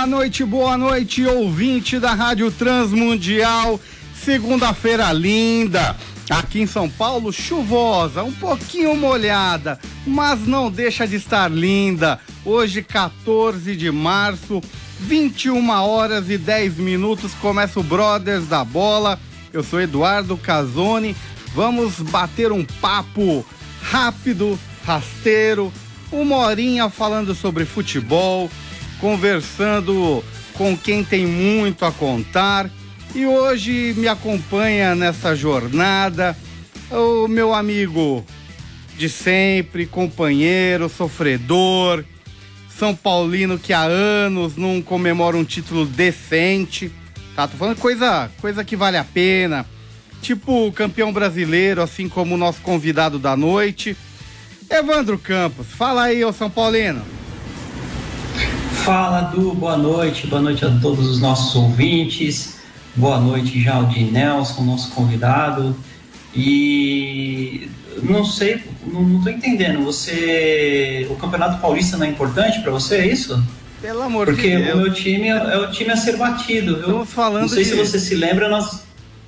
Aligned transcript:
Boa 0.00 0.06
noite, 0.06 0.44
boa 0.46 0.78
noite, 0.78 1.26
ouvinte 1.26 1.98
da 1.98 2.14
Rádio 2.14 2.50
Transmundial. 2.50 3.78
Segunda-feira 4.14 5.12
linda. 5.12 5.94
Aqui 6.30 6.62
em 6.62 6.66
São 6.66 6.88
Paulo, 6.88 7.30
chuvosa, 7.30 8.22
um 8.22 8.32
pouquinho 8.32 8.96
molhada, 8.96 9.78
mas 10.06 10.46
não 10.46 10.70
deixa 10.70 11.06
de 11.06 11.16
estar 11.16 11.50
linda. 11.50 12.18
Hoje, 12.46 12.82
14 12.82 13.76
de 13.76 13.90
março, 13.90 14.62
21 15.00 15.68
horas 15.68 16.30
e 16.30 16.38
10 16.38 16.78
minutos, 16.78 17.34
começa 17.34 17.78
o 17.78 17.82
Brothers 17.82 18.46
da 18.46 18.64
Bola. 18.64 19.20
Eu 19.52 19.62
sou 19.62 19.82
Eduardo 19.82 20.34
Casoni. 20.38 21.14
Vamos 21.54 22.00
bater 22.00 22.50
um 22.52 22.64
papo 22.64 23.44
rápido, 23.82 24.58
rasteiro, 24.82 25.70
uma 26.10 26.36
horinha 26.36 26.88
falando 26.88 27.34
sobre 27.34 27.66
futebol, 27.66 28.48
conversando 29.00 30.22
com 30.54 30.76
quem 30.76 31.02
tem 31.02 31.26
muito 31.26 31.84
a 31.84 31.92
contar. 31.92 32.70
E 33.14 33.26
hoje 33.26 33.94
me 33.96 34.06
acompanha 34.06 34.94
nessa 34.94 35.34
jornada 35.34 36.36
o 36.90 37.26
meu 37.26 37.54
amigo 37.54 38.24
de 38.96 39.08
sempre, 39.08 39.86
companheiro, 39.86 40.88
sofredor, 40.88 42.04
São 42.78 42.94
Paulino 42.94 43.58
que 43.58 43.72
há 43.72 43.82
anos 43.82 44.56
não 44.56 44.82
comemora 44.82 45.36
um 45.36 45.44
título 45.44 45.86
decente. 45.86 46.92
Tá, 47.34 47.48
tô 47.48 47.56
falando 47.56 47.78
coisa, 47.78 48.30
coisa 48.40 48.64
que 48.64 48.76
vale 48.76 48.96
a 48.96 49.04
pena. 49.04 49.64
Tipo 50.20 50.70
campeão 50.72 51.12
brasileiro, 51.12 51.80
assim 51.80 52.08
como 52.08 52.34
o 52.34 52.38
nosso 52.38 52.60
convidado 52.60 53.18
da 53.18 53.34
noite. 53.36 53.96
Evandro 54.68 55.18
Campos, 55.18 55.66
fala 55.68 56.04
aí, 56.04 56.24
ô 56.24 56.32
São 56.32 56.50
Paulino. 56.50 57.02
Fala, 58.84 59.20
Du, 59.22 59.52
boa 59.54 59.76
noite, 59.76 60.26
boa 60.26 60.40
noite 60.42 60.64
a 60.64 60.70
todos 60.80 61.06
os 61.08 61.20
nossos 61.20 61.54
ouvintes, 61.54 62.56
boa 62.96 63.20
noite 63.20 63.52
de 63.90 64.04
Nelson, 64.04 64.62
nosso 64.62 64.90
convidado. 64.92 65.76
E 66.34 67.68
não 68.02 68.24
sei, 68.24 68.62
não, 68.86 69.20
tô 69.22 69.28
entendendo, 69.28 69.84
você. 69.84 71.06
O 71.10 71.14
Campeonato 71.16 71.60
Paulista 71.60 71.96
não 71.96 72.06
é 72.06 72.08
importante 72.08 72.60
para 72.60 72.70
você, 72.70 72.96
é 72.96 73.06
isso? 73.06 73.42
Pelo 73.82 74.02
amor 74.02 74.26
Porque 74.26 74.56
de 74.56 74.62
Deus. 74.64 74.74
o 74.74 74.76
meu 74.78 74.92
time 74.92 75.28
é, 75.28 75.30
é 75.36 75.58
o 75.58 75.70
time 75.70 75.90
a 75.90 75.96
ser 75.96 76.16
batido. 76.16 76.72
Eu 76.72 76.80
Estamos 76.80 77.10
falando 77.10 77.42
não 77.42 77.48
sei 77.48 77.64
de- 77.64 77.70
se 77.70 77.76
você 77.76 77.98
se 77.98 78.14
lembra, 78.14 78.48
nós, 78.48 78.82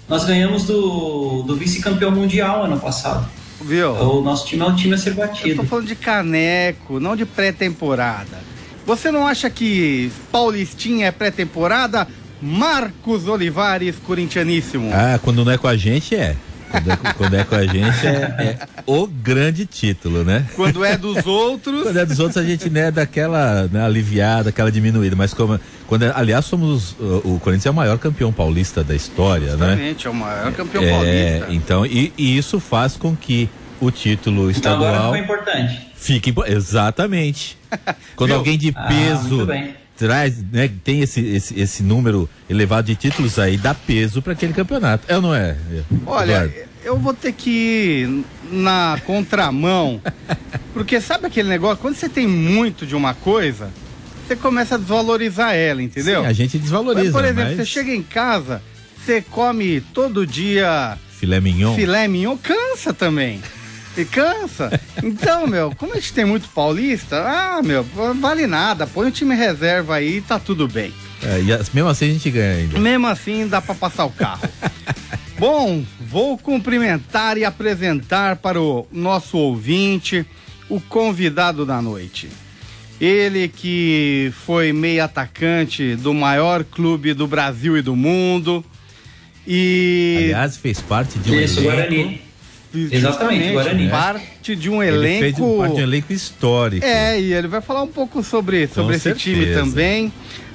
nós 0.08 0.24
ganhamos 0.24 0.64
do, 0.64 1.42
do 1.42 1.56
vice-campeão 1.56 2.10
mundial 2.10 2.64
ano 2.64 2.78
passado. 2.80 3.28
Viu? 3.60 3.92
O 3.92 4.22
nosso 4.22 4.46
time 4.46 4.62
é 4.62 4.66
o 4.66 4.74
time 4.74 4.94
a 4.94 4.98
ser 4.98 5.10
Eu 5.10 5.14
tô 5.16 5.20
batido. 5.22 5.64
falando 5.64 5.86
de 5.86 5.94
caneco, 5.94 6.98
não 6.98 7.14
de 7.14 7.24
pré-temporada. 7.24 8.51
Você 8.86 9.10
não 9.10 9.26
acha 9.26 9.48
que 9.48 10.10
Paulistinha 10.30 11.06
é 11.06 11.10
pré-temporada? 11.10 12.06
Marcos 12.40 13.28
Olivares, 13.28 13.94
corintianíssimo. 14.04 14.90
Ah, 14.92 15.18
quando 15.22 15.44
não 15.44 15.52
é 15.52 15.58
com 15.58 15.68
a 15.68 15.76
gente 15.76 16.14
é. 16.16 16.34
Quando 16.70 16.90
é, 16.90 16.96
com- 16.96 17.12
quando 17.18 17.34
é 17.34 17.44
com 17.44 17.54
a 17.54 17.66
gente 17.66 18.06
é, 18.06 18.10
é 18.38 18.58
o 18.86 19.06
grande 19.06 19.64
título, 19.66 20.24
né? 20.24 20.44
Quando 20.56 20.84
é 20.84 20.96
dos 20.98 21.24
outros. 21.26 21.84
Quando 21.84 21.98
é 21.98 22.04
dos 22.04 22.18
outros 22.18 22.36
a 22.38 22.44
gente 22.44 22.68
né, 22.68 22.90
dá 22.90 23.02
aquela 23.02 23.68
né, 23.70 23.84
aliviada, 23.84 24.48
aquela 24.48 24.72
diminuída. 24.72 25.14
Mas 25.14 25.32
como. 25.32 25.60
Quando 25.86 26.04
é- 26.04 26.12
aliás, 26.16 26.44
somos. 26.46 26.96
O, 26.98 27.34
o 27.34 27.40
Corinthians 27.40 27.66
é 27.66 27.70
o 27.70 27.74
maior 27.74 27.98
campeão 27.98 28.32
paulista 28.32 28.82
da 28.82 28.94
história, 28.96 29.54
né? 29.54 29.66
Exatamente, 29.66 30.06
é 30.06 30.10
o 30.10 30.14
maior 30.14 30.52
campeão 30.52 30.82
É, 30.82 30.90
paulista. 31.38 31.46
então, 31.54 31.86
e, 31.86 32.12
e 32.18 32.36
isso 32.36 32.58
faz 32.58 32.96
com 32.96 33.14
que 33.14 33.48
o 33.84 33.90
título 33.90 34.50
Então 34.50 34.74
agora 34.74 34.90
estadual 34.92 35.10
foi 35.10 35.18
importante. 35.20 35.88
fique. 35.96 36.30
impo- 36.30 36.44
Exatamente. 36.46 37.58
Quando 38.16 38.30
Viu? 38.30 38.38
alguém 38.38 38.56
de 38.58 38.72
Ah, 38.74 38.88
peso 38.88 39.46
bem. 39.46 39.74
traz, 39.96 40.42
né, 40.52 40.70
tem 40.84 41.00
esse, 41.00 41.20
esse, 41.20 41.58
esse 41.60 41.82
número 41.82 42.28
elevado 42.48 42.86
de 42.86 42.94
títulos 42.94 43.38
aí, 43.38 43.56
dá 43.56 43.74
peso 43.74 44.20
para 44.22 44.32
aquele 44.32 44.52
campeonato. 44.52 45.04
É 45.08 45.16
ou 45.16 45.22
não 45.22 45.34
é? 45.34 45.56
Olha, 46.06 46.32
Eduardo? 46.44 46.54
eu 46.84 46.98
vou 46.98 47.14
ter 47.14 47.32
que 47.32 47.50
ir 47.50 48.24
na 48.50 49.00
contramão. 49.06 50.00
Porque 50.72 51.00
sabe 51.00 51.26
aquele 51.26 51.48
negócio? 51.48 51.78
Quando 51.78 51.94
você 51.96 52.08
tem 52.08 52.26
muito 52.26 52.86
de 52.86 52.94
uma 52.96 53.14
coisa, 53.14 53.70
você 54.26 54.34
começa 54.36 54.76
a 54.76 54.78
desvalorizar 54.78 55.54
ela, 55.54 55.82
entendeu? 55.82 56.22
Sim, 56.22 56.26
a 56.26 56.32
gente 56.32 56.58
desvaloriza. 56.58 57.04
Mas, 57.04 57.12
por 57.12 57.24
exemplo, 57.24 57.44
mas 57.44 57.56
você 57.56 57.64
chega 57.66 57.94
em 57.94 58.02
casa, 58.02 58.62
você 59.04 59.20
come 59.20 59.80
todo 59.92 60.26
dia 60.26 60.96
Filé 61.18 61.40
mignon. 61.40 61.74
filé 61.74 62.08
mignon, 62.08 62.36
cansa 62.36 62.92
também. 62.94 63.40
E 63.96 64.04
cansa. 64.04 64.80
Então, 65.02 65.46
meu, 65.46 65.74
como 65.76 65.92
a 65.92 65.96
gente 65.96 66.12
tem 66.12 66.24
muito 66.24 66.48
paulista, 66.48 67.22
ah, 67.26 67.62
meu, 67.62 67.84
vale 68.20 68.46
nada. 68.46 68.86
Põe 68.86 69.08
o 69.08 69.10
time 69.10 69.34
reserva 69.34 69.96
aí 69.96 70.18
e 70.18 70.20
tá 70.22 70.38
tudo 70.38 70.66
bem. 70.66 70.92
É, 71.22 71.40
e 71.40 71.46
mesmo 71.74 71.88
assim 71.88 72.06
a 72.06 72.12
gente 72.12 72.30
ganha 72.30 72.56
ainda. 72.56 72.78
Mesmo 72.78 73.06
assim, 73.06 73.46
dá 73.46 73.60
pra 73.60 73.74
passar 73.74 74.04
o 74.04 74.10
carro. 74.10 74.48
Bom, 75.38 75.84
vou 76.00 76.38
cumprimentar 76.38 77.36
e 77.36 77.44
apresentar 77.44 78.36
para 78.36 78.60
o 78.60 78.86
nosso 78.90 79.36
ouvinte 79.36 80.24
o 80.68 80.80
convidado 80.80 81.66
da 81.66 81.82
noite. 81.82 82.28
Ele 83.00 83.48
que 83.48 84.32
foi 84.44 84.72
meio 84.72 85.02
atacante 85.02 85.96
do 85.96 86.14
maior 86.14 86.64
clube 86.64 87.12
do 87.12 87.26
Brasil 87.26 87.76
e 87.76 87.82
do 87.82 87.96
mundo. 87.96 88.64
E 89.46 90.18
Aliás, 90.26 90.56
fez 90.56 90.80
parte 90.80 91.18
de 91.18 91.32
um 91.32 91.40
Isso, 91.40 91.60
elenco. 91.60 91.76
Guarani. 91.76 92.22
Exatamente, 92.74 93.52
Guarani. 93.52 93.88
Parte 93.88 94.56
de 94.56 94.70
um 94.70 94.82
Ele 94.82 95.20
fez 95.20 95.38
elenco. 95.38 95.58
parte 95.58 95.74
de 95.74 95.80
um 95.80 95.84
elenco 95.84 96.12
histórico. 96.12 96.86
É, 96.86 97.20
e 97.20 97.32
ele 97.32 97.48
vai 97.48 97.60
falar 97.60 97.82
um 97.82 97.88
pouco 97.88 98.22
sobre, 98.22 98.66
sobre 98.66 98.94
esse 98.96 99.04
certeza. 99.04 99.24
time 99.24 99.54
também. 99.54 100.12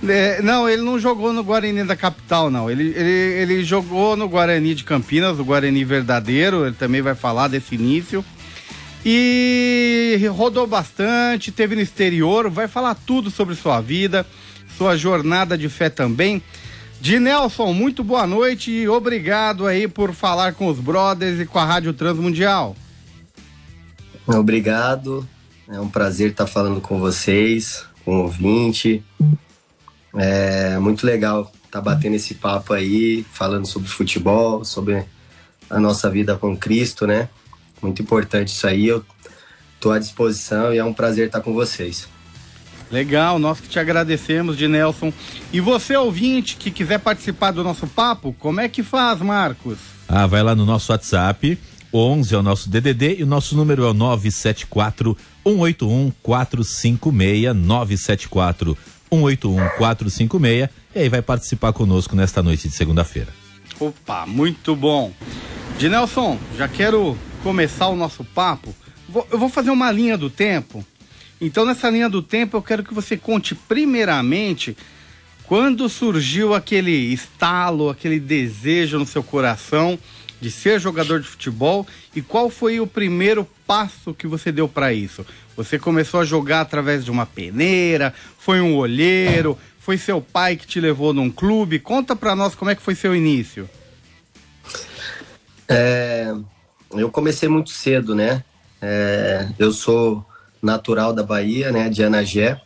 É, 0.07 0.41
não, 0.41 0.67
ele 0.69 0.81
não 0.81 0.99
jogou 0.99 1.33
no 1.33 1.43
Guarani 1.43 1.83
da 1.83 1.95
capital, 1.95 2.49
não. 2.49 2.69
Ele, 2.69 2.93
ele, 2.95 3.09
ele 3.09 3.63
jogou 3.63 4.15
no 4.15 4.27
Guarani 4.27 4.73
de 4.75 4.83
Campinas, 4.83 5.39
o 5.39 5.45
Guarani 5.45 5.83
verdadeiro. 5.83 6.65
Ele 6.65 6.75
também 6.75 7.01
vai 7.01 7.15
falar 7.15 7.47
desse 7.47 7.75
início. 7.75 8.23
E 9.05 10.19
rodou 10.33 10.67
bastante, 10.67 11.51
teve 11.51 11.75
no 11.75 11.81
exterior, 11.81 12.49
vai 12.49 12.67
falar 12.67 12.93
tudo 12.95 13.31
sobre 13.31 13.55
sua 13.55 13.79
vida, 13.79 14.25
sua 14.77 14.97
jornada 14.97 15.57
de 15.57 15.69
fé 15.69 15.89
também. 15.89 16.41
De 16.99 17.19
Nelson, 17.19 17.73
muito 17.73 18.03
boa 18.03 18.25
noite 18.25 18.71
e 18.71 18.89
obrigado 18.89 19.67
aí 19.67 19.87
por 19.87 20.13
falar 20.13 20.53
com 20.53 20.67
os 20.67 20.79
brothers 20.79 21.39
e 21.39 21.45
com 21.45 21.59
a 21.59 21.65
Rádio 21.65 21.93
Transmundial. 21.93 22.75
Obrigado. 24.25 25.27
É 25.69 25.79
um 25.79 25.89
prazer 25.89 26.31
estar 26.31 26.47
falando 26.47 26.81
com 26.81 26.99
vocês, 26.99 27.85
com 28.03 28.17
o 28.17 28.23
ouvinte. 28.23 29.03
É 30.15 30.79
muito 30.79 31.05
legal 31.05 31.51
estar 31.65 31.81
batendo 31.81 32.15
esse 32.15 32.33
papo 32.33 32.73
aí, 32.73 33.25
falando 33.31 33.65
sobre 33.67 33.87
futebol, 33.87 34.65
sobre 34.65 35.05
a 35.69 35.79
nossa 35.79 36.09
vida 36.09 36.35
com 36.35 36.57
Cristo, 36.57 37.05
né? 37.05 37.29
Muito 37.81 38.01
importante 38.01 38.49
isso 38.49 38.65
aí. 38.65 38.87
Eu 38.87 39.05
estou 39.75 39.91
à 39.91 39.99
disposição 39.99 40.73
e 40.73 40.77
é 40.77 40.83
um 40.83 40.93
prazer 40.93 41.27
estar 41.27 41.41
com 41.41 41.53
vocês. 41.53 42.07
Legal, 42.91 43.37
nós 43.37 43.59
que 43.59 43.67
te 43.67 43.79
agradecemos, 43.79 44.57
de 44.57 44.67
Nelson. 44.67 45.11
E 45.51 45.59
você, 45.59 45.95
ouvinte, 45.97 46.55
que 46.55 46.71
quiser 46.71 46.99
participar 46.99 47.51
do 47.51 47.63
nosso 47.63 47.85
papo, 47.87 48.33
como 48.39 48.61
é 48.61 48.69
que 48.69 48.81
faz, 48.83 49.19
Marcos? 49.19 49.77
Ah, 50.07 50.25
vai 50.25 50.41
lá 50.41 50.55
no 50.55 50.65
nosso 50.65 50.91
WhatsApp, 50.93 51.57
11 51.93 52.33
é 52.33 52.37
o 52.37 52.43
nosso 52.43 52.69
DDD 52.69 53.17
e 53.19 53.23
o 53.23 53.27
nosso 53.27 53.55
número 53.57 53.83
é 53.83 53.89
o 53.89 53.93
974 53.93 55.17
181 55.45 56.11
456 56.23 57.53
974 57.55 58.77
181 59.11 59.69
456 59.77 60.69
e 60.95 60.99
aí 60.99 61.09
vai 61.09 61.21
participar 61.21 61.73
conosco 61.73 62.15
nesta 62.15 62.41
noite 62.41 62.67
de 62.69 62.73
segunda-feira. 62.75 63.29
Opa, 63.79 64.25
muito 64.25 64.75
bom. 64.75 65.11
De 65.77 65.87
Nelson, 65.89 66.39
já 66.57 66.67
quero 66.67 67.17
começar 67.43 67.87
o 67.87 67.95
nosso 67.95 68.23
papo. 68.23 68.73
Vou- 69.07 69.27
eu 69.31 69.37
vou 69.37 69.49
fazer 69.49 69.69
uma 69.71 69.91
linha 69.91 70.17
do 70.17 70.29
tempo. 70.29 70.83
Então, 71.39 71.65
nessa 71.65 71.89
linha 71.89 72.09
do 72.09 72.21
tempo, 72.21 72.57
eu 72.57 72.61
quero 72.61 72.83
que 72.83 72.93
você 72.93 73.15
conte 73.15 73.53
primeiramente 73.53 74.75
quando 75.43 75.87
surgiu 75.87 76.53
aquele 76.53 76.91
estalo, 76.91 77.89
aquele 77.89 78.19
desejo 78.19 78.99
no 78.99 79.05
seu 79.05 79.23
coração 79.23 79.97
de 80.41 80.51
ser 80.51 80.79
jogador 80.79 81.19
de 81.21 81.27
futebol 81.27 81.87
e 82.15 82.21
qual 82.21 82.49
foi 82.49 82.79
o 82.79 82.87
primeiro 82.87 83.47
passo 83.65 84.13
que 84.13 84.27
você 84.27 84.51
deu 84.51 84.67
para 84.67 84.93
isso? 84.93 85.25
Você 85.55 85.79
começou 85.79 86.19
a 86.19 86.25
jogar 86.25 86.61
através 86.61 87.05
de 87.05 87.11
uma 87.11 87.25
peneira, 87.25 88.13
foi 88.37 88.59
um 88.59 88.75
olheiro, 88.75 89.57
foi 89.79 89.97
seu 89.97 90.21
pai 90.21 90.55
que 90.55 90.67
te 90.67 90.79
levou 90.79 91.13
num 91.13 91.29
clube? 91.29 91.79
Conta 91.79 92.15
para 92.15 92.35
nós 92.35 92.53
como 92.53 92.69
é 92.69 92.75
que 92.75 92.81
foi 92.81 92.93
seu 92.93 93.15
início. 93.15 93.69
É, 95.67 96.33
eu 96.91 97.09
comecei 97.09 97.47
muito 97.47 97.69
cedo, 97.69 98.13
né? 98.13 98.43
É, 98.81 99.47
eu 99.57 99.71
sou 99.71 100.25
natural 100.67 101.13
da 101.13 101.23
Bahia, 101.23 101.71
né, 101.71 101.89
de 101.89 102.03
Anagé, 102.03 102.61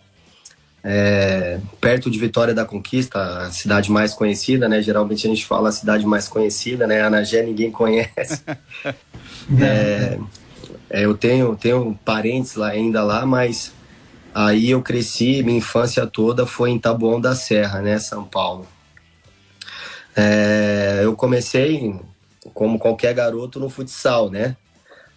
é, 0.84 1.60
perto 1.80 2.10
de 2.10 2.18
Vitória 2.18 2.54
da 2.54 2.66
Conquista, 2.66 3.20
a 3.46 3.52
cidade 3.52 3.92
mais 3.92 4.14
conhecida, 4.14 4.68
né? 4.68 4.82
Geralmente 4.82 5.28
a 5.28 5.30
gente 5.30 5.46
fala 5.46 5.70
a 5.70 5.72
cidade 5.72 6.06
mais 6.06 6.28
conhecida, 6.28 6.88
né? 6.88 7.02
Anagé 7.04 7.44
ninguém 7.44 7.72
conhece. 7.72 8.42
é, 9.62 10.18
é, 10.90 11.06
eu 11.06 11.16
tenho, 11.16 11.56
tenho 11.56 11.98
parentes 12.04 12.56
lá 12.56 12.70
ainda 12.70 13.04
lá, 13.04 13.26
mas 13.26 13.72
aí 14.34 14.72
eu 14.72 14.82
cresci, 14.82 15.44
minha 15.44 15.60
infância 15.60 16.08
toda 16.08 16.48
foi 16.48 16.72
em 16.72 16.80
Taboão 16.80 17.22
da 17.22 17.36
Serra, 17.36 17.82
né? 17.82 18.00
São 18.00 18.24
Paulo. 18.24 18.68
É, 20.16 21.02
eu 21.04 21.16
comecei, 21.16 21.96
como 22.56 22.80
qualquer 22.80 23.14
garoto, 23.14 23.60
no 23.60 23.70
futsal, 23.70 24.32
né? 24.32 24.58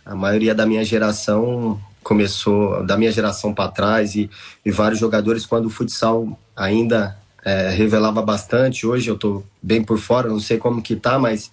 A 0.05 0.15
maioria 0.15 0.55
da 0.55 0.67
minha 0.67 0.85
geração 0.85 1.81
começou, 2.05 2.85
da 2.85 2.97
minha 2.97 3.11
geração 3.11 3.53
para 3.53 3.71
trás, 3.71 4.15
e, 4.15 4.31
e, 4.65 4.71
vários 4.71 5.01
jogadores, 5.01 5.45
quando 5.47 5.67
o 5.67 5.71
futsal 5.71 6.39
ainda 6.55 7.19
é, 7.45 7.71
revelava 7.71 8.23
bastante. 8.23 8.87
Hoje 8.87 9.11
eu 9.11 9.15
estou 9.15 9.45
bem 9.61 9.83
por 9.83 9.99
fora, 9.99 10.29
não 10.29 10.39
sei 10.39 10.59
como 10.59 10.83
que 10.83 10.95
tá, 10.95 11.19
mas 11.19 11.51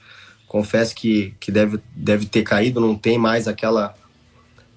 confesso 0.47 0.93
que, 0.93 1.33
que 1.39 1.51
deve, 1.51 1.79
deve 1.95 2.25
ter 2.25 2.43
caído, 2.43 2.79
não 2.79 2.95
tem 2.95 3.17
mais 3.17 3.47
aquela, 3.47 3.95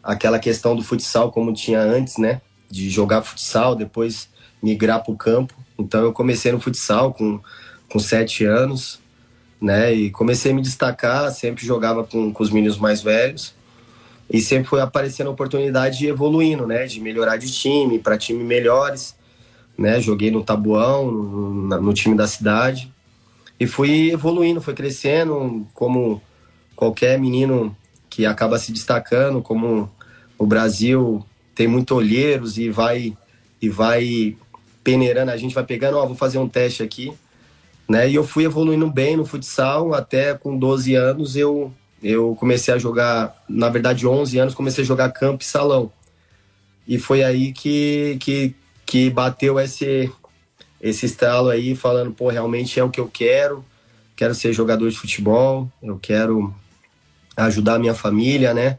aquela 0.02 0.38
questão 0.38 0.74
do 0.74 0.82
futsal 0.82 1.30
como 1.30 1.52
tinha 1.52 1.80
antes, 1.80 2.16
né? 2.16 2.40
De 2.70 2.88
jogar 2.88 3.22
futsal, 3.22 3.74
depois 3.74 4.28
migrar 4.62 5.02
para 5.02 5.12
o 5.12 5.16
campo. 5.16 5.54
Então 5.78 6.02
eu 6.02 6.12
comecei 6.12 6.52
no 6.52 6.60
futsal 6.60 7.12
com, 7.12 7.40
com 7.88 7.98
sete 7.98 8.44
anos, 8.44 9.00
né? 9.60 9.92
E 9.92 10.10
comecei 10.10 10.52
a 10.52 10.54
me 10.54 10.62
destacar, 10.62 11.30
sempre 11.32 11.66
jogava 11.66 12.04
com, 12.04 12.32
com 12.32 12.42
os 12.42 12.50
meninos 12.50 12.78
mais 12.78 13.02
velhos 13.02 13.54
e 14.30 14.40
sempre 14.40 14.68
foi 14.68 14.80
aparecendo 14.80 15.28
a 15.28 15.30
oportunidade 15.30 15.98
de 15.98 16.06
evoluindo, 16.06 16.66
né? 16.66 16.86
De 16.86 17.00
melhorar 17.00 17.36
de 17.36 17.52
time, 17.52 17.98
para 17.98 18.18
time 18.18 18.42
melhores, 18.42 19.14
né? 19.76 20.00
Joguei 20.00 20.30
no 20.30 20.42
Tabuão, 20.42 21.10
no, 21.10 21.80
no, 21.80 21.94
time 21.94 22.16
da 22.16 22.26
cidade 22.26 22.92
e 23.58 23.66
fui 23.66 24.10
evoluindo, 24.10 24.60
foi 24.60 24.74
crescendo 24.74 25.66
como 25.74 26.22
qualquer 26.74 27.18
menino 27.18 27.76
que 28.08 28.26
acaba 28.26 28.58
se 28.58 28.72
destacando, 28.72 29.42
como 29.42 29.90
o 30.38 30.46
Brasil 30.46 31.24
tem 31.54 31.68
muito 31.68 31.94
olheiros 31.94 32.58
e 32.58 32.70
vai 32.70 33.16
e 33.60 33.68
vai 33.68 34.36
peneirando, 34.82 35.30
a 35.30 35.36
gente 35.36 35.54
vai 35.54 35.64
pegando, 35.64 35.96
ó, 35.96 36.06
vou 36.06 36.16
fazer 36.16 36.38
um 36.38 36.48
teste 36.48 36.82
aqui, 36.82 37.12
né? 37.88 38.08
E 38.08 38.14
eu 38.14 38.24
fui 38.24 38.44
evoluindo 38.44 38.90
bem 38.90 39.16
no 39.16 39.24
futsal, 39.24 39.94
até 39.94 40.34
com 40.34 40.58
12 40.58 40.94
anos 40.94 41.36
eu 41.36 41.72
eu 42.04 42.36
comecei 42.38 42.74
a 42.74 42.78
jogar, 42.78 43.34
na 43.48 43.70
verdade, 43.70 44.06
11 44.06 44.38
anos, 44.38 44.54
comecei 44.54 44.84
a 44.84 44.86
jogar 44.86 45.10
campo 45.10 45.42
e 45.42 45.46
salão. 45.46 45.90
E 46.86 46.98
foi 46.98 47.24
aí 47.24 47.50
que, 47.50 48.18
que, 48.20 48.54
que 48.84 49.08
bateu 49.08 49.58
esse, 49.58 50.12
esse 50.78 51.06
estalo 51.06 51.48
aí, 51.48 51.74
falando, 51.74 52.12
pô, 52.12 52.28
realmente 52.28 52.78
é 52.78 52.84
o 52.84 52.90
que 52.90 53.00
eu 53.00 53.08
quero, 53.08 53.64
quero 54.14 54.34
ser 54.34 54.52
jogador 54.52 54.90
de 54.90 54.98
futebol, 54.98 55.72
eu 55.82 55.98
quero 55.98 56.54
ajudar 57.34 57.76
a 57.76 57.78
minha 57.78 57.94
família, 57.94 58.52
né? 58.52 58.78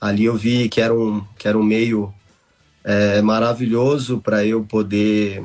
Ali 0.00 0.24
eu 0.24 0.34
vi 0.34 0.66
que 0.70 0.80
era 0.80 0.94
um, 0.94 1.22
que 1.38 1.46
era 1.46 1.58
um 1.58 1.62
meio 1.62 2.12
é, 2.82 3.20
maravilhoso 3.20 4.18
para 4.18 4.46
eu 4.46 4.64
poder 4.64 5.44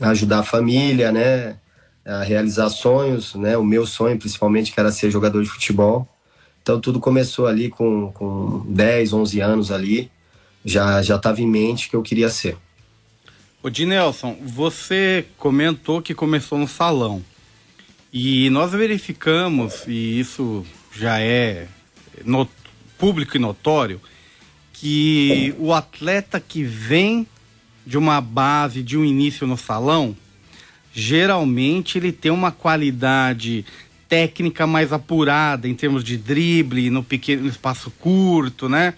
ajudar 0.00 0.38
a 0.38 0.44
família, 0.44 1.10
né? 1.10 1.58
A 2.06 2.22
realizar 2.22 2.70
sonhos, 2.70 3.34
né? 3.34 3.56
O 3.58 3.64
meu 3.64 3.84
sonho, 3.86 4.16
principalmente, 4.16 4.72
que 4.72 4.78
era 4.78 4.92
ser 4.92 5.10
jogador 5.10 5.42
de 5.42 5.50
futebol. 5.50 6.08
Então 6.62 6.80
tudo 6.80 7.00
começou 7.00 7.46
ali 7.46 7.68
com, 7.68 8.12
com 8.12 8.64
10, 8.68 9.12
11 9.12 9.40
anos 9.40 9.70
ali. 9.70 10.10
Já 10.64 11.02
já 11.02 11.16
estava 11.16 11.40
em 11.40 11.46
mente 11.46 11.88
que 11.88 11.96
eu 11.96 12.02
queria 12.02 12.28
ser. 12.28 12.56
O 13.62 13.68
Dinelson, 13.68 14.38
você 14.42 15.26
comentou 15.36 16.00
que 16.00 16.14
começou 16.14 16.58
no 16.58 16.66
salão. 16.66 17.22
E 18.12 18.50
nós 18.50 18.72
verificamos, 18.72 19.84
e 19.86 20.18
isso 20.18 20.64
já 20.92 21.20
é 21.20 21.68
público 22.98 23.36
e 23.36 23.40
notório, 23.40 24.00
que 24.72 25.54
o 25.58 25.72
atleta 25.72 26.40
que 26.40 26.62
vem 26.62 27.26
de 27.86 27.98
uma 27.98 28.20
base, 28.20 28.82
de 28.82 28.96
um 28.96 29.04
início 29.04 29.46
no 29.46 29.56
salão, 29.56 30.16
geralmente 30.92 31.98
ele 31.98 32.12
tem 32.12 32.32
uma 32.32 32.50
qualidade 32.50 33.64
técnica 34.10 34.66
mais 34.66 34.92
apurada 34.92 35.68
em 35.68 35.74
termos 35.74 36.02
de 36.02 36.18
drible 36.18 36.90
no 36.90 37.02
pequeno 37.02 37.44
no 37.44 37.48
espaço 37.48 37.90
curto, 37.92 38.68
né? 38.68 38.94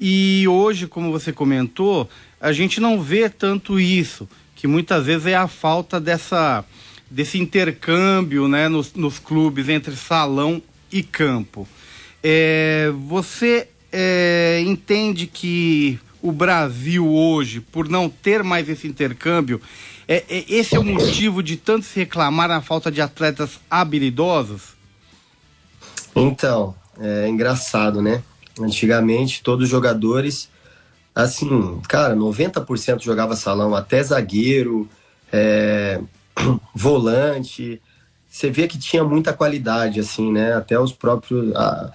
E 0.00 0.46
hoje, 0.48 0.88
como 0.88 1.12
você 1.12 1.32
comentou, 1.32 2.10
a 2.40 2.50
gente 2.50 2.80
não 2.80 3.00
vê 3.00 3.28
tanto 3.30 3.78
isso, 3.78 4.28
que 4.56 4.66
muitas 4.66 5.06
vezes 5.06 5.26
é 5.26 5.36
a 5.36 5.46
falta 5.46 6.00
dessa 6.00 6.64
desse 7.08 7.38
intercâmbio, 7.38 8.48
né, 8.48 8.68
nos, 8.68 8.94
nos 8.94 9.18
clubes 9.18 9.68
entre 9.68 9.94
salão 9.94 10.62
e 10.90 11.02
campo. 11.02 11.68
É, 12.22 12.90
você 13.06 13.68
é, 13.92 14.62
entende 14.66 15.26
que 15.26 16.00
o 16.22 16.32
Brasil 16.32 17.06
hoje, 17.06 17.60
por 17.60 17.86
não 17.86 18.08
ter 18.08 18.42
mais 18.42 18.66
esse 18.66 18.88
intercâmbio, 18.88 19.60
é, 20.12 20.24
é, 20.28 20.44
esse 20.46 20.76
é 20.76 20.78
o 20.78 20.84
motivo 20.84 21.42
de 21.42 21.56
tanto 21.56 21.86
se 21.86 21.98
reclamar 21.98 22.46
na 22.46 22.60
falta 22.60 22.90
de 22.90 23.00
atletas 23.00 23.58
habilidosos? 23.70 24.74
Então, 26.14 26.74
é 27.00 27.26
engraçado, 27.28 28.02
né? 28.02 28.22
Antigamente, 28.60 29.42
todos 29.42 29.64
os 29.64 29.70
jogadores, 29.70 30.50
assim, 31.14 31.80
cara, 31.88 32.14
90% 32.14 33.02
jogava 33.02 33.34
salão, 33.34 33.74
até 33.74 34.02
zagueiro, 34.02 34.86
é, 35.32 35.98
volante. 36.74 37.80
Você 38.28 38.50
vê 38.50 38.68
que 38.68 38.78
tinha 38.78 39.02
muita 39.02 39.32
qualidade, 39.32 39.98
assim, 39.98 40.30
né? 40.30 40.52
Até 40.52 40.78
os 40.78 40.92
próprios. 40.92 41.56
A, 41.56 41.90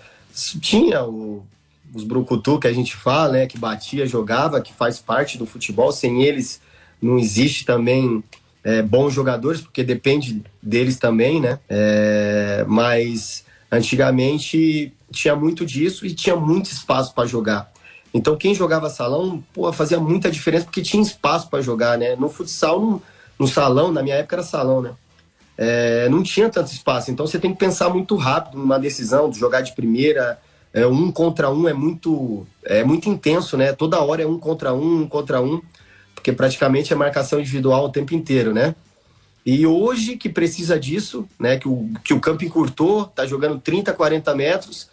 tinha 0.59 1.03
o, 1.03 1.45
os 1.93 2.03
brucutu 2.03 2.59
que 2.59 2.67
a 2.67 2.73
gente 2.73 2.95
fala, 2.95 3.33
né? 3.33 3.45
Que 3.45 3.59
batia, 3.59 4.07
jogava, 4.07 4.59
que 4.59 4.73
faz 4.73 4.99
parte 4.99 5.37
do 5.37 5.45
futebol. 5.45 5.91
Sem 5.91 6.23
eles, 6.23 6.59
não 7.01 7.17
existe 7.17 7.65
também 7.65 8.23
é, 8.63 8.81
bons 8.81 9.13
jogadores, 9.13 9.61
porque 9.61 9.83
depende 9.83 10.43
deles 10.61 10.97
também, 10.97 11.39
né? 11.39 11.59
É, 11.69 12.65
mas 12.67 13.45
antigamente 13.71 14.93
tinha 15.11 15.35
muito 15.35 15.65
disso 15.65 16.05
e 16.05 16.13
tinha 16.13 16.35
muito 16.35 16.65
espaço 16.65 17.13
para 17.13 17.27
jogar. 17.27 17.71
Então 18.13 18.35
quem 18.35 18.53
jogava 18.53 18.89
salão, 18.89 19.43
pô, 19.53 19.71
fazia 19.71 19.99
muita 19.99 20.31
diferença 20.31 20.65
porque 20.65 20.81
tinha 20.81 21.01
espaço 21.01 21.49
para 21.49 21.61
jogar, 21.61 21.97
né? 21.97 22.15
No 22.15 22.29
futsal, 22.29 22.81
no, 22.81 23.01
no, 23.37 23.47
salão, 23.47 23.91
na 23.91 24.01
minha 24.03 24.15
época 24.15 24.35
era 24.35 24.43
salão, 24.43 24.81
né? 24.81 24.91
É, 25.57 26.09
não 26.09 26.21
tinha 26.21 26.49
tanto 26.49 26.71
espaço. 26.71 27.09
Então 27.09 27.25
você 27.25 27.39
tem 27.39 27.53
que 27.53 27.59
pensar 27.59 27.89
muito 27.89 28.15
rápido 28.15 28.57
numa 28.57 28.77
decisão 28.77 29.29
de 29.29 29.39
jogar 29.39 29.61
de 29.61 29.73
primeira. 29.73 30.39
É, 30.73 30.85
um 30.85 31.11
contra 31.11 31.49
um 31.49 31.67
é 31.67 31.73
muito, 31.73 32.45
é 32.65 32.83
muito 32.83 33.07
intenso, 33.07 33.55
né? 33.55 33.71
Toda 33.71 34.01
hora 34.01 34.21
é 34.21 34.27
um 34.27 34.37
contra 34.37 34.73
um, 34.73 35.03
um 35.03 35.07
contra 35.07 35.41
um 35.41 35.61
porque 36.17 36.33
praticamente 36.33 36.91
é 36.91 36.95
marcação 36.95 37.39
individual 37.39 37.85
o 37.85 37.91
tempo 37.91 38.15
inteiro, 38.15 38.51
né? 38.51 38.73
E 39.45 39.67
hoje 39.67 40.17
que 40.17 40.27
precisa 40.27 40.77
disso, 40.77 41.29
né, 41.39 41.57
que 41.57 41.69
o, 41.69 41.89
que 42.03 42.13
o 42.13 42.19
campo 42.19 42.43
encurtou, 42.43 43.05
tá 43.05 43.25
jogando 43.25 43.61
30, 43.61 43.93
40 43.93 44.35
metros, 44.35 44.89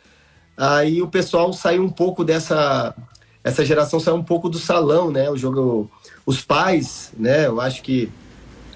aí 0.56 1.02
o 1.02 1.08
pessoal 1.08 1.52
saiu 1.52 1.82
um 1.82 1.88
pouco 1.88 2.22
dessa 2.22 2.94
essa 3.42 3.64
geração 3.64 3.98
saiu 3.98 4.16
um 4.16 4.22
pouco 4.22 4.48
do 4.48 4.58
salão, 4.58 5.10
né? 5.10 5.28
O 5.28 5.36
jogo 5.36 5.90
os 6.24 6.40
pais, 6.42 7.12
né, 7.18 7.46
eu 7.46 7.60
acho 7.60 7.82
que 7.82 8.10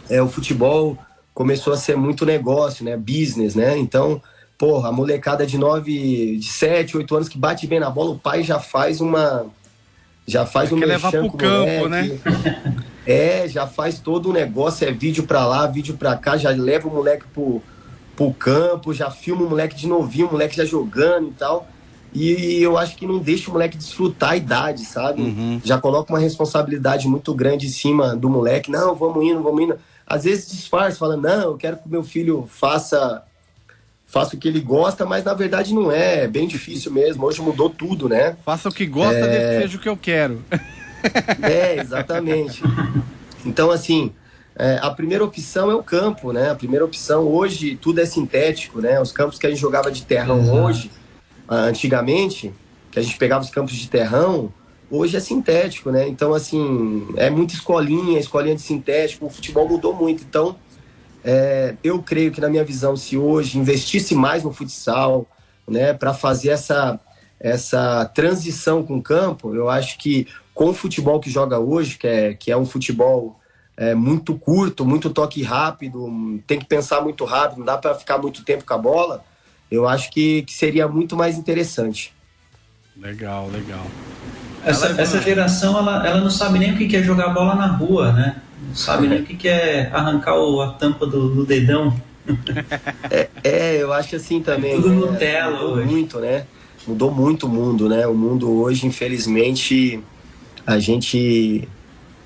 é 0.09 0.21
o 0.21 0.28
futebol 0.28 0.99
começou 1.35 1.73
a 1.73 1.76
ser 1.76 1.97
muito 1.97 2.26
negócio, 2.26 2.85
né, 2.85 2.97
business, 2.97 3.55
né? 3.55 3.76
Então, 3.78 4.21
porra, 4.57 4.88
a 4.88 4.93
molecada 4.93 5.47
de 5.47 5.59
9, 5.59 6.38
de 6.38 6.47
7, 6.47 6.97
8 6.97 7.14
anos 7.14 7.28
que 7.28 7.38
bate 7.38 7.67
bem 7.67 7.78
na 7.78 7.90
bola, 7.90 8.11
o 8.11 8.19
pai 8.19 8.43
já 8.43 8.59
faz 8.59 9.00
uma 9.00 9.47
já 10.28 10.44
faz 10.44 10.70
é 10.70 10.75
um 10.75 10.78
levar 10.78 11.11
pro 11.11 11.32
campo, 11.32 11.88
né? 11.88 12.18
É, 13.06 13.49
já 13.49 13.66
faz 13.66 13.99
todo 13.99 14.28
o 14.28 14.32
negócio, 14.35 14.87
é 14.87 14.92
vídeo 14.92 15.25
pra 15.25 15.47
lá, 15.47 15.66
vídeo 15.66 15.97
pra 15.97 16.14
cá, 16.14 16.37
já 16.37 16.50
leva 16.50 16.88
o 16.88 16.94
moleque 16.94 17.25
pro, 17.32 17.62
pro 18.14 18.35
campo, 18.35 18.92
já 18.92 19.11
filma 19.11 19.47
o 19.47 19.49
moleque 19.49 19.75
de 19.75 19.87
novinho, 19.87 20.26
o 20.26 20.32
moleque 20.32 20.54
já 20.54 20.64
jogando 20.66 21.28
e 21.28 21.32
tal. 21.32 21.66
E 22.12 22.62
eu 22.62 22.76
acho 22.76 22.97
que 22.97 23.06
não 23.06 23.18
deixa 23.18 23.49
o 23.49 23.54
moleque 23.54 23.78
desfrutar 23.78 24.32
a 24.32 24.37
idade, 24.37 24.85
sabe? 24.85 25.23
Uhum. 25.23 25.58
Já 25.64 25.80
coloca 25.80 26.12
uma 26.12 26.18
responsabilidade 26.18 27.08
muito 27.08 27.32
grande 27.32 27.66
em 27.66 27.70
cima 27.70 28.14
do 28.14 28.28
moleque. 28.28 28.70
Não, 28.70 28.94
vamos 28.94 29.25
indo, 29.25 29.42
vamos 29.42 29.62
indo. 29.62 29.78
Às 30.06 30.25
vezes 30.25 30.50
disfarça, 30.50 30.99
fala, 30.99 31.16
não, 31.16 31.52
eu 31.52 31.56
quero 31.56 31.78
que 31.78 31.88
meu 31.88 32.04
filho 32.04 32.44
faça 32.47 33.23
faço 34.09 34.35
o 34.35 34.38
que 34.38 34.49
ele 34.49 34.61
gosta, 34.61 35.07
mas 35.07 35.23
na 35.23 35.35
verdade 35.35 35.73
não 35.73 35.93
é, 35.93 36.25
é 36.25 36.27
bem 36.27 36.49
difícil 36.49 36.91
mesmo. 36.91 37.25
Hoje 37.25 37.41
mudou 37.41 37.71
tudo, 37.71 38.09
né? 38.09 38.37
Faça 38.45 38.69
o 38.69 38.73
que 38.73 38.87
gosta, 38.87 39.19
é... 39.19 39.61
seja 39.61 39.77
o 39.77 39.81
que 39.81 39.88
eu 39.88 39.97
quero. 39.97 40.43
É, 41.41 41.79
exatamente. 41.81 42.61
Então, 43.47 43.71
assim, 43.71 44.12
é, 44.57 44.81
a 44.83 44.91
primeira 44.91 45.25
opção 45.25 45.71
é 45.71 45.75
o 45.77 45.83
campo, 45.83 46.33
né? 46.33 46.50
A 46.50 46.57
primeira 46.57 46.85
opção 46.85 47.23
hoje 47.23 47.79
tudo 47.81 48.00
é 48.00 48.05
sintético, 48.05 48.81
né? 48.81 49.00
Os 49.00 49.12
campos 49.12 49.38
que 49.38 49.47
a 49.47 49.49
gente 49.49 49.61
jogava 49.61 49.93
de 49.93 50.03
terrão 50.03 50.41
uhum. 50.41 50.65
hoje, 50.65 50.91
antigamente, 51.49 52.53
que 52.91 52.99
a 52.99 53.03
gente 53.03 53.17
pegava 53.17 53.45
os 53.45 53.50
campos 53.50 53.77
de 53.77 53.88
terrão, 53.88 54.53
hoje 54.91 55.17
é 55.17 55.21
sintético, 55.21 55.93
né? 55.93 56.09
Então, 56.09 56.35
assim, 56.35 57.07
é 57.17 57.31
muita 57.31 57.55
escolinha, 57.55 58.19
escolinha 58.19 58.57
de 58.57 58.62
sintético, 58.62 59.27
o 59.27 59.31
futebol 59.31 59.69
mudou 59.69 59.95
muito. 59.95 60.25
Então, 60.25 60.57
é, 61.25 61.75
eu 61.83 62.03
creio 62.03 62.31
que, 62.33 62.41
na 62.41 62.49
minha 62.49 62.65
visão, 62.65 62.97
se 62.97 63.17
hoje 63.17 63.59
investisse 63.59 64.15
mais 64.15 64.43
no 64.43 64.53
futsal, 64.53 65.27
né, 65.67 65.93
para 65.93 66.15
fazer 66.15 66.51
essa, 66.51 66.99
essa 67.39 68.05
transição 68.07 68.83
com 68.83 68.99
o 68.99 69.03
campo, 69.03 69.55
eu 69.55 69.69
acho 69.69 69.99
que 69.99 70.27
com 70.55 70.71
o 70.71 70.75
futebol 70.75 71.21
que 71.21 71.31
joga 71.31 71.59
hoje, 71.59 71.99
que 71.99 72.07
é, 72.07 72.35
que 72.35 72.51
é 72.51 72.57
um 72.57 72.67
futebol 72.67 73.39
é, 73.77 73.95
muito 73.95 74.35
curto, 74.35 74.85
muito 74.85 75.11
toque 75.11 75.43
rápido, 75.43 76.41
tem 76.47 76.59
que 76.59 76.65
pensar 76.65 77.01
muito 77.01 77.25
rápido, 77.25 77.59
não 77.59 77.67
dá 77.67 77.79
para 77.79 77.95
ficar 77.95 78.19
muito 78.19 78.45
tempo 78.45 78.65
com 78.65 78.75
a 78.75 78.79
bola, 78.79 79.25
eu 79.71 79.87
acho 79.87 80.11
que, 80.11 80.43
que 80.43 80.53
seria 80.53 80.89
muito 80.89 81.17
mais 81.17 81.37
interessante. 81.39 82.13
Legal, 82.97 83.49
legal. 83.49 83.87
Essa, 84.65 84.87
ela, 84.87 85.01
essa 85.01 85.23
geração, 85.23 85.79
ela, 85.79 86.07
ela 86.07 86.21
não 86.21 86.31
sabe 86.31 86.59
nem 86.59 86.73
o 86.73 86.77
que 86.77 86.97
é 86.97 87.03
jogar 87.03 87.29
bola 87.29 87.55
na 87.55 87.67
rua, 87.69 88.13
né? 88.13 88.43
Não 88.69 88.75
sabe 88.75 89.09
nem 89.09 89.23
o 89.23 89.25
que 89.25 89.49
é 89.49 89.89
arrancar 89.93 90.37
o, 90.37 90.61
a 90.61 90.73
tampa 90.73 91.07
do, 91.07 91.35
do 91.35 91.47
dedão. 91.47 91.95
É, 93.11 93.29
é, 93.43 93.83
eu 93.83 93.91
acho 93.91 94.17
assim 94.17 94.43
também. 94.43 94.77
Tudo 94.77 94.91
né? 94.91 94.97
Nutella 94.97 95.53
Mudou 95.53 95.77
hoje. 95.77 95.87
muito, 95.87 96.19
né? 96.19 96.47
Mudou 96.87 97.11
muito 97.11 97.47
o 97.47 97.49
mundo, 97.49 97.89
né? 97.89 98.07
O 98.07 98.15
mundo 98.15 98.51
hoje, 98.51 98.87
infelizmente, 98.87 100.03
a 100.67 100.79
gente, 100.79 101.67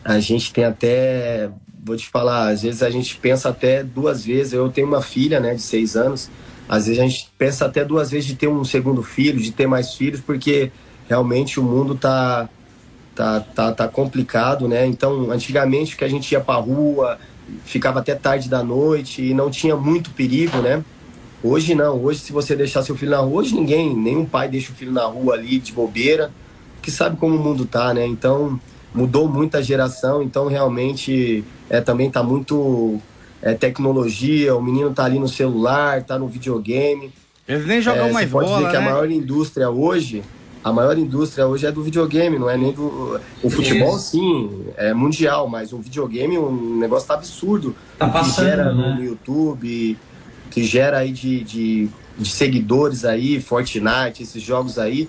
a 0.05 0.19
gente 0.19 0.53
tem 0.53 0.65
até, 0.65 1.49
vou 1.85 1.97
te 1.97 2.09
falar, 2.09 2.49
às 2.49 2.63
vezes 2.63 2.83
a 2.83 2.91
gente 2.91 3.17
pensa 3.17 3.49
até 3.49 3.85
duas 3.85 4.25
vezes. 4.25 4.53
Eu 4.53 4.69
tenho 4.71 4.89
uma 4.89 5.01
filha, 5.01 5.39
né, 5.39 5.55
de 5.55 5.63
seis 5.63 5.95
anos. 5.95 6.29
Às 6.69 6.87
vezes 6.87 7.01
a 7.01 7.07
gente 7.07 7.31
pensa 7.39 7.67
até 7.67 7.85
duas 7.85 8.11
vezes 8.11 8.27
de 8.27 8.35
ter 8.35 8.49
um 8.49 8.65
segundo 8.65 9.05
filho, 9.05 9.41
de 9.41 9.53
ter 9.53 9.69
mais 9.69 9.95
filhos, 9.95 10.21
porque 10.21 10.73
realmente 11.09 11.61
o 11.61 11.63
mundo 11.63 11.95
tá 11.95 12.49
tá, 13.15 13.41
tá, 13.41 13.73
tá 13.73 13.89
complicado, 13.89 14.69
né? 14.69 14.87
Então, 14.87 15.31
antigamente 15.31 15.97
que 15.97 16.05
a 16.05 16.09
gente 16.09 16.31
ia 16.33 16.41
para 16.41 16.59
rua, 16.61 17.19
ficava 17.65 18.01
até 18.01 18.15
tarde 18.15 18.49
da 18.49 18.63
noite 18.63 19.23
e 19.23 19.35
não 19.35 19.51
tinha 19.51 19.77
muito 19.77 20.11
perigo, 20.11 20.59
né? 20.59 20.85
Hoje 21.43 21.75
não, 21.75 22.03
hoje 22.03 22.21
se 22.21 22.33
você 22.33 22.55
deixar 22.55 22.83
seu 22.83 22.97
filho 22.97 23.11
na 23.11 23.19
rua, 23.19 23.41
hoje 23.41 23.55
ninguém, 23.55 23.95
nenhum 23.97 24.25
pai 24.25 24.49
deixa 24.49 24.71
o 24.73 24.75
filho 24.75 24.93
na 24.93 25.05
rua 25.05 25.35
ali 25.35 25.59
de 25.59 25.73
bobeira, 25.73 26.31
que 26.81 26.91
sabe 26.91 27.17
como 27.17 27.37
o 27.37 27.39
mundo 27.39 27.67
tá, 27.67 27.93
né? 27.93 28.07
Então, 28.07 28.61
mudou 28.95 29.29
muito 29.29 29.57
a 29.57 29.63
geração, 29.63 30.23
então 30.23 30.47
realmente 30.47 31.45
é, 31.69 31.81
também 31.81 32.11
tá 32.11 32.23
muito 32.23 33.01
é, 33.41 33.55
tecnologia, 33.55 34.55
o 34.55 34.63
menino 34.63 34.93
tá 34.93 35.05
ali 35.05 35.19
no 35.19 35.29
celular, 35.29 36.03
tá 36.03 36.19
no 36.19 36.29
videogame. 36.29 37.13
Eles 37.49 37.67
nem 37.67 37.81
jogam 37.81 38.07
é, 38.07 38.13
mais 38.13 38.31
pode 38.31 38.49
bola, 38.49 38.59
dizer 38.59 38.71
que 38.71 38.79
né? 38.79 38.89
a 38.89 38.93
maior 38.93 39.11
indústria 39.11 39.69
hoje 39.69 40.23
a 40.65 40.73
maior 40.73 40.97
indústria 40.97 41.47
hoje 41.47 41.67
é 41.67 41.73
do 41.73 41.83
videogame, 41.83 42.39
não 42.39 42.49
é 42.49 42.57
nem 42.57 42.73
do. 42.73 43.21
O 43.43 43.51
futebol, 43.51 43.97
Isso. 43.97 44.11
sim, 44.11 44.67
é 44.77 44.95
mundial, 44.95 45.49
mas 45.49 45.73
o 45.73 45.79
videogame, 45.79 46.39
um 46.39 46.79
negócio 46.79 47.09
tá 47.09 47.15
absurdo. 47.15 47.75
Tá 47.99 48.09
passando, 48.09 48.35
que 48.35 48.51
gera 48.51 48.73
né? 48.73 48.95
no 48.97 49.05
YouTube, 49.05 49.99
que 50.51 50.65
gera 50.65 50.99
aí 50.99 51.11
de, 51.11 51.43
de, 51.43 51.89
de, 52.17 52.31
seguidores 52.31 53.05
aí, 53.05 53.41
Fortnite, 53.41 54.23
esses 54.23 54.41
jogos 54.41 54.79
aí. 54.79 55.09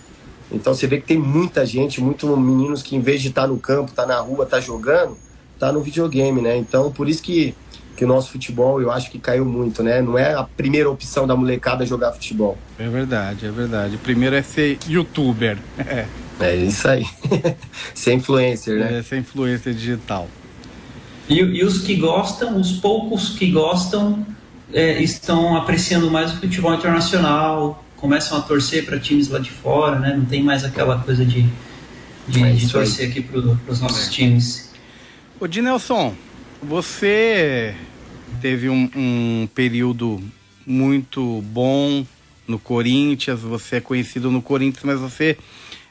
Então 0.51 0.74
você 0.74 0.88
vê 0.88 1.00
que 1.00 1.07
tem 1.07 1.19
muita 1.19 1.65
gente, 1.65 2.01
muitos 2.01 2.29
meninos 2.38 2.81
que 2.81 2.95
em 2.95 3.00
vez 3.00 3.22
de 3.22 3.27
estar 3.27 3.43
tá 3.43 3.48
no 3.48 3.60
campo, 3.60 3.91
tá 3.91 4.07
na 4.07 4.19
rua, 4.19 4.48
tá 4.48 4.60
jogando, 4.60 5.15
tá 5.60 5.72
no 5.72 5.81
videogame, 5.81 6.41
né? 6.41 6.57
Então 6.57 6.91
por 6.91 7.07
isso 7.07 7.22
que 7.22 7.55
que 7.95 8.03
o 8.05 8.07
nosso 8.07 8.31
futebol 8.31 8.81
eu 8.81 8.91
acho 8.91 9.12
que 9.12 9.19
caiu 9.19 9.45
muito, 9.45 9.83
né? 9.83 10.01
Não 10.01 10.17
é 10.17 10.33
a 10.33 10.43
primeira 10.43 10.89
opção 10.89 11.27
da 11.27 11.35
molecada 11.35 11.85
jogar 11.85 12.12
futebol. 12.12 12.57
É 12.79 12.88
verdade, 12.88 13.45
é 13.45 13.51
verdade. 13.51 13.97
Primeiro 13.97 14.35
é 14.35 14.41
ser 14.41 14.77
youtuber. 14.88 15.57
É, 15.77 16.05
é 16.39 16.55
isso 16.55 16.88
aí. 16.88 17.05
ser 17.93 18.13
influencer, 18.13 18.79
né? 18.79 19.00
É, 19.00 19.03
ser 19.03 19.17
influencer 19.17 19.73
digital. 19.73 20.27
E, 21.29 21.35
e 21.39 21.63
os 21.63 21.79
que 21.79 21.95
gostam, 21.95 22.59
os 22.59 22.73
poucos 22.73 23.29
que 23.29 23.50
gostam, 23.51 24.25
é, 24.73 25.01
estão 25.01 25.55
apreciando 25.55 26.09
mais 26.09 26.33
o 26.33 26.38
futebol 26.38 26.73
internacional, 26.73 27.83
começam 27.95 28.38
a 28.38 28.41
torcer 28.41 28.85
para 28.85 29.00
times 29.00 29.29
lá 29.29 29.39
de 29.39 29.51
fora, 29.51 30.00
né? 30.00 30.15
Não 30.17 30.25
tem 30.25 30.43
mais 30.43 30.65
aquela 30.65 31.00
coisa 31.00 31.23
de, 31.23 31.45
de, 32.27 32.43
é 32.43 32.51
de 32.51 32.69
torcer 32.69 33.09
aqui 33.09 33.21
para 33.21 33.39
os 33.39 33.79
nossos 33.79 34.09
times. 34.09 34.73
Ô, 35.39 35.47
Dinelson, 35.47 36.13
você 36.63 37.75
teve 38.41 38.70
um, 38.70 38.89
um, 38.96 39.48
período 39.53 40.22
muito 40.65 41.41
bom 41.41 42.05
no 42.48 42.58
Corinthians, 42.58 43.41
você 43.41 43.77
é 43.77 43.82
conhecido 43.82 44.32
no 44.32 44.41
Corinthians, 44.41 44.84
mas 44.84 45.00
você 45.00 45.38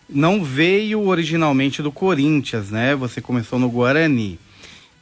não 0.09 0.43
veio 0.43 1.07
originalmente 1.07 1.83
do 1.83 1.93
Corinthians, 1.93 2.71
né? 2.71 2.95
Você 2.97 3.21
começou 3.21 3.59
no 3.59 3.71
Guarani. 3.71 4.38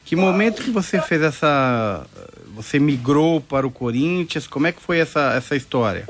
Que 0.05 0.15
momento 0.15 0.63
que 0.63 0.71
você 0.71 1.01
fez 1.01 1.21
essa. 1.21 2.05
Você 2.55 2.79
migrou 2.79 3.39
para 3.39 3.65
o 3.65 3.71
Corinthians? 3.71 4.47
Como 4.47 4.67
é 4.67 4.71
que 4.71 4.81
foi 4.81 4.99
essa, 4.99 5.33
essa 5.33 5.55
história? 5.55 6.05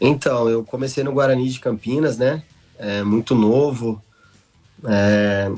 Então, 0.00 0.48
eu 0.48 0.64
comecei 0.64 1.04
no 1.04 1.12
Guarani 1.12 1.48
de 1.48 1.60
Campinas, 1.60 2.18
né? 2.18 2.42
É, 2.78 3.02
muito 3.02 3.34
novo. 3.34 4.02
É, 4.84 5.50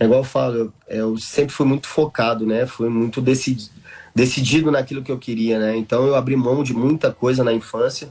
é 0.00 0.06
igual 0.06 0.20
eu 0.20 0.24
falo, 0.24 0.56
eu, 0.56 0.72
eu, 0.88 1.18
sempre 1.18 1.52
fui 1.54 1.66
muito 1.66 1.86
focado, 1.86 2.46
né? 2.46 2.66
Fui 2.66 2.88
muito 2.88 3.20
decidido, 3.20 3.70
decidido 4.14 4.70
naquilo 4.70 5.02
que 5.02 5.12
eu 5.12 5.18
queria, 5.18 5.58
né? 5.58 5.76
Então 5.76 6.06
eu 6.06 6.14
abri 6.14 6.34
mão 6.36 6.64
de 6.64 6.72
muita 6.72 7.12
coisa 7.12 7.44
na 7.44 7.52
infância, 7.52 8.08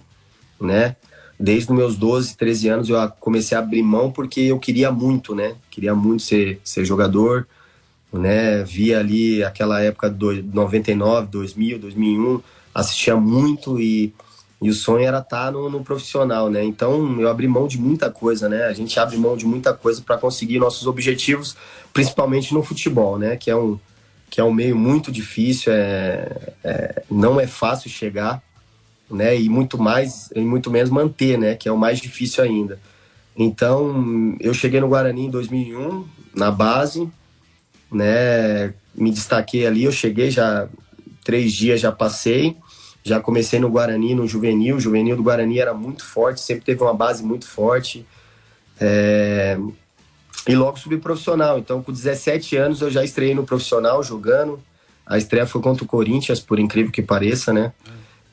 né? 0.61 0.95
Desde 1.39 1.73
meus 1.73 1.97
12, 1.97 2.37
13 2.37 2.69
anos 2.69 2.89
eu 2.89 3.09
comecei 3.19 3.57
a 3.57 3.61
abrir 3.61 3.81
mão 3.81 4.11
porque 4.11 4.41
eu 4.41 4.59
queria 4.59 4.91
muito, 4.91 5.33
né? 5.33 5.55
Queria 5.71 5.95
muito 5.95 6.21
ser, 6.21 6.61
ser 6.63 6.85
jogador, 6.85 7.47
né? 8.13 8.63
Via 8.63 8.99
ali 8.99 9.43
aquela 9.43 9.81
época 9.81 10.11
de 10.11 10.43
99, 10.43 11.27
2000, 11.27 11.79
2001, 11.79 12.41
assistia 12.71 13.15
muito 13.15 13.81
e 13.81 14.13
e 14.61 14.69
o 14.69 14.73
sonho 14.73 15.05
era 15.05 15.19
estar 15.19 15.45
tá 15.45 15.51
no, 15.51 15.69
no, 15.69 15.83
profissional, 15.83 16.49
né? 16.49 16.63
Então 16.63 17.19
eu 17.21 17.29
abri 17.29 17.47
mão 17.47 17.67
de 17.67 17.79
muita 17.79 18.11
coisa, 18.11 18.49
né? 18.49 18.65
A 18.65 18.73
gente 18.73 18.99
abre 18.99 19.15
mão 19.17 19.37
de 19.37 19.45
muita 19.45 19.73
coisa 19.73 20.01
para 20.01 20.17
conseguir 20.17 20.59
nossos 20.59 20.85
objetivos, 20.85 21.55
principalmente 21.93 22.53
no 22.53 22.61
futebol, 22.61 23.17
né? 23.17 23.37
Que 23.37 23.49
é 23.49 23.55
um, 23.55 23.79
que 24.29 24.41
é 24.41 24.43
um 24.43 24.51
meio 24.51 24.75
muito 24.75 25.11
difícil, 25.13 25.71
é, 25.71 26.53
é, 26.61 27.03
não 27.09 27.39
é 27.39 27.47
fácil 27.47 27.89
chegar, 27.89 28.43
né? 29.09 29.39
E 29.39 29.47
muito 29.47 29.77
mais, 29.77 30.29
e 30.35 30.41
muito 30.41 30.69
menos 30.69 30.89
manter, 30.89 31.37
né? 31.37 31.55
Que 31.55 31.69
é 31.69 31.71
o 31.71 31.77
mais 31.77 31.99
difícil 31.99 32.43
ainda. 32.43 32.77
Então 33.37 34.35
eu 34.41 34.53
cheguei 34.53 34.81
no 34.81 34.89
Guarani 34.89 35.27
em 35.27 35.29
2001 35.29 36.05
na 36.35 36.51
base, 36.51 37.09
né? 37.89 38.73
Me 38.93 39.09
destaquei 39.09 39.65
ali, 39.65 39.85
eu 39.85 39.91
cheguei 39.93 40.29
já 40.29 40.67
três 41.23 41.53
dias 41.53 41.79
já 41.79 41.93
passei 41.93 42.57
já 43.03 43.19
comecei 43.19 43.59
no 43.59 43.69
Guarani, 43.69 44.13
no 44.13 44.27
juvenil. 44.27 44.75
O 44.75 44.79
juvenil 44.79 45.15
do 45.15 45.23
Guarani 45.23 45.59
era 45.59 45.73
muito 45.73 46.05
forte, 46.05 46.41
sempre 46.41 46.65
teve 46.65 46.81
uma 46.83 46.93
base 46.93 47.23
muito 47.23 47.47
forte. 47.47 48.05
É... 48.79 49.57
E 50.47 50.55
logo 50.55 50.77
subi 50.77 50.97
profissional. 50.97 51.57
Então, 51.59 51.81
com 51.81 51.91
17 51.91 52.55
anos, 52.57 52.81
eu 52.81 52.89
já 52.89 53.03
estreiei 53.03 53.35
no 53.35 53.43
profissional 53.43 54.01
jogando. 54.03 54.59
A 55.05 55.17
estreia 55.17 55.45
foi 55.45 55.61
contra 55.61 55.83
o 55.83 55.87
Corinthians, 55.87 56.39
por 56.39 56.59
incrível 56.59 56.91
que 56.91 57.01
pareça, 57.01 57.51
né? 57.51 57.73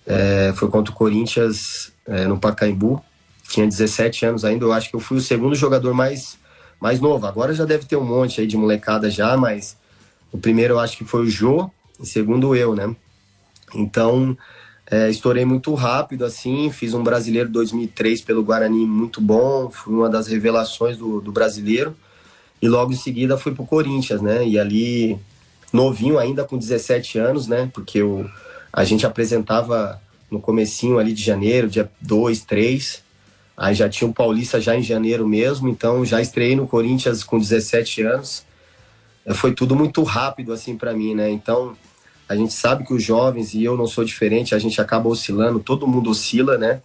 É, 0.07 0.53
foi 0.55 0.69
contra 0.69 0.93
o 0.93 0.97
Corinthians 0.97 1.93
é, 2.07 2.27
no 2.27 2.39
Pacaembu. 2.39 3.03
Tinha 3.49 3.67
17 3.67 4.27
anos 4.27 4.45
ainda. 4.45 4.65
Eu 4.65 4.73
acho 4.73 4.91
que 4.91 4.97
eu 4.97 5.01
fui 5.01 5.17
o 5.17 5.21
segundo 5.21 5.55
jogador 5.55 5.93
mais, 5.95 6.39
mais 6.81 7.01
novo. 7.01 7.27
Agora 7.27 7.55
já 7.55 7.65
deve 7.65 7.87
ter 7.87 7.97
um 7.97 8.05
monte 8.05 8.41
aí 8.41 8.47
de 8.47 8.57
molecada 8.57 9.11
já, 9.11 9.37
mas 9.37 9.77
o 10.31 10.39
primeiro 10.39 10.75
eu 10.75 10.79
acho 10.79 10.97
que 10.97 11.05
foi 11.05 11.23
o 11.23 11.31
Jô, 11.31 11.71
e 12.01 12.07
segundo 12.07 12.55
eu, 12.55 12.75
né? 12.75 12.95
Então, 13.75 14.37
é, 14.88 15.11
estourei 15.11 15.45
muito 15.45 15.75
rápido, 15.75 16.25
assim, 16.25 16.71
fiz 16.71 16.95
um 16.95 17.02
brasileiro 17.02 17.49
2003 17.49 18.21
pelo 18.21 18.45
Guarani 18.45 18.87
muito 18.87 19.21
bom, 19.21 19.69
fui 19.69 19.93
uma 19.93 20.09
das 20.09 20.28
revelações 20.28 20.97
do, 20.97 21.21
do 21.21 21.33
brasileiro. 21.33 21.97
E 22.62 22.69
logo 22.69 22.93
em 22.93 22.97
seguida 22.97 23.37
fui 23.37 23.52
pro 23.52 23.66
Corinthians, 23.66 24.23
né? 24.23 24.47
E 24.47 24.59
ali, 24.59 25.19
novinho 25.73 26.19
ainda, 26.19 26.45
com 26.45 26.57
17 26.57 27.19
anos, 27.19 27.49
né? 27.49 27.69
Porque 27.75 27.99
eu, 27.99 28.31
a 28.73 28.85
gente 28.85 29.05
apresentava 29.05 30.00
no 30.31 30.40
comecinho 30.40 30.99
ali 30.99 31.12
de 31.12 31.23
janeiro, 31.23 31.69
dia 31.69 31.90
2, 32.00 32.43
3. 32.43 33.02
Aí 33.57 33.75
já 33.75 33.88
tinha 33.88 34.09
o 34.09 34.14
Paulista 34.14 34.61
já 34.61 34.76
em 34.76 34.83
janeiro 34.83 35.26
mesmo, 35.26 35.69
então 35.69 36.05
já 36.05 36.21
estreiei 36.21 36.55
no 36.55 36.66
Corinthians 36.66 37.25
com 37.25 37.38
17 37.38 38.02
anos. 38.02 38.45
Foi 39.35 39.52
tudo 39.52 39.75
muito 39.75 40.02
rápido, 40.05 40.52
assim, 40.52 40.76
para 40.76 40.93
mim, 40.93 41.14
né? 41.14 41.31
Então, 41.31 41.76
A 42.28 42.35
gente 42.35 42.52
sabe 42.52 42.85
que 42.85 42.92
os 42.92 43.02
jovens, 43.02 43.54
e 43.54 43.62
eu 43.62 43.76
não 43.76 43.87
sou 43.87 44.04
diferente, 44.04 44.54
a 44.54 44.59
gente 44.59 44.80
acaba 44.80 45.09
oscilando, 45.09 45.61
todo 45.61 45.87
mundo 45.87 46.11
oscila, 46.11 46.59
né? 46.59 46.80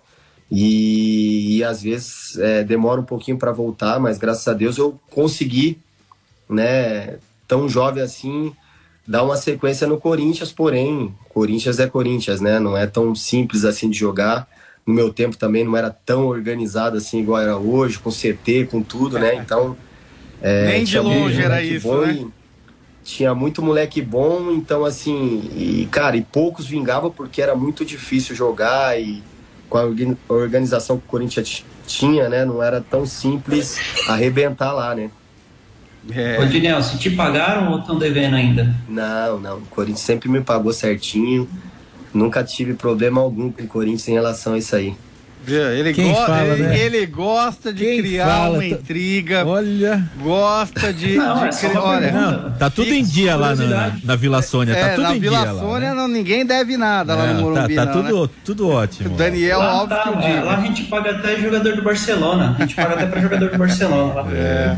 E, 0.51 1.57
e 1.57 1.63
às 1.63 1.81
vezes 1.81 2.38
é, 2.38 2.63
demora 2.63 3.00
um 3.00 3.05
pouquinho 3.05 3.38
para 3.38 3.51
voltar, 3.51 4.00
mas 4.00 4.17
graças 4.17 4.48
a 4.48 4.53
Deus 4.53 4.77
eu 4.77 5.00
consegui, 5.10 5.79
né, 6.50 7.17
tão 7.48 7.69
jovem 7.69 8.03
assim, 8.03 8.53
dar 9.07 9.24
uma 9.24 9.38
sequência 9.38 9.88
no 9.88 9.98
Corinthians, 9.98 10.51
porém, 10.51 11.15
Corinthians 11.29 11.79
é 11.79 11.88
Corinthians, 11.88 12.41
né? 12.41 12.60
Não 12.60 12.77
é 12.77 12.86
tão 12.86 13.15
simples 13.15 13.65
assim 13.65 13.89
de 13.89 13.98
jogar. 13.98 14.48
No 14.86 14.93
meu 14.93 15.12
tempo 15.13 15.38
também 15.38 15.63
não 15.63 15.75
era 15.77 15.89
tão 15.89 16.27
organizado 16.27 16.98
assim 16.98 17.21
igual 17.21 17.41
era 17.41 17.57
hoje, 17.57 18.00
com 18.00 18.10
CT, 18.10 18.67
com 18.69 18.81
tudo, 18.81 19.17
né? 19.17 19.36
Então. 19.36 19.77
É, 20.41 20.67
Nem 20.67 20.83
de 20.83 21.00
longe 21.00 21.41
era 21.41 21.62
isso, 21.62 21.93
né? 22.01 22.25
Tinha 23.12 23.36
muito 23.36 23.62
moleque 23.62 24.01
bom, 24.01 24.51
então 24.51 24.86
assim, 24.86 25.44
e 25.56 25.88
cara, 25.91 26.15
e 26.15 26.22
poucos 26.22 26.65
vingavam 26.65 27.12
porque 27.12 27.41
era 27.41 27.56
muito 27.56 27.84
difícil 27.84 28.36
jogar 28.36 29.00
e 29.00 29.22
com 29.70 29.77
a 29.77 29.84
organização 30.30 30.98
que 30.98 31.06
o 31.06 31.10
Corinthians 31.10 31.65
tinha, 31.86 32.30
né, 32.30 32.46
não 32.46 32.63
era 32.63 32.82
tão 32.82 33.06
simples 33.06 33.80
arrebentar 34.08 34.72
lá, 34.72 34.96
né? 34.96 35.10
É. 36.10 36.39
Ô, 36.39 36.46
Dinel, 36.46 36.82
se 36.82 36.98
te 36.98 37.12
pagaram 37.12 37.72
ou 37.72 37.80
estão 37.80 37.98
devendo 37.98 38.36
ainda? 38.36 38.74
Não, 38.88 39.39
não, 39.39 39.58
o 39.58 39.65
Corinthians 39.68 40.01
sempre 40.01 40.30
me 40.30 40.41
pagou 40.41 40.74
certinho, 40.74 41.48
nunca 42.13 42.44
tive 42.44 42.74
problema 42.74 43.22
algum 43.22 43.51
com 43.51 43.63
o 43.63 43.68
Corinthians 43.68 44.08
em 44.08 44.13
relação 44.13 44.53
a 44.53 44.58
isso 44.58 44.75
aí. 44.75 44.96
Ele, 45.48 45.91
go 45.93 46.13
fala, 46.13 46.43
ele, 46.45 46.63
né? 46.63 46.79
ele, 46.79 47.05
gosta 47.07 47.74
de 47.74 47.83
Quem 47.83 48.00
criar 48.00 48.27
fala, 48.27 48.53
uma 48.53 48.65
intriga. 48.65 49.45
Olha. 49.45 50.10
Gosta 50.21 50.93
de. 50.93 51.15
Não, 51.15 51.50
de 51.50 51.65
é 51.65 51.79
olha, 51.79 52.12
não, 52.12 52.51
tá 52.51 52.69
tudo 52.69 52.93
em 52.93 53.03
dia 53.03 53.36
lá 53.36 53.55
na, 53.55 53.98
na 54.03 54.15
Vila 54.15 54.41
Sônia. 54.43 54.75
Tá 54.75 54.79
é, 54.79 54.89
tá 54.89 54.95
tudo 54.95 55.03
na 55.03 55.15
em 55.15 55.19
Vila 55.19 55.39
dia 55.39 55.53
Sônia 55.53 55.89
lá, 55.89 55.95
né? 55.95 56.01
não, 56.01 56.07
ninguém 56.07 56.45
deve 56.45 56.77
nada 56.77 57.15
lá 57.15 57.33
no 57.33 57.41
Morumbi. 57.41 57.74
Tá, 57.74 57.86
tá 57.86 57.91
não, 57.91 58.03
tudo, 58.03 58.24
né? 58.24 58.29
tudo 58.45 58.69
ótimo. 58.69 59.17
Daniel 59.17 59.60
lá, 59.60 59.81
óbvio 59.81 59.98
tá, 59.98 60.03
que 60.03 60.10
eu 60.10 60.15
digo. 60.17 60.45
Lá 60.45 60.57
a 60.57 60.62
gente 60.62 60.83
paga 60.83 61.12
até 61.12 61.36
jogador 61.39 61.75
do 61.75 61.81
Barcelona. 61.81 62.55
A 62.57 62.62
gente 62.62 62.75
paga 62.75 62.93
até 62.93 63.05
pra 63.07 63.21
jogador 63.21 63.50
do 63.50 63.57
Barcelona. 63.57 64.13
Lá, 64.13 64.27
é. 64.31 64.75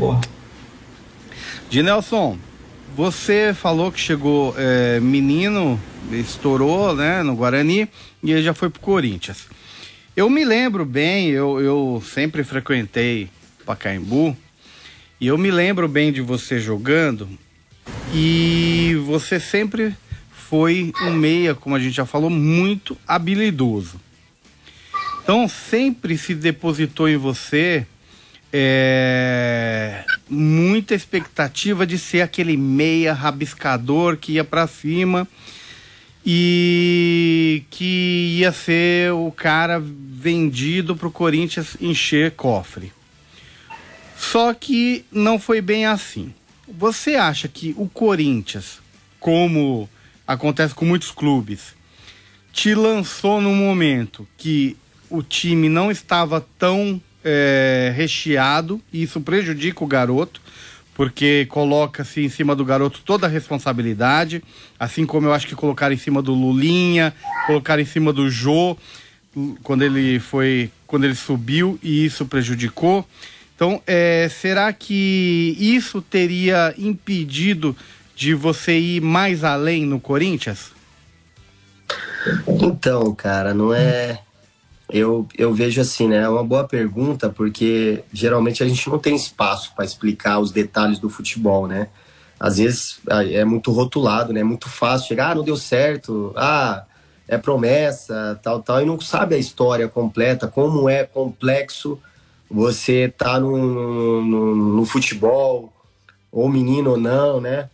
Dinelson, 1.68 2.38
você 2.96 3.52
falou 3.54 3.92
que 3.92 4.00
chegou 4.00 4.54
é, 4.56 4.98
menino, 5.00 5.78
estourou 6.10 6.94
né, 6.94 7.22
no 7.22 7.34
Guarani 7.34 7.88
e 8.22 8.32
ele 8.32 8.42
já 8.42 8.54
foi 8.54 8.70
pro 8.70 8.80
Corinthians. 8.80 9.46
Eu 10.16 10.30
me 10.30 10.44
lembro 10.44 10.84
bem, 10.84 11.30
eu, 11.30 11.60
eu 11.60 12.02
sempre 12.06 12.44
frequentei 12.44 13.28
Pacaembu, 13.66 14.36
e 15.20 15.26
eu 15.26 15.36
me 15.36 15.50
lembro 15.50 15.88
bem 15.88 16.12
de 16.12 16.20
você 16.20 16.60
jogando, 16.60 17.28
e 18.14 18.94
você 19.06 19.40
sempre 19.40 19.92
foi 20.30 20.92
um 21.02 21.12
meia, 21.12 21.52
como 21.52 21.74
a 21.74 21.80
gente 21.80 21.96
já 21.96 22.06
falou, 22.06 22.30
muito 22.30 22.96
habilidoso. 23.08 24.00
Então 25.20 25.48
sempre 25.48 26.16
se 26.16 26.32
depositou 26.32 27.08
em 27.08 27.16
você 27.16 27.84
é, 28.52 30.04
muita 30.30 30.94
expectativa 30.94 31.84
de 31.84 31.98
ser 31.98 32.20
aquele 32.20 32.56
meia 32.56 33.12
rabiscador 33.12 34.16
que 34.16 34.34
ia 34.34 34.44
para 34.44 34.68
cima 34.68 35.26
e 36.24 37.64
que 37.70 38.38
ia 38.38 38.50
ser 38.52 39.12
o 39.12 39.30
cara 39.30 39.78
vendido 39.78 40.96
para 40.96 41.08
o 41.08 41.12
Corinthians 41.12 41.76
encher 41.80 42.32
cofre. 42.32 42.92
Só 44.16 44.54
que 44.54 45.04
não 45.12 45.38
foi 45.38 45.60
bem 45.60 45.84
assim. 45.84 46.32
Você 46.66 47.14
acha 47.14 47.46
que 47.46 47.74
o 47.76 47.86
Corinthians, 47.88 48.78
como 49.20 49.88
acontece 50.26 50.74
com 50.74 50.86
muitos 50.86 51.10
clubes, 51.10 51.74
te 52.52 52.74
lançou 52.74 53.40
no 53.40 53.54
momento 53.54 54.26
que 54.38 54.76
o 55.10 55.22
time 55.22 55.68
não 55.68 55.90
estava 55.90 56.40
tão 56.58 57.00
é, 57.22 57.92
recheado 57.94 58.80
e 58.90 59.02
isso 59.02 59.20
prejudica 59.20 59.84
o 59.84 59.86
garoto? 59.86 60.40
Porque 60.94 61.46
coloca-se 61.46 62.24
em 62.24 62.28
cima 62.28 62.54
do 62.54 62.64
garoto 62.64 63.02
toda 63.04 63.26
a 63.26 63.30
responsabilidade, 63.30 64.42
assim 64.78 65.04
como 65.04 65.26
eu 65.26 65.32
acho 65.32 65.46
que 65.46 65.54
colocaram 65.54 65.94
em 65.94 65.98
cima 65.98 66.22
do 66.22 66.32
Lulinha, 66.32 67.12
colocaram 67.46 67.82
em 67.82 67.86
cima 67.86 68.12
do 68.12 68.30
Jô, 68.30 68.76
quando 69.62 69.82
ele 69.82 70.20
foi, 70.20 70.70
quando 70.86 71.04
ele 71.04 71.14
subiu 71.14 71.78
e 71.82 72.04
isso 72.04 72.24
prejudicou. 72.26 73.04
Então, 73.56 73.82
é, 73.86 74.28
será 74.28 74.72
que 74.72 75.56
isso 75.58 76.00
teria 76.00 76.74
impedido 76.78 77.76
de 78.14 78.34
você 78.34 78.78
ir 78.78 79.00
mais 79.00 79.44
além 79.44 79.84
no 79.84 80.00
Corinthians? 80.00 80.72
Então, 82.48 83.14
cara, 83.14 83.52
não 83.52 83.74
é 83.74 84.20
eu, 84.90 85.26
eu 85.36 85.52
vejo 85.54 85.80
assim, 85.80 86.08
né? 86.08 86.18
É 86.18 86.28
uma 86.28 86.44
boa 86.44 86.64
pergunta, 86.64 87.28
porque 87.30 88.04
geralmente 88.12 88.62
a 88.62 88.68
gente 88.68 88.88
não 88.88 88.98
tem 88.98 89.16
espaço 89.16 89.72
para 89.74 89.84
explicar 89.84 90.38
os 90.38 90.50
detalhes 90.50 90.98
do 90.98 91.08
futebol, 91.08 91.66
né? 91.66 91.88
Às 92.38 92.58
vezes 92.58 93.00
é 93.08 93.44
muito 93.44 93.70
rotulado, 93.70 94.32
né? 94.32 94.40
É 94.40 94.44
muito 94.44 94.68
fácil 94.68 95.08
chegar, 95.08 95.30
ah, 95.30 95.34
não 95.34 95.44
deu 95.44 95.56
certo, 95.56 96.32
ah, 96.36 96.84
é 97.26 97.38
promessa, 97.38 98.38
tal, 98.42 98.60
tal, 98.62 98.82
e 98.82 98.84
não 98.84 99.00
sabe 99.00 99.34
a 99.34 99.38
história 99.38 99.88
completa, 99.88 100.46
como 100.46 100.88
é 100.88 101.04
complexo 101.04 101.98
você 102.50 103.12
tá 103.16 103.40
no, 103.40 104.22
no, 104.22 104.54
no 104.76 104.84
futebol, 104.84 105.72
ou 106.30 106.48
menino 106.48 106.90
ou 106.90 106.96
não, 106.96 107.40
né? 107.40 107.70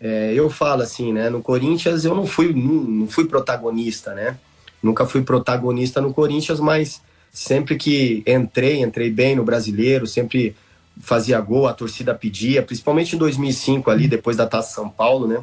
É, 0.00 0.32
eu 0.34 0.50
falo 0.50 0.82
assim, 0.82 1.12
né? 1.12 1.30
No 1.30 1.42
Corinthians 1.42 2.04
eu 2.04 2.14
não 2.14 2.26
fui, 2.26 2.52
não, 2.52 3.08
fui 3.08 3.26
protagonista, 3.26 4.14
né? 4.14 4.38
Nunca 4.84 5.06
fui 5.06 5.22
protagonista 5.22 5.98
no 5.98 6.12
Corinthians, 6.12 6.60
mas 6.60 7.00
sempre 7.32 7.76
que 7.76 8.22
entrei, 8.26 8.82
entrei 8.82 9.10
bem 9.10 9.34
no 9.34 9.42
brasileiro, 9.42 10.06
sempre 10.06 10.54
fazia 11.00 11.40
gol, 11.40 11.66
a 11.66 11.72
torcida 11.72 12.14
pedia, 12.14 12.62
principalmente 12.62 13.16
em 13.16 13.18
2005 13.18 13.90
ali, 13.90 14.06
depois 14.06 14.36
da 14.36 14.46
Taça 14.46 14.74
São 14.74 14.90
Paulo, 14.90 15.26
né? 15.26 15.42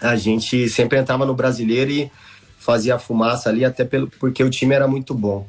A 0.00 0.14
gente 0.14 0.68
sempre 0.68 0.96
entrava 0.96 1.26
no 1.26 1.34
brasileiro 1.34 1.90
e 1.90 2.10
fazia 2.56 3.00
fumaça 3.00 3.48
ali, 3.48 3.64
até 3.64 3.84
pelo, 3.84 4.08
porque 4.08 4.44
o 4.44 4.50
time 4.50 4.76
era 4.76 4.86
muito 4.86 5.12
bom. 5.12 5.44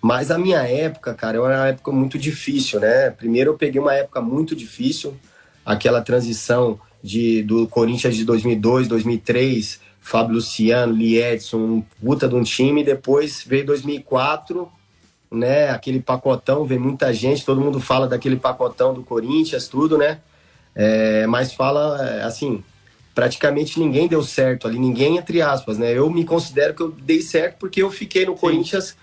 Mas 0.00 0.30
a 0.30 0.38
minha 0.38 0.62
época, 0.62 1.12
cara, 1.12 1.36
era 1.36 1.46
uma 1.46 1.68
época 1.68 1.92
muito 1.92 2.18
difícil, 2.18 2.80
né? 2.80 3.10
Primeiro 3.10 3.50
eu 3.50 3.58
peguei 3.58 3.80
uma 3.80 3.92
época 3.92 4.22
muito 4.22 4.56
difícil, 4.56 5.14
aquela 5.62 6.00
transição 6.00 6.80
de, 7.02 7.42
do 7.42 7.68
Corinthians 7.68 8.16
de 8.16 8.24
2002, 8.24 8.88
2003, 8.88 9.80
Fábio 10.06 10.36
Luciano, 10.36 10.92
Lee 10.92 11.20
Edson, 11.20 11.56
um 11.56 11.80
puta 12.00 12.28
de 12.28 12.34
um 12.36 12.44
time. 12.44 12.84
Depois 12.84 13.42
veio 13.44 13.66
2004, 13.66 14.70
né? 15.28 15.70
Aquele 15.70 15.98
pacotão, 15.98 16.64
veio 16.64 16.80
muita 16.80 17.12
gente, 17.12 17.44
todo 17.44 17.60
mundo 17.60 17.80
fala 17.80 18.06
daquele 18.06 18.36
pacotão 18.36 18.94
do 18.94 19.02
Corinthians, 19.02 19.66
tudo, 19.66 19.98
né? 19.98 20.20
É, 20.76 21.26
mas 21.26 21.52
fala, 21.52 22.24
assim, 22.24 22.62
praticamente 23.16 23.80
ninguém 23.80 24.06
deu 24.06 24.22
certo 24.22 24.68
ali, 24.68 24.78
ninguém 24.78 25.16
entre 25.16 25.42
aspas, 25.42 25.76
né? 25.76 25.92
Eu 25.92 26.08
me 26.08 26.24
considero 26.24 26.72
que 26.72 26.82
eu 26.82 26.92
dei 26.92 27.20
certo 27.20 27.56
porque 27.58 27.82
eu 27.82 27.90
fiquei 27.90 28.24
no 28.24 28.34
Sim. 28.34 28.38
Corinthians 28.38 28.96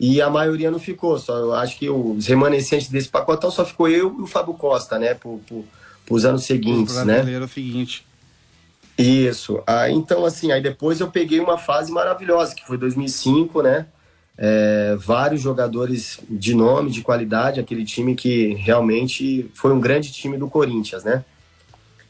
e 0.00 0.22
a 0.22 0.30
maioria 0.30 0.70
não 0.70 0.78
ficou. 0.78 1.18
Só 1.18 1.36
eu 1.36 1.52
acho 1.52 1.78
que 1.78 1.90
os 1.90 2.26
remanescentes 2.26 2.88
desse 2.88 3.10
pacotão 3.10 3.50
só 3.50 3.62
ficou 3.62 3.90
eu 3.90 4.16
e 4.18 4.22
o 4.22 4.26
Fábio 4.26 4.54
Costa, 4.54 4.98
né? 4.98 5.12
Por, 5.12 5.38
por, 5.46 5.66
os 6.08 6.24
anos 6.24 6.44
seguintes, 6.44 6.94
né? 7.04 7.18
seguinte. 7.48 8.06
Isso. 8.98 9.62
Ah, 9.66 9.90
então, 9.90 10.24
assim, 10.24 10.52
aí 10.52 10.62
depois 10.62 11.00
eu 11.00 11.10
peguei 11.10 11.38
uma 11.38 11.58
fase 11.58 11.92
maravilhosa, 11.92 12.54
que 12.54 12.66
foi 12.66 12.78
2005, 12.78 13.62
né? 13.62 13.86
É, 14.38 14.96
vários 14.98 15.40
jogadores 15.40 16.20
de 16.28 16.54
nome, 16.54 16.90
de 16.90 17.02
qualidade, 17.02 17.60
aquele 17.60 17.84
time 17.84 18.14
que 18.14 18.54
realmente 18.54 19.50
foi 19.54 19.72
um 19.72 19.80
grande 19.80 20.12
time 20.12 20.36
do 20.36 20.48
Corinthians, 20.48 21.04
né? 21.04 21.24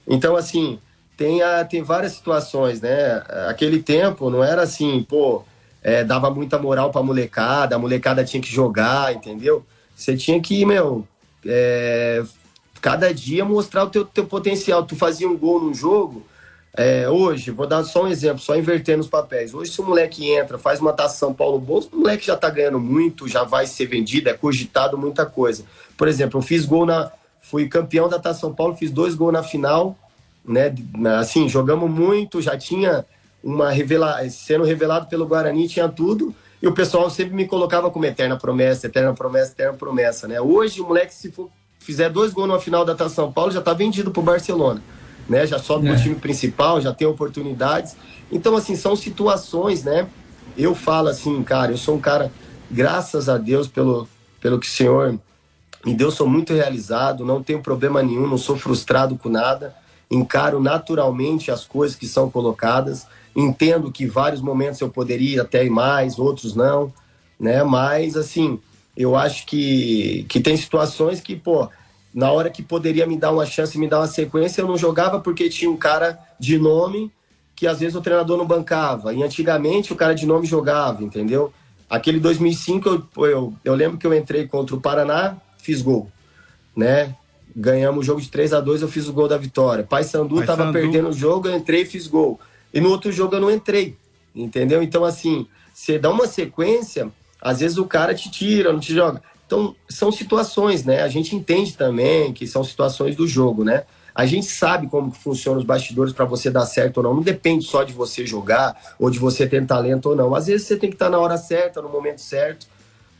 Então, 0.07 0.37
assim, 0.37 0.79
tem, 1.17 1.43
a, 1.43 1.65
tem 1.65 1.83
várias 1.83 2.13
situações, 2.13 2.81
né? 2.81 3.23
Aquele 3.49 3.83
tempo 3.83 4.31
não 4.31 4.43
era 4.45 4.63
assim, 4.63 5.05
pô, 5.09 5.45
é, 5.83 6.05
dava 6.05 6.31
muita 6.31 6.59
moral 6.59 6.91
pra 6.91 7.03
molecada, 7.03 7.77
a 7.77 7.79
molecada 7.79 8.25
tinha 8.25 8.41
que 8.41 8.53
jogar, 8.53 9.15
entendeu? 9.15 9.65
Você 9.95 10.17
tinha 10.17 10.41
que, 10.41 10.65
meu, 10.65 11.07
é, 11.45 12.23
cada 12.81 13.13
dia 13.15 13.45
mostrar 13.45 13.85
o 13.85 13.91
teu, 13.91 14.05
teu 14.05 14.27
potencial. 14.27 14.85
Tu 14.85 14.95
fazia 14.95 15.29
um 15.29 15.37
gol 15.37 15.61
num 15.61 15.75
jogo, 15.75 16.25
é, 16.77 17.09
hoje, 17.09 17.51
vou 17.51 17.67
dar 17.67 17.83
só 17.85 18.05
um 18.05 18.09
exemplo, 18.09 18.39
só 18.39 18.55
invertendo 18.55 19.01
os 19.01 19.09
papéis. 19.09 19.55
Hoje, 19.55 19.73
se 19.73 19.81
o 19.81 19.85
moleque 19.85 20.31
entra, 20.31 20.59
faz 20.59 20.79
uma 20.79 20.93
taça 20.93 21.17
São 21.17 21.33
Paulo 21.33 21.59
Bolso, 21.59 21.89
o 21.91 22.01
moleque 22.01 22.27
já 22.27 22.37
tá 22.37 22.51
ganhando 22.51 22.79
muito, 22.79 23.27
já 23.27 23.45
vai 23.45 23.67
ser 23.67 23.87
vendido, 23.87 24.29
é 24.29 24.35
cogitado 24.35 24.99
muita 24.99 25.25
coisa. 25.25 25.65
Por 25.97 26.07
exemplo, 26.07 26.39
eu 26.39 26.43
fiz 26.43 26.67
gol 26.67 26.85
na. 26.85 27.11
Fui 27.41 27.69
campeão 27.69 28.09
da 28.09 28.19
Taça 28.19 28.41
São 28.41 28.53
Paulo, 28.53 28.77
fiz 28.77 28.91
dois 28.91 29.15
gols 29.15 29.33
na 29.33 29.43
final, 29.43 29.97
né? 30.45 30.75
Assim, 31.19 31.49
jogamos 31.49 31.89
muito, 31.89 32.43
já 32.43 32.59
tinha 32.59 33.07
uma 33.43 33.71
sendo 34.29 34.65
revelado 34.65 35.07
pelo 35.07 35.27
Guarani, 35.27 35.69
tinha 35.69 35.89
tudo. 35.89 36.35
E 36.61 36.67
o 36.67 36.73
pessoal 36.73 37.09
sempre 37.09 37.35
me 37.35 37.47
colocava 37.47 37.89
como 37.89 38.05
eterna 38.05 38.37
promessa, 38.37 38.89
eterna 38.89 39.15
promessa, 39.15 39.53
eterna 39.53 39.75
promessa, 39.75 40.27
né? 40.27 40.41
Hoje, 40.41 40.81
o 40.81 40.89
moleque, 40.89 41.15
se 41.15 41.31
for, 41.31 41.49
fizer 41.79 42.11
dois 42.11 42.33
gols 42.33 42.49
na 42.49 42.59
final 42.59 42.85
da 42.85 42.95
Taça 42.95 43.15
São 43.15 43.33
Paulo, 43.33 43.53
já 43.53 43.63
tá 43.63 43.73
vendido 43.73 44.11
pro 44.11 44.23
Barcelona 44.23 44.83
né? 45.29 45.47
Já 45.47 45.59
sobe 45.59 45.89
é. 45.89 45.93
no 45.93 46.01
time 46.01 46.15
principal, 46.15 46.81
já 46.81 46.93
tem 46.93 47.07
oportunidades. 47.07 47.97
Então, 48.31 48.57
assim, 48.57 48.77
são 48.77 48.97
situações, 48.97 49.85
né? 49.85 50.07
Eu 50.57 50.75
falo 50.75 51.09
assim, 51.09 51.43
cara, 51.43 51.73
eu 51.73 51.79
sou 51.79 51.97
um 51.97 52.01
cara, 52.01 52.33
graças 52.71 53.29
a 53.29 53.37
Deus, 53.37 53.69
pelo, 53.69 54.09
pelo 54.41 54.59
que 54.59 54.67
o 54.67 54.71
Senhor 54.71 55.19
me 55.85 55.95
deu, 55.95 56.11
sou 56.11 56.29
muito 56.29 56.53
realizado, 56.53 57.25
não 57.25 57.43
tenho 57.43 57.61
problema 57.61 58.03
nenhum, 58.03 58.27
não 58.27 58.39
sou 58.39 58.57
frustrado 58.57 59.17
com 59.17 59.29
nada, 59.29 59.75
encaro 60.11 60.61
naturalmente 60.61 61.51
as 61.51 61.65
coisas 61.65 61.97
que 61.97 62.07
são 62.07 62.31
colocadas, 62.31 63.07
entendo 63.35 63.93
que 63.93 64.07
vários 64.07 64.41
momentos 64.41 64.81
eu 64.81 64.89
poderia 64.89 65.43
até 65.43 65.65
ir 65.65 65.71
mais, 65.71 66.19
outros 66.19 66.55
não, 66.55 66.93
né? 67.39 67.63
Mas, 67.63 68.17
assim, 68.17 68.59
eu 68.97 69.15
acho 69.15 69.47
que, 69.47 70.25
que 70.29 70.41
tem 70.41 70.57
situações 70.57 71.21
que, 71.21 71.37
pô, 71.37 71.69
na 72.17 72.33
hora 72.33 72.49
que 72.49 72.63
poderia 72.63 73.07
me 73.07 73.15
dar 73.15 73.31
uma 73.31 73.45
chance, 73.45 73.79
me 73.79 73.87
dar 73.87 74.01
uma 74.01 74.07
sequência, 74.07 74.63
eu 74.63 74.67
não 74.67 74.79
jogava 74.79 75.21
porque 75.21 75.51
tinha 75.51 75.71
um 75.71 75.77
cara 75.77 76.19
de 76.41 76.59
nome 76.59 77.13
que 77.55 77.67
às 77.67 77.81
vezes 77.81 77.95
o 77.95 78.01
treinador 78.01 78.39
não 78.39 78.47
bancava. 78.47 79.13
E 79.13 79.23
antigamente 79.23 79.93
o 79.93 79.97
cara 79.97 80.15
de 80.15 80.25
nome 80.25 80.47
jogava, 80.47 81.05
entendeu? 81.05 81.53
Aquele 81.91 82.19
2005, 82.19 82.89
eu, 82.89 83.27
eu, 83.27 83.55
eu 83.63 83.75
lembro 83.75 83.99
que 83.99 84.07
eu 84.07 84.15
entrei 84.15 84.49
contra 84.49 84.75
o 84.75 84.81
Paraná, 84.81 85.37
fiz 85.59 85.83
gol, 85.83 86.11
né? 86.75 87.15
Ganhamos 87.55 88.01
o 88.01 88.03
jogo 88.03 88.21
de 88.21 88.31
3 88.31 88.55
a 88.55 88.61
2 88.61 88.81
eu 88.81 88.89
fiz 88.89 89.09
o 89.09 89.13
gol 89.13 89.29
da 89.29 89.37
vitória. 89.37 89.85
Pai 89.85 90.03
Sandu 90.03 90.37
Pai 90.37 90.47
tava 90.47 90.65
Sandu. 90.65 90.73
perdendo 90.73 91.11
o 91.11 91.13
jogo, 91.13 91.49
eu 91.49 91.57
entrei 91.57 91.83
e 91.83 91.87
fiz 91.87 92.07
gol. 92.07 92.41
E 92.73 92.81
no 92.81 92.89
outro 92.89 93.13
jogo 93.13 93.35
eu 93.35 93.41
não 93.43 93.51
entrei, 93.51 93.95
entendeu? 94.35 94.83
Então, 94.83 95.05
assim, 95.05 95.47
você 95.73 95.99
dá 95.99 96.09
uma 96.09 96.27
sequência, 96.27 97.13
às 97.43 97.61
vezes 97.61 97.77
o 97.77 97.85
cara 97.85 98.15
te 98.15 98.31
tira, 98.31 98.73
não 98.73 98.81
te 98.81 98.95
joga. 98.95 99.23
Então, 99.47 99.77
são 99.89 100.11
situações, 100.11 100.85
né? 100.85 101.03
A 101.03 101.09
gente 101.09 101.35
entende 101.37 101.75
também 101.75 102.33
que 102.33 102.47
são 102.47 102.65
situações 102.65 103.15
do 103.15 103.29
jogo, 103.29 103.63
né? 103.63 103.85
A 104.13 104.27
gente 104.27 104.47
sabe 104.47 104.89
como 104.89 105.13
que 105.13 105.19
funciona 105.19 105.59
os 105.59 105.65
bastidores 105.65 106.13
para 106.13 106.25
você 106.25 106.51
dar 106.51 106.67
certo 106.67 106.97
ou 106.97 107.03
não. 107.03 107.15
Não 107.15 107.23
depende 107.23 107.65
só 107.65 107.85
de 107.85 107.93
você 107.93 108.27
jogar 108.27 108.95
ou 108.99 109.09
de 109.11 109.19
você 109.19 109.47
ter 109.47 109.65
talento 109.65 110.09
ou 110.09 110.17
não. 110.17 110.35
Às 110.35 110.47
vezes 110.47 110.67
você 110.67 110.77
tem 110.77 110.91
que 110.91 110.97
estar 110.97 111.11
na 111.11 111.19
hora 111.19 111.37
certa, 111.37 111.81
no 111.81 111.89
momento 111.89 112.21
certo, 112.21 112.67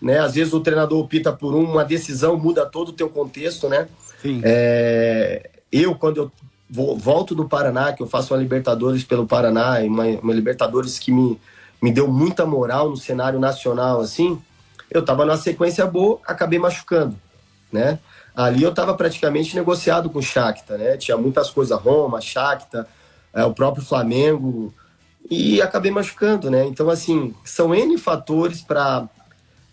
né? 0.03 0.19
Às 0.19 0.35
vezes 0.35 0.53
o 0.53 0.61
treinador 0.61 0.99
opta 0.99 1.33
por 1.33 1.55
uma 1.55 1.85
decisão, 1.85 2.37
muda 2.37 2.67
todo 2.67 2.89
o 2.89 2.93
teu 2.93 3.09
contexto, 3.09 3.69
né? 3.69 3.87
Sim. 4.21 4.41
É... 4.43 5.51
Eu, 5.71 5.95
quando 5.95 6.17
eu 6.17 6.33
volto 6.97 7.35
do 7.35 7.47
Paraná, 7.47 7.93
que 7.93 8.03
eu 8.03 8.07
faço 8.07 8.35
uma 8.35 8.41
Libertadores 8.41 9.05
pelo 9.05 9.27
Paraná, 9.27 9.79
uma, 9.85 10.07
uma 10.07 10.35
Libertadores 10.35 10.99
que 10.99 11.13
me, 11.13 11.39
me 11.81 11.93
deu 11.93 12.09
muita 12.09 12.45
moral 12.47 12.91
no 12.91 12.97
cenário 12.97 13.39
nacional, 13.39 14.01
assim 14.01 14.41
eu 14.97 15.01
estava 15.01 15.25
numa 15.25 15.37
sequência 15.37 15.87
boa, 15.87 16.21
acabei 16.27 16.59
machucando, 16.59 17.17
né? 17.73 17.99
Ali 18.35 18.63
eu 18.63 18.71
estava 18.71 18.95
praticamente 18.95 19.55
negociado 19.55 20.11
com 20.11 20.19
o 20.19 20.23
Shakhtar, 20.23 20.77
né? 20.79 20.97
Tinha 20.97 21.17
muitas 21.17 21.51
coisas, 21.51 21.79
Roma, 21.79 22.21
Shakhtar, 22.21 22.87
é, 23.33 23.45
o 23.45 23.53
próprio 23.53 23.85
Flamengo, 23.85 24.75
e 25.31 25.61
acabei 25.61 25.91
machucando, 25.91 26.51
né? 26.51 26.65
Então, 26.67 26.89
assim, 26.91 27.35
são 27.45 27.75
N 27.75 27.97
fatores 27.99 28.61
para 28.61 29.09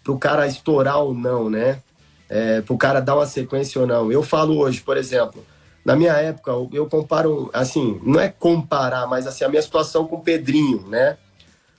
o 0.08 0.18
cara 0.18 0.48
estourar 0.48 1.00
ou 1.00 1.14
não, 1.14 1.50
né? 1.50 1.80
É, 2.30 2.62
para 2.62 2.74
o 2.74 2.78
cara 2.78 3.00
dar 3.00 3.16
uma 3.16 3.26
sequência 3.26 3.80
ou 3.80 3.86
não. 3.86 4.12
Eu 4.12 4.24
falo 4.24 4.58
hoje, 4.58 4.82
por 4.82 4.98
exemplo, 4.98 5.46
na 5.86 5.96
minha 5.96 6.14
época, 6.14 6.52
eu 6.72 6.88
comparo, 6.88 7.50
assim, 7.54 8.00
não 8.04 8.20
é 8.20 8.30
comparar, 8.30 9.06
mas 9.08 9.28
assim, 9.28 9.44
a 9.44 9.50
minha 9.50 9.62
situação 9.62 10.08
com 10.08 10.16
o 10.16 10.22
Pedrinho, 10.22 10.88
né? 10.88 11.18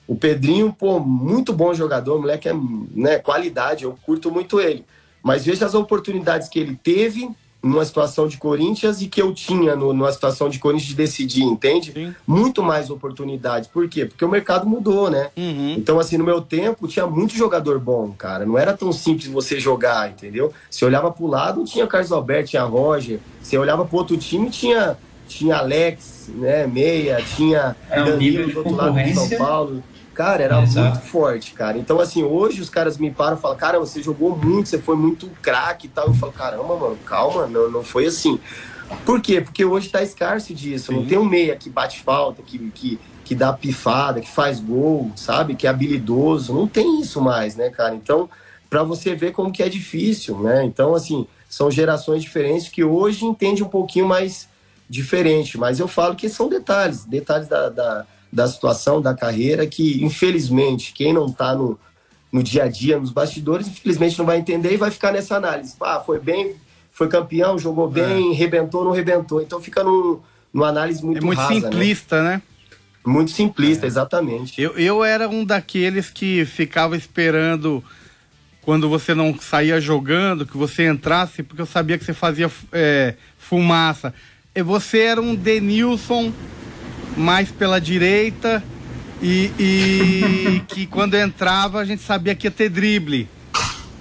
O 0.06 0.14
Pedrinho, 0.14 0.72
pô, 0.72 1.00
muito 1.00 1.52
bom 1.52 1.72
jogador, 1.72 2.18
moleque 2.18 2.48
é 2.48 2.54
né, 2.94 3.18
qualidade, 3.18 3.84
eu 3.84 3.96
curto 4.04 4.30
muito 4.30 4.60
ele. 4.60 4.84
Mas 5.22 5.44
veja 5.44 5.64
as 5.64 5.74
oportunidades 5.74 6.48
que 6.48 6.58
ele 6.58 6.78
teve 6.82 7.30
numa 7.64 7.84
situação 7.84 8.28
de 8.28 8.36
Corinthians 8.36 9.00
e 9.00 9.08
que 9.08 9.20
eu 9.20 9.32
tinha 9.32 9.74
no, 9.74 9.94
numa 9.94 10.12
situação 10.12 10.50
de 10.50 10.58
Corinthians 10.58 10.88
de 10.88 10.94
decidir, 10.94 11.42
entende? 11.42 11.92
Sim. 11.92 12.14
Muito 12.26 12.62
mais 12.62 12.90
oportunidades. 12.90 13.68
Por 13.68 13.88
quê? 13.88 14.04
Porque 14.04 14.24
o 14.24 14.28
mercado 14.28 14.66
mudou, 14.66 15.08
né? 15.08 15.30
Uhum. 15.34 15.74
Então, 15.78 15.98
assim, 15.98 16.18
no 16.18 16.24
meu 16.24 16.42
tempo 16.42 16.86
tinha 16.86 17.06
muito 17.06 17.34
jogador 17.34 17.78
bom, 17.78 18.12
cara. 18.12 18.44
Não 18.44 18.58
era 18.58 18.74
tão 18.74 18.92
simples 18.92 19.28
você 19.28 19.58
jogar, 19.58 20.10
entendeu? 20.10 20.52
Se 20.70 20.84
olhava 20.84 21.10
pro 21.10 21.26
lado, 21.26 21.64
tinha 21.64 21.86
Carlos 21.86 22.12
Alberto, 22.12 22.50
tinha 22.50 22.64
Roger. 22.64 23.18
Se 23.40 23.56
olhava 23.56 23.86
pro 23.86 23.96
outro 23.96 24.16
time, 24.18 24.50
tinha, 24.50 24.98
tinha 25.26 25.56
Alex, 25.56 26.30
né? 26.34 26.66
Meia, 26.66 27.22
tinha 27.34 27.74
é 27.90 28.02
um 28.02 28.04
Danilo 28.04 28.52
do 28.52 28.58
outro 28.58 28.76
lado 28.76 29.02
de 29.02 29.14
São 29.14 29.38
Paulo. 29.38 29.82
Cara, 30.14 30.42
era 30.42 30.62
Exato. 30.62 30.90
muito 30.90 31.06
forte, 31.08 31.52
cara. 31.52 31.76
Então, 31.76 32.00
assim, 32.00 32.22
hoje 32.22 32.60
os 32.60 32.70
caras 32.70 32.96
me 32.96 33.10
param 33.10 33.36
e 33.36 33.40
falam, 33.40 33.56
cara, 33.56 33.78
você 33.78 34.00
jogou 34.00 34.36
muito, 34.36 34.68
você 34.68 34.78
foi 34.78 34.96
muito 34.96 35.28
craque 35.42 35.86
e 35.86 35.90
tal. 35.90 36.06
Eu 36.06 36.14
falo, 36.14 36.32
caramba, 36.32 36.76
mano, 36.76 36.96
calma, 37.04 37.46
não, 37.46 37.70
não 37.70 37.82
foi 37.82 38.06
assim. 38.06 38.38
Por 39.04 39.20
quê? 39.20 39.40
Porque 39.40 39.64
hoje 39.64 39.88
tá 39.88 40.02
escasso 40.02 40.54
disso. 40.54 40.92
Sim. 40.92 41.00
Não 41.00 41.06
tem 41.06 41.18
um 41.18 41.24
meia 41.24 41.56
que 41.56 41.68
bate 41.68 42.00
falta, 42.02 42.42
que, 42.42 42.58
que, 42.70 43.00
que 43.24 43.34
dá 43.34 43.52
pifada, 43.52 44.20
que 44.20 44.30
faz 44.30 44.60
gol, 44.60 45.10
sabe? 45.16 45.56
Que 45.56 45.66
é 45.66 45.70
habilidoso. 45.70 46.54
Não 46.54 46.68
tem 46.68 47.00
isso 47.00 47.20
mais, 47.20 47.56
né, 47.56 47.70
cara? 47.70 47.94
Então, 47.94 48.28
para 48.70 48.82
você 48.82 49.14
ver 49.14 49.32
como 49.32 49.52
que 49.52 49.62
é 49.62 49.68
difícil, 49.68 50.38
né? 50.38 50.64
Então, 50.64 50.94
assim, 50.94 51.26
são 51.48 51.70
gerações 51.70 52.22
diferentes 52.22 52.68
que 52.68 52.84
hoje 52.84 53.24
entende 53.24 53.62
um 53.62 53.68
pouquinho 53.68 54.06
mais 54.06 54.48
diferente. 54.88 55.58
Mas 55.58 55.80
eu 55.80 55.88
falo 55.88 56.14
que 56.14 56.28
são 56.28 56.48
detalhes, 56.48 57.04
detalhes 57.04 57.48
da, 57.48 57.68
da 57.68 58.06
da 58.34 58.48
situação 58.48 59.00
da 59.00 59.14
carreira 59.14 59.64
que, 59.64 60.04
infelizmente, 60.04 60.92
quem 60.92 61.12
não 61.12 61.26
está 61.26 61.54
no, 61.54 61.78
no 62.32 62.42
dia 62.42 62.64
a 62.64 62.68
dia, 62.68 62.98
nos 62.98 63.12
bastidores, 63.12 63.68
infelizmente 63.68 64.18
não 64.18 64.26
vai 64.26 64.38
entender 64.38 64.72
e 64.72 64.76
vai 64.76 64.90
ficar 64.90 65.12
nessa 65.12 65.36
análise. 65.36 65.76
Ah, 65.80 66.02
foi 66.04 66.18
bem, 66.18 66.56
foi 66.90 67.06
campeão, 67.06 67.56
jogou 67.56 67.88
bem, 67.88 68.32
é. 68.32 68.34
rebentou, 68.34 68.84
não 68.84 68.90
rebentou. 68.90 69.40
Então 69.40 69.60
fica 69.60 69.84
no, 69.84 70.20
numa 70.52 70.66
análise 70.66 71.04
muito 71.04 71.18
É 71.18 71.20
muito 71.20 71.38
rasa, 71.38 71.54
né? 71.54 71.60
simplista, 71.60 72.22
né? 72.24 72.30
né? 72.30 72.42
Muito 73.06 73.30
simplista, 73.30 73.86
é. 73.86 73.88
exatamente. 73.88 74.60
Eu, 74.60 74.72
eu 74.72 75.04
era 75.04 75.28
um 75.28 75.44
daqueles 75.44 76.10
que 76.10 76.44
ficava 76.44 76.96
esperando 76.96 77.84
quando 78.62 78.88
você 78.88 79.14
não 79.14 79.38
saía 79.38 79.80
jogando, 79.80 80.44
que 80.44 80.56
você 80.56 80.88
entrasse, 80.88 81.44
porque 81.44 81.62
eu 81.62 81.66
sabia 81.66 81.96
que 81.98 82.04
você 82.04 82.14
fazia 82.14 82.50
é, 82.72 83.14
fumaça. 83.38 84.12
E 84.52 84.60
você 84.60 85.00
era 85.00 85.20
um 85.20 85.36
Denilson 85.36 86.32
mais 87.16 87.50
pela 87.50 87.80
direita 87.80 88.62
e, 89.22 89.50
e 89.58 90.62
que 90.68 90.86
quando 90.86 91.14
entrava 91.14 91.80
a 91.80 91.84
gente 91.84 92.02
sabia 92.02 92.34
que 92.34 92.46
ia 92.46 92.50
ter 92.50 92.68
drible. 92.68 93.28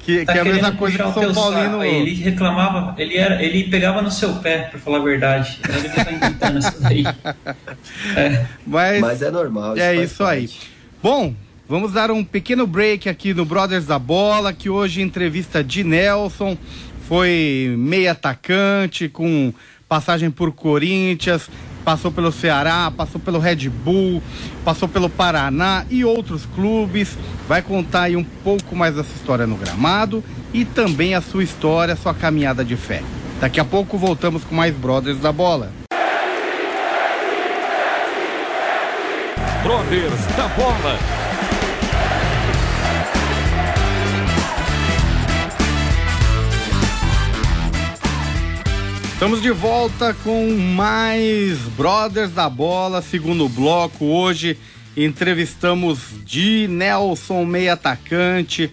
Que, 0.05 0.25
tá 0.25 0.33
que 0.33 0.37
é 0.39 0.41
a 0.41 0.45
mesma 0.45 0.71
coisa 0.73 0.97
que 0.97 1.03
o 1.03 1.13
São 1.13 1.33
Paulino. 1.33 1.81
Ele 1.81 2.13
reclamava, 2.15 2.93
ele, 3.01 3.15
era, 3.15 3.41
ele 3.41 3.69
pegava 3.69 4.01
no 4.01 4.11
seu 4.11 4.33
pé, 4.35 4.63
pra 4.63 4.77
falar 4.77 4.97
a 4.97 5.01
verdade. 5.01 5.59
Ele 5.69 5.89
tá 5.89 6.11
inventando 6.11 6.59
isso 6.59 6.81
daí. 6.81 7.03
É. 8.15 8.45
Mas, 8.65 9.01
Mas 9.01 9.21
é 9.21 9.31
normal. 9.31 9.77
É 9.77 9.95
isso 9.95 10.23
parte. 10.23 10.37
aí. 10.37 10.49
Bom, 11.01 11.33
vamos 11.67 11.93
dar 11.93 12.11
um 12.11 12.23
pequeno 12.23 12.65
break 12.65 13.07
aqui 13.07 13.33
no 13.33 13.45
Brothers 13.45 13.85
da 13.85 13.99
Bola, 13.99 14.51
que 14.51 14.69
hoje 14.69 15.01
entrevista 15.01 15.63
de 15.63 15.83
Nelson. 15.83 16.57
Foi 17.07 17.75
meio 17.77 18.11
atacante, 18.11 19.07
com 19.09 19.53
passagem 19.87 20.31
por 20.31 20.51
Corinthians, 20.51 21.49
passou 21.83 22.11
pelo 22.11 22.31
Ceará, 22.31 22.91
passou 22.95 23.19
pelo 23.19 23.39
Red 23.39 23.69
Bull, 23.69 24.21
passou 24.63 24.87
pelo 24.87 25.09
Paraná 25.09 25.85
e 25.89 26.03
outros 26.03 26.45
clubes. 26.55 27.17
Vai 27.47 27.61
contar 27.61 28.03
aí 28.03 28.15
um 28.15 28.23
pouco 28.23 28.75
mais 28.75 28.95
dessa 28.95 29.13
história 29.15 29.45
no 29.45 29.55
gramado 29.55 30.23
e 30.53 30.65
também 30.65 31.15
a 31.15 31.21
sua 31.21 31.43
história, 31.43 31.95
sua 31.95 32.13
caminhada 32.13 32.63
de 32.63 32.75
fé. 32.75 33.01
Daqui 33.39 33.59
a 33.59 33.65
pouco 33.65 33.97
voltamos 33.97 34.43
com 34.43 34.55
mais 34.55 34.73
Brothers 34.73 35.19
da 35.19 35.31
Bola. 35.31 35.71
Brothers 39.63 40.25
da 40.35 40.47
Bola. 40.49 41.32
Estamos 49.23 49.41
de 49.41 49.51
volta 49.51 50.13
com 50.21 50.53
mais 50.53 51.57
Brothers 51.77 52.31
da 52.31 52.49
Bola, 52.49 53.01
segundo 53.01 53.47
bloco. 53.47 54.03
Hoje 54.03 54.57
entrevistamos 54.97 55.99
de 56.25 56.67
Nelson, 56.67 57.45
meio 57.45 57.71
atacante. 57.71 58.69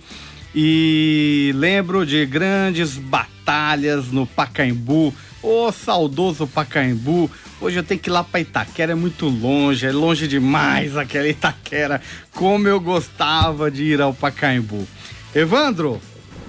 E 0.53 1.53
lembro 1.55 2.05
de 2.05 2.27
grandes 2.27 2.97
batalhas 2.97 4.09
no 4.09 4.27
Pacaembu. 4.27 5.15
Ô 5.41 5.71
saudoso 5.71 6.49
Pacaembu. 6.49 7.31
Hoje 7.61 7.77
eu 7.79 7.85
tenho 7.85 8.01
que 8.01 8.11
ir 8.11 8.13
lá 8.13 8.25
para 8.25 8.41
Itaquera, 8.41 8.91
é 8.91 8.97
muito 8.97 9.29
longe, 9.29 9.87
é 9.87 9.93
longe 9.93 10.27
demais 10.27 10.97
aquela 10.97 11.29
Itaquera. 11.29 12.03
Como 12.35 12.67
eu 12.67 12.81
gostava 12.81 13.71
de 13.71 13.85
ir 13.85 14.01
ao 14.01 14.13
Pacaembu. 14.13 14.85
Evandro, 15.33 16.03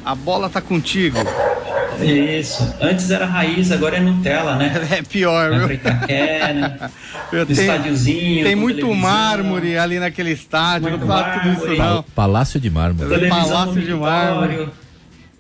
a 0.06 0.16
bola 0.16 0.50
tá 0.50 0.62
contigo. 0.62 1.18
Isso. 2.02 2.76
Antes 2.82 3.12
era 3.12 3.26
raiz, 3.26 3.72
agora 3.72 3.98
é 3.98 4.00
Nutella, 4.00 4.56
né? 4.56 4.72
É 4.92 5.02
pior, 5.02 5.52
viu? 5.52 5.72
Itaquera, 5.72 6.92
Eu 7.32 7.46
tenho, 7.46 7.60
estádiozinho. 7.60 8.44
Tem 8.44 8.56
muito 8.56 8.94
mármore 8.94 9.78
ali 9.78 10.00
naquele 10.00 10.32
estádio, 10.32 10.90
muito 10.90 11.06
não 11.06 11.08
fala 11.08 11.40
tudo 11.40 11.54
isso 11.54 11.76
não. 11.76 12.04
Palácio 12.04 12.60
de 12.60 12.70
Mármore. 12.70 13.30
Palácio 13.30 13.82
de 13.82 13.94
Mármore. 13.94 14.70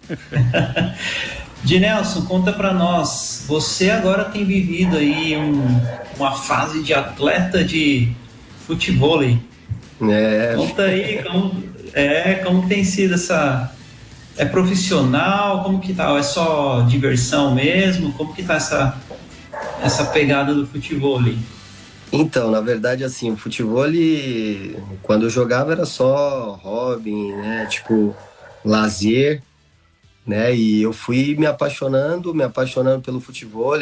De 1.63 1.79
Nelson, 1.79 2.23
conta 2.25 2.51
para 2.51 2.73
nós. 2.73 3.45
Você 3.47 3.91
agora 3.91 4.25
tem 4.25 4.43
vivido 4.43 4.97
aí 4.97 5.37
um, 5.37 5.63
uma 6.17 6.31
fase 6.31 6.81
de 6.81 6.93
atleta 6.93 7.63
de 7.63 8.11
futebol. 8.65 9.21
É. 9.23 10.53
Conta 10.55 10.83
aí 10.83 11.21
como, 11.23 11.63
é, 11.93 12.35
como 12.35 12.67
tem 12.67 12.83
sido 12.83 13.13
essa. 13.13 13.71
É 14.37 14.45
profissional? 14.45 15.63
Como 15.63 15.79
que 15.79 15.93
tá? 15.93 16.17
É 16.17 16.23
só 16.23 16.81
diversão 16.81 17.53
mesmo? 17.53 18.13
Como 18.13 18.33
que 18.33 18.43
tá 18.43 18.55
essa, 18.55 18.97
essa 19.81 20.05
pegada 20.05 20.53
do 20.53 20.65
futebol? 20.65 21.21
Então, 22.11 22.51
na 22.51 22.61
verdade, 22.61 23.03
assim, 23.03 23.31
o 23.31 23.37
futebol, 23.37 23.85
quando 25.01 25.23
eu 25.23 25.29
jogava 25.29 25.71
era 25.71 25.85
só 25.85 26.59
hobby, 26.61 27.31
né? 27.33 27.65
Tipo, 27.69 28.15
lazer 28.63 29.41
né? 30.25 30.55
E 30.55 30.81
eu 30.81 30.93
fui 30.93 31.35
me 31.35 31.45
apaixonando, 31.45 32.33
me 32.33 32.43
apaixonando 32.43 33.01
pelo 33.01 33.19
futebol. 33.19 33.73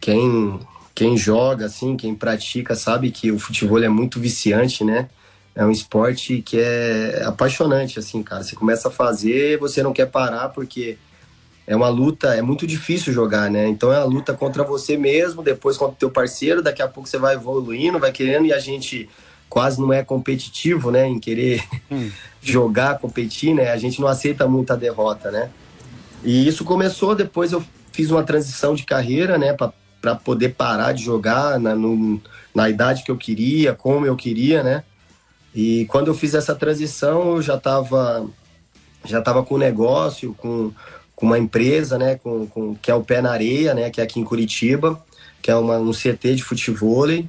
Quem 0.00 0.60
quem 0.94 1.16
joga 1.16 1.66
assim, 1.66 1.96
quem 1.96 2.14
pratica 2.14 2.74
sabe 2.74 3.10
que 3.10 3.30
o 3.32 3.38
futebol 3.38 3.82
é 3.82 3.88
muito 3.88 4.20
viciante, 4.20 4.84
né? 4.84 5.08
É 5.54 5.64
um 5.64 5.70
esporte 5.70 6.42
que 6.42 6.58
é 6.58 7.22
apaixonante 7.26 7.98
assim, 7.98 8.22
cara. 8.22 8.42
Você 8.42 8.54
começa 8.54 8.88
a 8.88 8.90
fazer, 8.90 9.58
você 9.58 9.82
não 9.82 9.92
quer 9.92 10.06
parar 10.06 10.48
porque 10.50 10.96
é 11.66 11.76
uma 11.76 11.88
luta, 11.88 12.34
é 12.34 12.42
muito 12.42 12.66
difícil 12.66 13.12
jogar, 13.12 13.50
né? 13.50 13.68
Então 13.68 13.92
é 13.92 13.96
a 13.96 14.04
luta 14.04 14.34
contra 14.34 14.64
você 14.64 14.96
mesmo, 14.96 15.42
depois 15.42 15.76
contra 15.76 15.94
o 15.94 15.98
teu 15.98 16.10
parceiro, 16.10 16.62
daqui 16.62 16.82
a 16.82 16.88
pouco 16.88 17.08
você 17.08 17.18
vai 17.18 17.34
evoluindo, 17.34 17.98
vai 17.98 18.10
querendo 18.10 18.46
e 18.46 18.52
a 18.52 18.58
gente 18.58 19.08
quase 19.48 19.80
não 19.80 19.92
é 19.92 20.02
competitivo, 20.04 20.92
né, 20.92 21.06
em 21.06 21.18
querer 21.18 21.64
hum. 21.90 22.10
jogar, 22.40 22.98
competir, 22.98 23.54
né? 23.54 23.70
A 23.70 23.76
gente 23.76 24.00
não 24.00 24.08
aceita 24.08 24.48
muito 24.48 24.72
a 24.72 24.76
derrota, 24.76 25.30
né? 25.30 25.50
E 26.24 26.46
isso 26.46 26.64
começou 26.64 27.14
depois 27.14 27.52
eu 27.52 27.62
fiz 27.92 28.10
uma 28.10 28.22
transição 28.22 28.74
de 28.74 28.84
carreira, 28.84 29.36
né, 29.36 29.54
para 30.00 30.14
poder 30.14 30.50
parar 30.50 30.92
de 30.92 31.04
jogar 31.04 31.58
na, 31.58 31.74
no, 31.74 32.20
na 32.54 32.70
idade 32.70 33.02
que 33.02 33.10
eu 33.10 33.16
queria, 33.16 33.74
como 33.74 34.06
eu 34.06 34.16
queria, 34.16 34.62
né? 34.62 34.84
E 35.54 35.84
quando 35.86 36.08
eu 36.08 36.14
fiz 36.14 36.34
essa 36.34 36.54
transição, 36.54 37.36
eu 37.36 37.42
já 37.42 37.56
estava 37.56 38.28
já 39.04 39.20
tava 39.20 39.42
com 39.42 39.54
um 39.54 39.58
negócio, 39.58 40.34
com, 40.34 40.72
com 41.14 41.26
uma 41.26 41.38
empresa, 41.38 41.98
né, 41.98 42.16
com, 42.16 42.46
com, 42.46 42.74
que 42.74 42.90
é 42.90 42.94
o 42.94 43.02
Pé 43.02 43.20
na 43.22 43.32
Areia, 43.32 43.74
né, 43.74 43.90
que 43.90 44.00
é 44.00 44.04
aqui 44.04 44.20
em 44.20 44.24
Curitiba, 44.24 45.02
que 45.40 45.50
é 45.50 45.56
uma, 45.56 45.78
um 45.78 45.92
CT 45.92 46.34
de 46.34 46.42
futebol. 46.42 47.08
E 47.08 47.28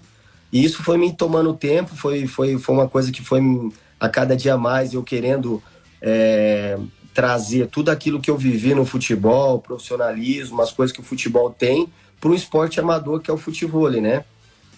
isso 0.51 0.83
foi 0.83 0.97
me 0.97 1.13
tomando 1.13 1.53
tempo, 1.53 1.95
foi, 1.95 2.27
foi, 2.27 2.57
foi 2.57 2.75
uma 2.75 2.89
coisa 2.89 3.11
que 3.11 3.23
foi 3.23 3.41
a 3.99 4.09
cada 4.09 4.35
dia 4.35 4.57
mais 4.57 4.93
eu 4.93 5.03
querendo 5.03 5.63
é, 6.01 6.77
trazer 7.13 7.67
tudo 7.67 7.89
aquilo 7.89 8.19
que 8.19 8.29
eu 8.29 8.37
vivi 8.37 8.73
no 8.73 8.85
futebol, 8.85 9.59
profissionalismo, 9.59 10.61
as 10.61 10.71
coisas 10.71 10.93
que 10.93 11.01
o 11.01 11.05
futebol 11.05 11.49
tem, 11.51 11.87
para 12.19 12.29
um 12.29 12.33
esporte 12.33 12.79
amador 12.79 13.19
que 13.19 13.31
é 13.31 13.33
o 13.33 13.37
futebol, 13.37 13.89
né? 13.89 14.25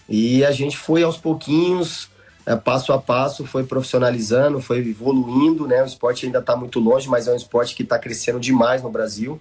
E 0.08 0.44
a 0.44 0.52
gente 0.52 0.78
foi 0.78 1.02
aos 1.02 1.18
pouquinhos, 1.18 2.10
é, 2.46 2.56
passo 2.56 2.92
a 2.92 3.00
passo, 3.00 3.46
foi 3.46 3.64
profissionalizando, 3.64 4.62
foi 4.62 4.80
evoluindo, 4.80 5.66
né? 5.68 5.82
O 5.82 5.86
esporte 5.86 6.26
ainda 6.26 6.40
está 6.40 6.56
muito 6.56 6.80
longe, 6.80 7.08
mas 7.08 7.28
é 7.28 7.32
um 7.32 7.38
esporte 7.38 7.76
que 7.76 7.84
está 7.84 7.98
crescendo 7.98 8.40
demais 8.40 8.84
no 8.84 8.90
Brasil, 8.90 9.40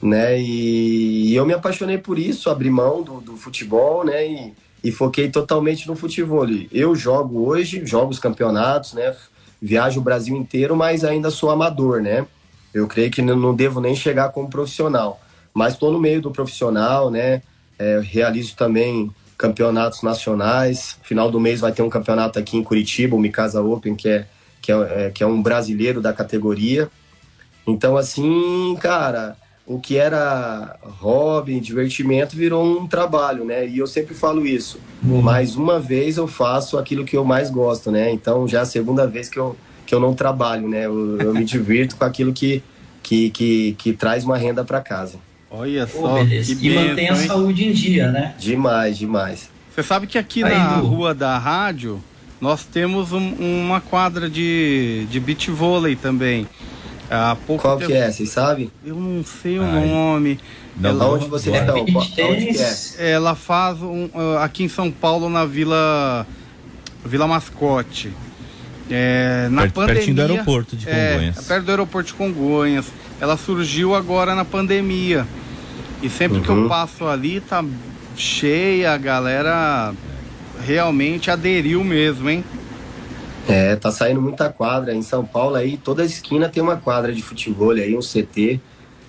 né? 0.00 0.40
E, 0.40 1.30
e, 1.30 1.34
eu 1.34 1.44
me 1.44 1.52
apaixonei 1.52 1.98
por 1.98 2.18
isso, 2.18 2.48
abri 2.48 2.70
mão 2.70 3.02
do, 3.02 3.20
do 3.20 3.36
futebol, 3.36 4.04
né? 4.04 4.26
E, 4.26 4.54
e 4.84 4.92
foquei 4.92 5.28
totalmente 5.28 5.88
no 5.88 5.96
futebol. 5.96 6.46
Eu 6.70 6.94
jogo 6.94 7.48
hoje, 7.48 7.84
jogo 7.84 8.12
os 8.12 8.20
campeonatos, 8.20 8.92
né? 8.92 9.14
Viajo 9.60 9.98
o 9.98 10.04
Brasil 10.04 10.36
inteiro, 10.36 10.76
mas 10.76 11.02
ainda 11.02 11.30
sou 11.30 11.50
amador, 11.50 12.00
né? 12.00 12.24
Eu 12.72 12.86
creio 12.86 13.10
que 13.10 13.20
não 13.20 13.54
devo 13.54 13.80
nem 13.80 13.96
chegar 13.96 14.28
como 14.28 14.48
profissional, 14.48 15.20
mas 15.52 15.72
estou 15.72 15.90
no 15.90 15.98
meio 15.98 16.22
do 16.22 16.30
profissional, 16.30 17.10
né? 17.10 17.42
É, 17.76 18.00
realizo 18.00 18.54
também 18.54 19.10
campeonatos 19.38 20.02
nacionais. 20.02 20.98
Final 21.02 21.30
do 21.30 21.38
mês 21.38 21.60
vai 21.60 21.70
ter 21.70 21.82
um 21.82 21.88
campeonato 21.88 22.38
aqui 22.38 22.56
em 22.56 22.64
Curitiba, 22.64 23.14
o 23.14 23.20
Mikasa 23.20 23.62
Open, 23.62 23.94
que 23.94 24.08
é, 24.08 24.26
que 24.60 24.72
é, 24.72 25.06
é 25.06 25.10
que 25.10 25.22
é 25.22 25.26
um 25.26 25.40
brasileiro 25.40 26.02
da 26.02 26.12
categoria. 26.12 26.90
Então, 27.66 27.96
assim, 27.96 28.76
cara, 28.80 29.36
o 29.64 29.78
que 29.78 29.96
era 29.96 30.76
hobby, 30.82 31.60
divertimento, 31.60 32.34
virou 32.34 32.64
um 32.64 32.86
trabalho, 32.86 33.44
né? 33.44 33.68
E 33.68 33.78
eu 33.78 33.86
sempre 33.86 34.14
falo 34.14 34.44
isso. 34.44 34.80
Uhum. 35.04 35.22
Mais 35.22 35.54
uma 35.54 35.78
vez 35.78 36.16
eu 36.16 36.26
faço 36.26 36.78
aquilo 36.78 37.04
que 37.04 37.16
eu 37.16 37.24
mais 37.24 37.50
gosto, 37.50 37.90
né? 37.90 38.10
Então 38.10 38.48
já 38.48 38.60
é 38.60 38.62
a 38.62 38.66
segunda 38.66 39.06
vez 39.06 39.28
que 39.28 39.38
eu, 39.38 39.54
que 39.86 39.94
eu 39.94 40.00
não 40.00 40.14
trabalho, 40.14 40.66
né? 40.66 40.86
Eu, 40.86 41.20
eu 41.20 41.34
me 41.34 41.44
divirto 41.44 41.96
com 41.96 42.04
aquilo 42.04 42.32
que, 42.32 42.62
que, 43.02 43.30
que, 43.30 43.76
que 43.78 43.92
traz 43.92 44.24
uma 44.24 44.38
renda 44.38 44.64
para 44.64 44.80
casa. 44.80 45.18
Olha 45.50 45.86
só. 45.86 46.22
e 46.22 46.70
mantém 46.74 47.08
a 47.08 47.16
saúde 47.16 47.66
em 47.66 47.72
dia, 47.72 48.10
né? 48.10 48.34
Demais, 48.38 48.98
demais. 48.98 49.50
Você 49.74 49.82
sabe 49.82 50.06
que 50.06 50.18
aqui 50.18 50.42
Aí, 50.42 50.54
na 50.54 50.76
rua 50.76 51.14
da 51.14 51.38
rádio 51.38 52.02
nós 52.40 52.64
temos 52.64 53.12
um, 53.12 53.34
uma 53.64 53.80
quadra 53.80 54.28
de, 54.28 55.06
de 55.10 55.18
beach 55.18 55.50
vôlei 55.50 55.96
também. 55.96 56.46
Há 57.10 57.36
pouco 57.46 57.62
Qual 57.62 57.78
tempo... 57.78 57.90
que 57.90 57.96
é, 57.96 58.10
vocês 58.10 58.28
sabem? 58.28 58.70
Eu 58.84 58.94
não 58.94 59.24
sei 59.24 59.58
o 59.58 59.62
Ai. 59.62 59.86
nome. 59.86 60.38
Não, 60.76 60.90
ela, 60.90 61.08
onde 61.08 61.26
vocês 61.26 61.54
é, 61.54 61.60
estão? 61.60 61.80
Onde 61.80 62.46
que 62.46 63.02
é? 63.02 63.10
Ela 63.10 63.34
faz 63.34 63.82
um, 63.82 64.08
aqui 64.40 64.62
em 64.64 64.68
São 64.68 64.90
Paulo, 64.90 65.28
na 65.28 65.44
Vila, 65.44 66.26
Vila 67.04 67.26
Mascote. 67.26 68.12
É, 68.90 69.48
na 69.50 69.62
Pert, 69.62 69.74
pandemia, 69.74 69.94
pertinho 69.96 70.16
do 70.16 70.22
aeroporto 70.22 70.76
de 70.76 70.88
é, 70.88 71.12
Congonhas. 71.12 71.38
É, 71.38 71.42
perto 71.42 71.64
do 71.64 71.70
aeroporto 71.70 72.06
de 72.08 72.14
Congonhas. 72.14 72.86
Ela 73.20 73.36
surgiu 73.36 73.94
agora 73.94 74.34
na 74.34 74.44
pandemia. 74.44 75.26
E 76.02 76.08
sempre 76.08 76.38
uhum. 76.38 76.44
que 76.44 76.48
eu 76.48 76.56
uhum. 76.56 76.68
passo 76.68 77.06
ali, 77.06 77.40
tá 77.40 77.64
cheia, 78.16 78.92
a 78.92 78.98
galera 78.98 79.92
realmente 80.64 81.30
aderiu 81.30 81.82
mesmo, 81.82 82.28
hein? 82.30 82.44
É, 83.48 83.74
tá 83.76 83.90
saindo 83.90 84.20
muita 84.20 84.50
quadra. 84.50 84.94
Em 84.94 85.02
São 85.02 85.24
Paulo 85.24 85.56
aí, 85.56 85.76
toda 85.76 86.04
esquina 86.04 86.48
tem 86.48 86.62
uma 86.62 86.76
quadra 86.76 87.12
de 87.12 87.22
futebol 87.22 87.70
aí, 87.70 87.96
um 87.96 88.00
CT. 88.00 88.60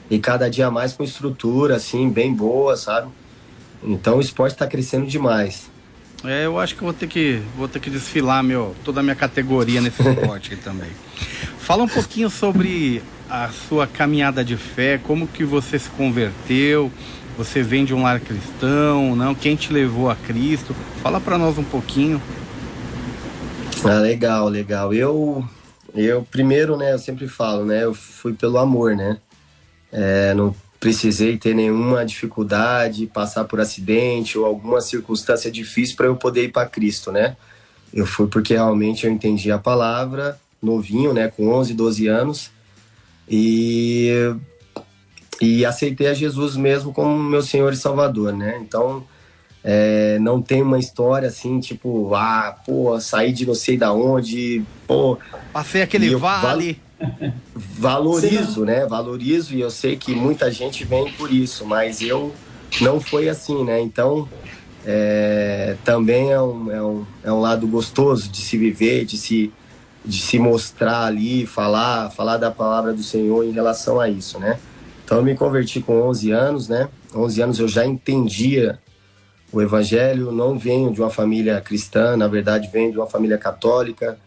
E 0.10 0.18
cada 0.18 0.50
dia 0.50 0.72
mais 0.72 0.94
com 0.94 1.04
estrutura, 1.04 1.76
assim, 1.76 2.10
bem 2.10 2.34
boa, 2.34 2.76
sabe? 2.76 3.10
Então 3.84 4.18
o 4.18 4.22
esporte 4.22 4.54
está 4.54 4.66
crescendo 4.66 5.06
demais. 5.06 5.70
É, 6.24 6.46
eu 6.46 6.60
acho 6.60 6.76
que 6.76 6.84
vou 6.84 6.94
ter 6.94 7.08
que 7.08 7.42
vou 7.56 7.68
ter 7.68 7.80
que 7.80 7.90
desfilar 7.90 8.44
meu, 8.44 8.76
toda 8.84 9.00
a 9.00 9.04
minha 9.04 9.16
categoria 9.16 9.80
nesse 9.80 10.02
esporte 10.08 10.54
aqui 10.54 10.64
também. 10.64 10.90
Fala 11.60 11.84
um 11.84 11.88
pouquinho 11.88 12.30
sobre 12.30 13.02
a 13.30 13.50
sua 13.50 13.86
caminhada 13.86 14.44
de 14.44 14.58
fé, 14.58 14.98
como 14.98 15.28
que 15.28 15.44
você 15.44 15.78
se 15.78 15.90
converteu, 15.92 16.92
você 17.38 17.62
vem 17.62 17.86
de 17.86 17.94
um 17.94 18.02
lar 18.02 18.20
cristão, 18.20 19.16
não? 19.16 19.36
Quem 19.36 19.56
te 19.56 19.72
levou 19.72 20.10
a 20.10 20.16
Cristo? 20.16 20.76
Fala 21.02 21.22
para 21.22 21.38
nós 21.38 21.58
um 21.58 21.64
pouquinho. 21.64 22.22
Ah, 23.86 24.00
legal, 24.00 24.50
legal. 24.50 24.94
Eu, 24.94 25.48
eu 25.94 26.24
primeiro, 26.30 26.76
né, 26.76 26.92
eu 26.92 27.00
sempre 27.00 27.28
falo, 27.28 27.66
né, 27.66 27.84
eu 27.84 27.94
fui 27.94 28.34
pelo 28.34 28.58
amor, 28.58 28.96
né. 28.96 29.18
É, 29.92 30.34
não 30.34 30.56
precisei 30.80 31.38
ter 31.38 31.54
nenhuma 31.54 32.06
dificuldade, 32.06 33.06
passar 33.08 33.44
por 33.46 33.60
acidente 33.60 34.38
ou 34.38 34.46
alguma 34.46 34.82
circunstância 34.82 35.52
difícil 35.52 35.96
para 35.96 36.08
eu 36.08 36.16
poder 36.16 36.46
ir 36.46 36.52
para 36.52 36.68
Cristo, 36.68 37.12
né. 37.12 37.38
Eu 37.94 38.06
fui 38.06 38.28
porque 38.28 38.54
realmente 38.54 39.06
eu 39.06 39.12
entendi 39.12 39.52
a 39.52 39.58
palavra, 39.58 40.40
novinho, 40.62 41.14
né, 41.14 41.28
com 41.30 41.48
11, 41.48 41.74
12 41.74 42.08
anos, 42.08 42.52
e 43.30 44.12
e 45.42 45.66
aceitei 45.66 46.08
a 46.08 46.14
Jesus 46.14 46.58
mesmo 46.58 46.92
como 46.92 47.18
meu 47.18 47.42
Senhor 47.42 47.72
e 47.72 47.78
Salvador, 47.78 48.34
né. 48.34 48.60
Então 48.62 49.04
é, 49.64 50.18
não 50.20 50.42
tem 50.42 50.62
uma 50.62 50.80
história 50.80 51.28
assim, 51.28 51.60
tipo, 51.60 52.14
ah, 52.16 52.58
pô, 52.66 53.00
saí 53.00 53.32
de 53.32 53.46
não 53.46 53.56
sei 53.56 53.78
da 53.78 53.92
onde, 53.94 54.64
pô. 54.88 55.18
Passei 55.52 55.82
aquele 55.82 56.16
vale. 56.16 56.80
valorizo, 57.56 58.66
né? 58.66 58.86
Valorizo 58.86 59.54
e 59.54 59.62
eu 59.62 59.70
sei 59.70 59.96
que 59.96 60.14
muita 60.14 60.52
gente 60.52 60.84
vem 60.84 61.12
por 61.14 61.32
isso, 61.32 61.66
mas 61.66 62.02
eu 62.02 62.34
não 62.82 63.00
foi 63.00 63.28
assim, 63.28 63.64
né? 63.64 63.82
Então, 63.82 64.28
é, 64.86 65.76
também 65.84 66.32
é 66.32 66.42
um, 66.42 66.72
é, 66.72 66.82
um, 66.82 67.06
é 67.24 67.32
um 67.32 67.40
lado 67.40 67.68
gostoso 67.68 68.30
de 68.30 68.38
se 68.38 68.58
viver, 68.58 69.06
de 69.06 69.18
se, 69.18 69.52
de 70.06 70.22
se 70.22 70.40
mostrar 70.40 71.06
ali, 71.06 71.46
falar, 71.46 72.10
falar 72.12 72.38
da 72.38 72.50
palavra 72.50 72.94
do 72.94 73.04
Senhor 73.04 73.44
em 73.44 73.52
relação 73.52 74.00
a 74.00 74.10
isso, 74.10 74.40
né? 74.40 74.60
Então, 75.04 75.18
eu 75.18 75.24
me 75.24 75.36
converti 75.36 75.82
com 75.82 76.02
11 76.04 76.32
anos, 76.32 76.70
né? 76.70 76.88
11 77.14 77.42
anos 77.42 77.60
eu 77.60 77.68
já 77.68 77.86
entendia 77.86 78.80
o 79.52 79.62
evangelho. 79.62 80.32
Não 80.32 80.58
venho 80.58 80.92
de 80.92 81.02
uma 81.02 81.10
família 81.10 81.60
cristã, 81.62 82.16
na 82.16 82.28
verdade, 82.28 82.70
venho 82.72 82.92
de 82.92 82.98
uma 82.98 83.08
família 83.08 83.38
católica. 83.38 84.18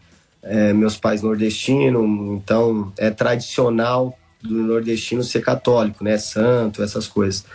É, 0.41 0.73
meus 0.73 0.97
pais 0.97 1.21
nordestinos, 1.21 2.03
então 2.33 2.91
é 2.97 3.09
tradicional 3.09 4.19
do 4.41 4.55
nordestino 4.55 5.23
ser 5.23 5.41
católico, 5.41 6.03
né? 6.03 6.17
Santo, 6.17 6.83
essas 6.83 7.07
coisas. 7.07 7.45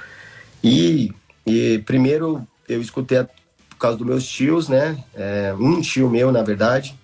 E, 0.64 1.12
e 1.46 1.82
primeiro 1.84 2.46
eu 2.66 2.80
escutei 2.80 3.22
por 3.68 3.76
causa 3.78 3.98
dos 3.98 4.06
meus 4.06 4.26
tios, 4.26 4.68
né? 4.70 4.96
É, 5.14 5.54
um 5.58 5.80
tio 5.82 6.08
meu, 6.08 6.32
na 6.32 6.42
verdade. 6.42 6.98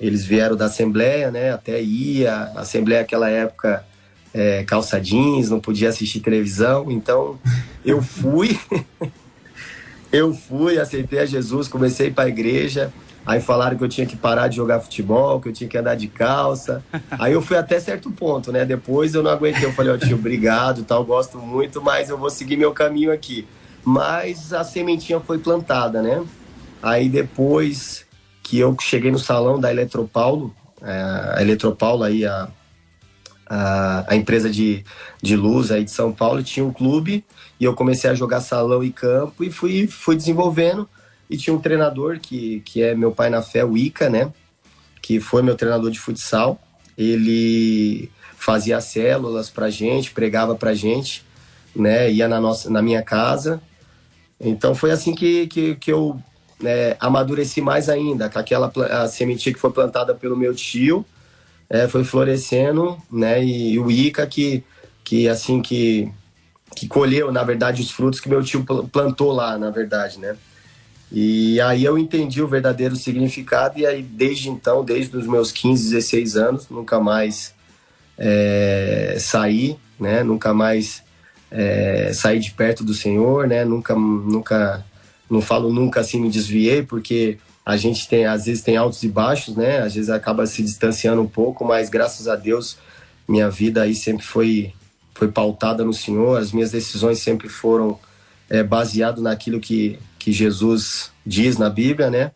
Eles 0.00 0.24
vieram 0.24 0.56
da 0.56 0.66
Assembleia, 0.66 1.30
né? 1.30 1.52
Até 1.52 1.80
ia. 1.82 2.34
A 2.54 2.60
Assembleia, 2.60 3.00
naquela 3.00 3.28
época, 3.28 3.84
é, 4.32 4.62
calça 4.64 5.00
jeans, 5.00 5.50
não 5.50 5.60
podia 5.60 5.88
assistir 5.88 6.20
televisão. 6.20 6.90
Então 6.90 7.38
eu 7.84 8.02
fui, 8.02 8.58
eu 10.12 10.32
fui, 10.32 10.78
aceitei 10.78 11.20
a 11.20 11.26
Jesus, 11.26 11.68
comecei 11.68 12.10
para 12.10 12.24
a 12.24 12.28
igreja. 12.28 12.92
Aí 13.26 13.42
falaram 13.42 13.76
que 13.76 13.84
eu 13.84 13.88
tinha 13.88 14.06
que 14.06 14.16
parar 14.16 14.48
de 14.48 14.56
jogar 14.56 14.80
futebol, 14.80 15.38
que 15.38 15.50
eu 15.50 15.52
tinha 15.52 15.68
que 15.68 15.76
andar 15.76 15.96
de 15.96 16.08
calça. 16.08 16.82
Aí 17.10 17.34
eu 17.34 17.42
fui 17.42 17.58
até 17.58 17.78
certo 17.78 18.10
ponto, 18.10 18.50
né? 18.50 18.64
Depois 18.64 19.14
eu 19.14 19.22
não 19.22 19.30
aguentei, 19.30 19.66
eu 19.66 19.72
falei, 19.72 19.92
ó 19.92 19.96
oh, 19.96 19.98
tio, 19.98 20.16
obrigado, 20.16 20.82
tal, 20.82 21.04
gosto 21.04 21.36
muito, 21.36 21.82
mas 21.82 22.08
eu 22.08 22.16
vou 22.16 22.30
seguir 22.30 22.56
meu 22.56 22.72
caminho 22.72 23.12
aqui. 23.12 23.46
Mas 23.84 24.54
a 24.54 24.64
sementinha 24.64 25.20
foi 25.20 25.38
plantada, 25.38 26.00
né? 26.00 26.24
Aí 26.82 27.08
depois 27.08 28.07
que 28.48 28.58
eu 28.58 28.74
cheguei 28.80 29.10
no 29.10 29.18
salão 29.18 29.60
da 29.60 29.70
Eletropaulo, 29.70 30.54
é, 30.80 31.34
a 31.36 31.42
Eletropaulo 31.42 32.02
aí, 32.02 32.24
a, 32.24 32.48
a, 33.46 34.04
a, 34.08 34.16
empresa 34.16 34.48
de, 34.48 34.82
de 35.22 35.36
luz 35.36 35.70
aí 35.70 35.84
de 35.84 35.90
São 35.90 36.10
Paulo, 36.10 36.42
tinha 36.42 36.64
um 36.64 36.72
clube 36.72 37.22
e 37.60 37.64
eu 37.64 37.74
comecei 37.74 38.08
a 38.08 38.14
jogar 38.14 38.40
salão 38.40 38.82
e 38.82 38.90
campo 38.90 39.44
e 39.44 39.50
fui, 39.50 39.86
fui 39.86 40.16
desenvolvendo. 40.16 40.88
E 41.28 41.36
tinha 41.36 41.54
um 41.54 41.60
treinador 41.60 42.20
que, 42.20 42.60
que 42.60 42.82
é 42.82 42.94
meu 42.94 43.12
pai 43.12 43.28
na 43.28 43.42
fé, 43.42 43.62
o 43.62 43.76
Ica, 43.76 44.08
né? 44.08 44.32
Que 45.02 45.20
foi 45.20 45.42
meu 45.42 45.54
treinador 45.54 45.90
de 45.90 46.00
futsal. 46.00 46.58
Ele 46.96 48.10
fazia 48.34 48.80
células 48.80 49.50
pra 49.50 49.68
gente, 49.68 50.10
pregava 50.10 50.54
pra 50.54 50.72
gente, 50.72 51.22
né? 51.76 52.10
Ia 52.10 52.26
na, 52.26 52.40
nossa, 52.40 52.70
na 52.70 52.80
minha 52.80 53.02
casa. 53.02 53.60
Então 54.40 54.74
foi 54.74 54.90
assim 54.90 55.14
que, 55.14 55.46
que, 55.48 55.74
que 55.74 55.92
eu 55.92 56.18
né, 56.60 56.96
amadureci 56.98 57.60
mais 57.60 57.88
ainda, 57.88 58.28
com 58.28 58.38
aquela 58.38 58.72
a 58.90 59.08
sementinha 59.08 59.54
que 59.54 59.60
foi 59.60 59.70
plantada 59.70 60.14
pelo 60.14 60.36
meu 60.36 60.54
tio, 60.54 61.04
é, 61.70 61.86
foi 61.86 62.04
florescendo, 62.04 62.96
né? 63.10 63.44
E, 63.44 63.72
e, 63.74 63.78
o 63.78 63.90
Ica 63.90 64.26
que, 64.26 64.64
que 65.04 65.28
assim 65.28 65.60
que, 65.60 66.10
que 66.74 66.88
colheu, 66.88 67.30
na 67.30 67.42
verdade, 67.44 67.82
os 67.82 67.90
frutos 67.90 68.20
que 68.20 68.28
meu 68.28 68.42
tio 68.42 68.64
plantou 68.90 69.32
lá, 69.32 69.58
na 69.58 69.70
verdade, 69.70 70.18
né? 70.18 70.36
E 71.10 71.60
aí 71.60 71.84
eu 71.84 71.96
entendi 71.98 72.42
o 72.42 72.48
verdadeiro 72.48 72.94
significado 72.94 73.78
e 73.78 73.86
aí 73.86 74.02
desde 74.02 74.50
então, 74.50 74.84
desde 74.84 75.16
os 75.16 75.26
meus 75.26 75.50
15, 75.50 75.90
16 75.90 76.36
anos, 76.36 76.68
nunca 76.68 77.00
mais 77.00 77.54
é, 78.16 79.16
saí, 79.18 79.78
né? 79.98 80.22
Nunca 80.22 80.52
mais 80.52 81.02
é, 81.50 82.12
saí 82.12 82.38
de 82.38 82.50
perto 82.50 82.84
do 82.84 82.92
Senhor, 82.92 83.46
né? 83.46 83.64
Nunca, 83.64 83.94
nunca, 83.94 84.84
não 85.30 85.40
falo 85.40 85.72
nunca 85.72 86.00
assim 86.00 86.20
me 86.20 86.30
desviei, 86.30 86.82
porque 86.82 87.38
a 87.64 87.76
gente 87.76 88.08
tem 88.08 88.24
às 88.26 88.46
vezes 88.46 88.62
tem 88.62 88.76
altos 88.76 89.02
e 89.02 89.08
baixos, 89.08 89.56
né? 89.56 89.80
Às 89.80 89.94
vezes 89.94 90.10
acaba 90.10 90.46
se 90.46 90.62
distanciando 90.62 91.20
um 91.20 91.28
pouco, 91.28 91.64
mas 91.64 91.88
graças 91.88 92.28
a 92.28 92.36
Deus 92.36 92.78
minha 93.28 93.50
vida 93.50 93.82
aí 93.82 93.94
sempre 93.94 94.24
foi 94.24 94.72
foi 95.14 95.28
pautada 95.28 95.84
no 95.84 95.92
Senhor. 95.92 96.38
As 96.38 96.52
minhas 96.52 96.70
decisões 96.70 97.18
sempre 97.18 97.48
foram 97.48 97.98
é, 98.48 98.62
baseado 98.62 99.20
naquilo 99.20 99.60
que 99.60 99.98
que 100.18 100.32
Jesus 100.32 101.10
diz 101.24 101.58
na 101.58 101.70
Bíblia, 101.70 102.10
né? 102.10 102.32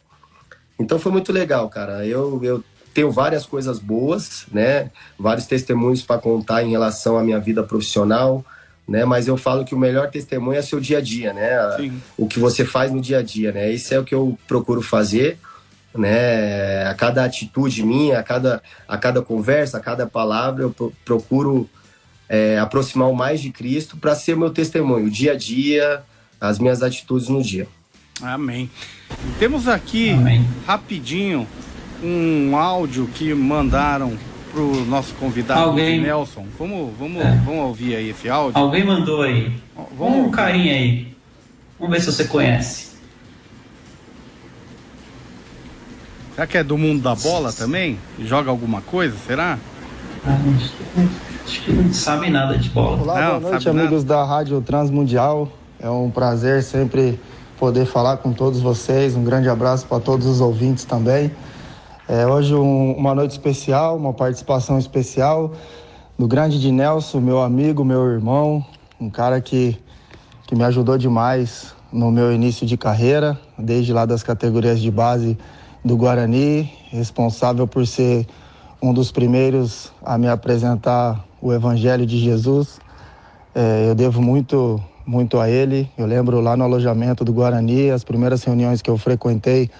Então 0.78 0.98
foi 0.98 1.12
muito 1.12 1.33
legal, 1.33 1.68
cara. 1.68 2.07
Eu, 2.07 2.40
eu 2.42 2.64
tenho 2.94 3.11
várias 3.11 3.46
coisas 3.46 3.78
boas, 3.78 4.46
né? 4.52 4.90
Vários 5.18 5.46
testemunhos 5.46 6.02
para 6.02 6.20
contar 6.20 6.62
em 6.62 6.70
relação 6.70 7.18
à 7.18 7.22
minha 7.22 7.38
vida 7.38 7.62
profissional, 7.62 8.44
né? 8.88 9.05
Mas 9.05 9.29
eu 9.29 9.37
falo 9.37 9.64
que 9.64 9.75
o 9.75 9.79
melhor 9.79 10.11
testemunho 10.11 10.59
é 10.59 10.62
seu 10.62 10.81
dia 10.81 10.99
a 10.99 11.01
dia, 11.01 11.33
né? 11.33 11.77
Sim. 11.77 12.03
O 12.16 12.27
que 12.27 12.38
você 12.38 12.64
faz 12.64 12.92
no 12.92 13.01
dia 13.01 13.18
a 13.18 13.23
dia, 13.23 13.53
né? 13.53 13.71
Isso 13.71 13.95
é 13.95 13.99
o 13.99 14.05
que 14.05 14.14
eu 14.14 14.38
procuro 14.47 14.83
fazer, 14.83 15.38
né? 15.95 16.87
A 16.87 16.95
cada 16.95 17.25
atitude 17.25 17.83
minha, 17.85 18.18
a 18.18 18.23
cada, 18.23 18.62
a 18.87 18.99
cada 18.99 19.23
conversa, 19.23 19.79
a 19.79 19.81
cada 19.81 20.07
palavra, 20.07 20.64
eu 20.64 20.92
procuro 21.05 21.68
é, 22.29 22.59
aproximar 22.59 23.09
o 23.09 23.14
mais 23.14 23.40
de 23.40 23.51
Cristo 23.51 23.97
para 23.97 24.14
ser 24.14 24.35
o 24.35 24.38
meu 24.38 24.51
testemunho, 24.51 25.07
o 25.07 25.11
dia 25.11 25.33
a 25.33 25.37
dia, 25.37 26.03
as 26.40 26.59
minhas 26.59 26.83
atitudes 26.83 27.29
no 27.29 27.42
dia. 27.42 27.68
Amém. 28.21 28.71
Temos 29.38 29.68
aqui, 29.68 30.11
Amém. 30.11 30.47
rapidinho, 30.66 31.47
um 32.03 32.57
áudio 32.57 33.07
que 33.14 33.33
mandaram 33.35 34.16
pro 34.53 34.85
nosso 34.85 35.15
convidado 35.15 35.61
Alguém... 35.61 36.01
Nelson. 36.01 36.45
Vamos, 36.59 36.93
vamos, 36.99 37.23
é. 37.23 37.41
vamos 37.45 37.65
ouvir 37.65 37.97
aí 37.97 38.11
esse 38.11 38.29
áudio? 38.29 38.61
Alguém 38.61 38.85
mandou 38.85 39.23
aí. 39.23 39.53
Vamos 39.97 40.27
um 40.27 40.31
carinho 40.31 40.71
aí. 40.71 41.17
Vamos 41.81 41.97
ver 41.97 42.01
se 42.01 42.12
você 42.12 42.25
conhece. 42.25 42.93
Será 46.35 46.47
que 46.47 46.57
é 46.57 46.65
do 46.65 46.79
mundo 46.79 47.03
da 47.03 47.15
bola 47.15 47.53
também? 47.53 47.99
Joga 48.19 48.51
alguma 48.51 48.81
coisa, 48.81 49.17
será? 49.27 49.59
Ah, 50.25 50.38
acho 51.45 51.62
que 51.62 51.73
não 51.73 51.93
sabe 51.93 52.31
nada 52.31 52.57
de 52.57 52.69
bola. 52.71 53.03
Olá, 53.03 53.21
não, 53.21 53.41
boa 53.41 53.51
noite, 53.53 53.69
amigos 53.69 54.05
nada. 54.05 54.21
da 54.21 54.25
Rádio 54.25 54.61
Transmundial. 54.62 55.51
É 55.81 55.91
um 55.91 56.11
prazer 56.11 56.62
sempre 56.62 57.19
poder 57.59 57.87
falar 57.87 58.19
com 58.19 58.33
todos 58.33 58.61
vocês. 58.61 59.15
Um 59.15 59.25
grande 59.25 59.49
abraço 59.49 59.87
para 59.87 60.01
todos 60.01 60.27
os 60.27 60.41
ouvintes 60.41 60.85
também. 60.85 61.31
É, 62.09 62.27
hoje 62.27 62.53
um, 62.53 62.95
uma 62.95 63.15
noite 63.15 63.31
especial, 63.31 63.97
uma 63.97 64.12
participação 64.12 64.77
especial 64.77 65.53
do 66.19 66.27
grande 66.27 66.61
de 66.61 66.73
Nelson, 66.73 67.21
meu 67.21 67.41
amigo, 67.41 67.85
meu 67.85 68.05
irmão, 68.05 68.65
um 69.01 69.09
cara 69.09 69.41
que, 69.41 69.79
que 70.47 70.57
me 70.57 70.65
ajudou 70.65 70.99
demais 70.99 71.73
no 71.93 72.11
meu 72.11 72.33
início 72.33 72.67
de 72.67 72.77
carreira, 72.77 73.38
desde 73.57 73.93
lá 73.93 74.05
das 74.05 74.25
categorias 74.25 74.81
de 74.81 74.91
base 74.91 75.38
do 75.85 75.97
Guarani, 75.97 76.69
responsável 76.91 77.69
por 77.69 77.87
ser 77.87 78.27
um 78.83 78.93
dos 78.93 79.12
primeiros 79.12 79.93
a 80.05 80.19
me 80.19 80.27
apresentar 80.27 81.25
o 81.41 81.53
Evangelho 81.53 82.05
de 82.05 82.19
Jesus. 82.19 82.81
É, 83.55 83.88
eu 83.88 83.95
devo 83.95 84.21
muito 84.21 84.83
muito 85.05 85.38
a 85.38 85.49
ele. 85.49 85.91
Eu 85.99 86.07
lembro 86.07 86.41
lá 86.41 86.57
no 86.57 86.65
alojamento 86.65 87.25
do 87.25 87.33
Guarani, 87.33 87.91
as 87.91 88.05
primeiras 88.05 88.43
reuniões 88.43 88.83
que 88.83 88.91
eu 88.91 88.97
frequentei 88.99 89.71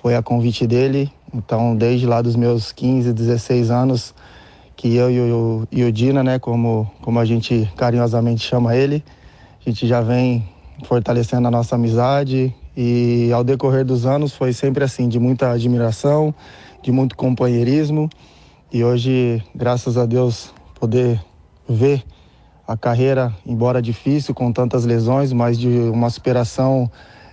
foi 0.00 0.14
a 0.14 0.22
convite 0.22 0.66
dele. 0.66 1.12
Então, 1.32 1.76
desde 1.76 2.06
lá 2.06 2.22
dos 2.22 2.36
meus 2.36 2.72
15, 2.72 3.12
16 3.12 3.70
anos, 3.70 4.14
que 4.76 4.94
eu 4.94 5.10
e 5.10 5.20
o, 5.20 5.68
e 5.70 5.84
o 5.84 5.92
Dina, 5.92 6.22
né, 6.22 6.38
como, 6.38 6.90
como 7.02 7.18
a 7.18 7.24
gente 7.24 7.70
carinhosamente 7.76 8.46
chama 8.46 8.76
ele, 8.76 9.04
a 9.60 9.68
gente 9.68 9.86
já 9.86 10.00
vem 10.00 10.48
fortalecendo 10.84 11.48
a 11.48 11.50
nossa 11.50 11.74
amizade 11.74 12.54
e 12.76 13.30
ao 13.32 13.42
decorrer 13.42 13.84
dos 13.84 14.06
anos 14.06 14.32
foi 14.32 14.52
sempre 14.52 14.84
assim, 14.84 15.08
de 15.08 15.18
muita 15.18 15.50
admiração, 15.50 16.34
de 16.82 16.92
muito 16.92 17.16
companheirismo 17.16 18.08
e 18.70 18.84
hoje, 18.84 19.42
graças 19.54 19.96
a 19.96 20.04
Deus, 20.04 20.52
poder 20.78 21.18
ver 21.66 22.04
a 22.66 22.76
carreira, 22.76 23.34
embora 23.46 23.80
difícil, 23.80 24.34
com 24.34 24.52
tantas 24.52 24.84
lesões, 24.84 25.32
mas 25.32 25.58
de 25.58 25.68
uma 25.68 26.10
superação 26.10 26.90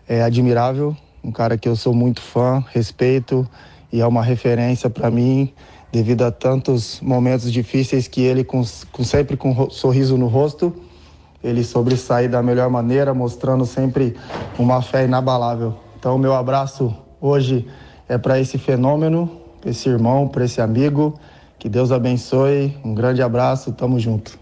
é, 0.07 0.23
admirável. 0.23 0.95
Um 1.21 1.33
cara 1.33 1.57
que 1.57 1.67
eu 1.67 1.75
sou 1.75 1.93
muito 1.93 2.21
fã, 2.21 2.63
respeito 2.71 3.45
e 3.95 4.01
é 4.01 4.05
uma 4.05 4.21
referência 4.21 4.89
para 4.89 5.09
mim, 5.09 5.53
devido 5.89 6.23
a 6.23 6.31
tantos 6.31 6.99
momentos 6.99 7.49
difíceis 7.49 8.09
que 8.09 8.21
ele, 8.21 8.43
com, 8.43 8.61
com 8.91 9.03
sempre 9.05 9.37
com 9.37 9.51
um 9.51 9.69
sorriso 9.69 10.17
no 10.17 10.27
rosto, 10.27 10.75
ele 11.41 11.63
sobressai 11.63 12.27
da 12.27 12.43
melhor 12.43 12.69
maneira, 12.69 13.13
mostrando 13.13 13.65
sempre 13.65 14.13
uma 14.59 14.81
fé 14.81 15.05
inabalável. 15.05 15.75
Então, 15.97 16.17
meu 16.17 16.33
abraço 16.33 16.93
hoje 17.21 17.65
é 18.09 18.17
para 18.17 18.37
esse 18.37 18.57
fenômeno, 18.57 19.31
esse 19.65 19.87
irmão, 19.87 20.27
para 20.27 20.43
esse 20.43 20.59
amigo. 20.59 21.17
Que 21.57 21.69
Deus 21.69 21.89
abençoe. 21.89 22.77
Um 22.83 22.93
grande 22.93 23.21
abraço, 23.21 23.71
tamo 23.71 23.97
junto. 23.97 24.37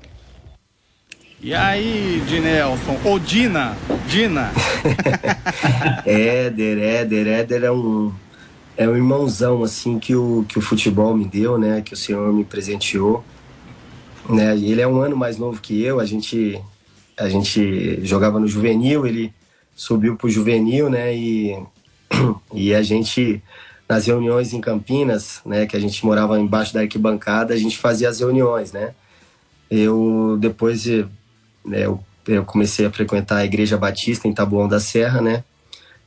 E 1.40 1.54
aí, 1.54 2.24
Dinelson? 2.28 2.98
Ou 3.06 3.20
Dina? 3.20 3.76
Dina? 4.08 4.50
Éder, 6.08 6.80
Éder, 6.80 7.28
Éder 7.28 7.64
é 7.66 7.72
um, 7.72 8.12
é 8.76 8.88
um 8.88 8.96
irmãozão, 8.96 9.64
assim, 9.64 10.00
que 10.00 10.16
o, 10.16 10.46
que 10.48 10.58
o 10.58 10.62
futebol 10.62 11.16
me 11.16 11.26
deu, 11.26 11.58
né? 11.58 11.82
Que 11.82 11.94
o 11.94 11.98
Senhor 11.98 12.34
me 12.34 12.44
presenteou. 12.44 13.24
Né? 14.30 14.56
E 14.58 14.72
ele 14.72 14.82
é 14.82 14.88
um 14.88 15.00
ano 15.00 15.16
mais 15.16 15.38
novo 15.38 15.62
que 15.62 15.82
eu, 15.84 16.00
a 16.00 16.06
gente, 16.06 16.60
a 17.18 17.30
gente 17.30 18.04
jogava 18.06 18.40
no 18.40 18.48
juvenil, 18.48 19.06
ele 19.06 19.34
subiu 19.76 20.16
pro 20.16 20.30
juvenil, 20.30 20.90
né? 20.90 21.16
E, 21.16 21.58
e 22.54 22.74
a 22.74 22.82
gente, 22.82 23.44
nas 23.88 24.08
reuniões 24.08 24.54
em 24.54 24.62
Campinas, 24.62 25.42
né? 25.46 25.66
Que 25.66 25.78
a 25.78 25.80
gente 25.80 26.04
morava 26.06 26.40
embaixo 26.40 26.74
da 26.74 26.82
arquibancada, 26.82 27.54
a 27.54 27.58
gente 27.58 27.78
fazia 27.78 28.10
as 28.10 28.20
reuniões, 28.20 28.72
né? 28.72 28.94
Eu 29.70 30.38
depois 30.40 30.86
né, 31.66 31.86
eu, 31.86 32.04
eu 32.28 32.44
comecei 32.46 32.86
a 32.86 32.92
frequentar 32.92 33.38
a 33.38 33.46
Igreja 33.46 33.78
Batista 33.78 34.28
em 34.28 34.34
Taboão 34.34 34.68
da 34.68 34.80
Serra, 34.80 35.22
né? 35.22 35.44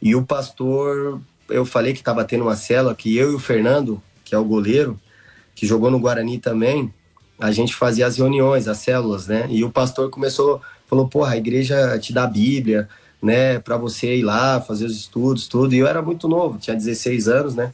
E 0.00 0.14
o 0.14 0.22
pastor, 0.22 1.20
eu 1.48 1.64
falei 1.64 1.92
que 1.92 2.00
estava 2.00 2.24
tendo 2.24 2.42
uma 2.42 2.56
célula 2.56 2.94
que 2.94 3.16
eu 3.16 3.32
e 3.32 3.34
o 3.34 3.38
Fernando, 3.38 4.02
que 4.24 4.34
é 4.34 4.38
o 4.38 4.44
goleiro, 4.44 4.98
que 5.54 5.66
jogou 5.66 5.90
no 5.90 5.98
Guarani 5.98 6.38
também, 6.38 6.92
a 7.38 7.50
gente 7.52 7.74
fazia 7.74 8.06
as 8.06 8.18
reuniões, 8.18 8.68
as 8.68 8.78
células, 8.78 9.26
né? 9.26 9.46
E 9.50 9.62
o 9.64 9.70
pastor 9.70 10.10
começou, 10.10 10.60
falou, 10.86 11.08
porra, 11.08 11.32
a 11.32 11.36
igreja 11.36 11.98
te 11.98 12.12
dá 12.12 12.24
a 12.24 12.26
Bíblia, 12.26 12.88
né, 13.22 13.58
para 13.58 13.76
você 13.76 14.16
ir 14.16 14.22
lá 14.22 14.60
fazer 14.60 14.84
os 14.84 14.96
estudos, 14.96 15.48
tudo. 15.48 15.74
E 15.74 15.78
eu 15.78 15.86
era 15.86 16.02
muito 16.02 16.28
novo, 16.28 16.58
tinha 16.58 16.76
16 16.76 17.28
anos, 17.28 17.54
né? 17.54 17.72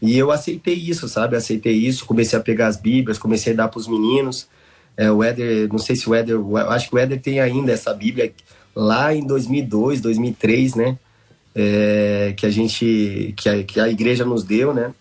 E 0.00 0.16
eu 0.16 0.30
aceitei 0.30 0.74
isso, 0.74 1.08
sabe? 1.08 1.36
Aceitei 1.36 1.72
isso, 1.74 2.04
comecei 2.06 2.38
a 2.38 2.42
pegar 2.42 2.66
as 2.68 2.76
Bíblias, 2.76 3.18
comecei 3.18 3.52
a 3.52 3.56
dar 3.56 3.68
para 3.68 3.78
os 3.80 3.88
meninos 3.88 4.48
É, 4.96 5.10
o 5.10 5.22
Éder, 5.22 5.68
não 5.68 5.78
sei 5.78 5.94
se 5.94 6.08
o 6.08 6.14
Éder, 6.14 6.38
acho 6.70 6.88
que 6.88 6.94
o 6.94 6.98
Éder 6.98 7.20
tem 7.20 7.38
ainda 7.38 7.70
essa 7.72 7.92
Bíblia 7.92 8.32
lá 8.74 9.14
em 9.14 9.26
2002, 9.26 10.00
2003, 10.00 10.74
né? 10.74 10.98
É, 11.58 12.34
que 12.36 12.44
a 12.44 12.50
gente, 12.50 13.32
que 13.34 13.48
a, 13.48 13.64
que 13.64 13.80
a 13.80 13.88
igreja 13.88 14.26
nos 14.26 14.44
deu, 14.44 14.74
né? 14.74 14.92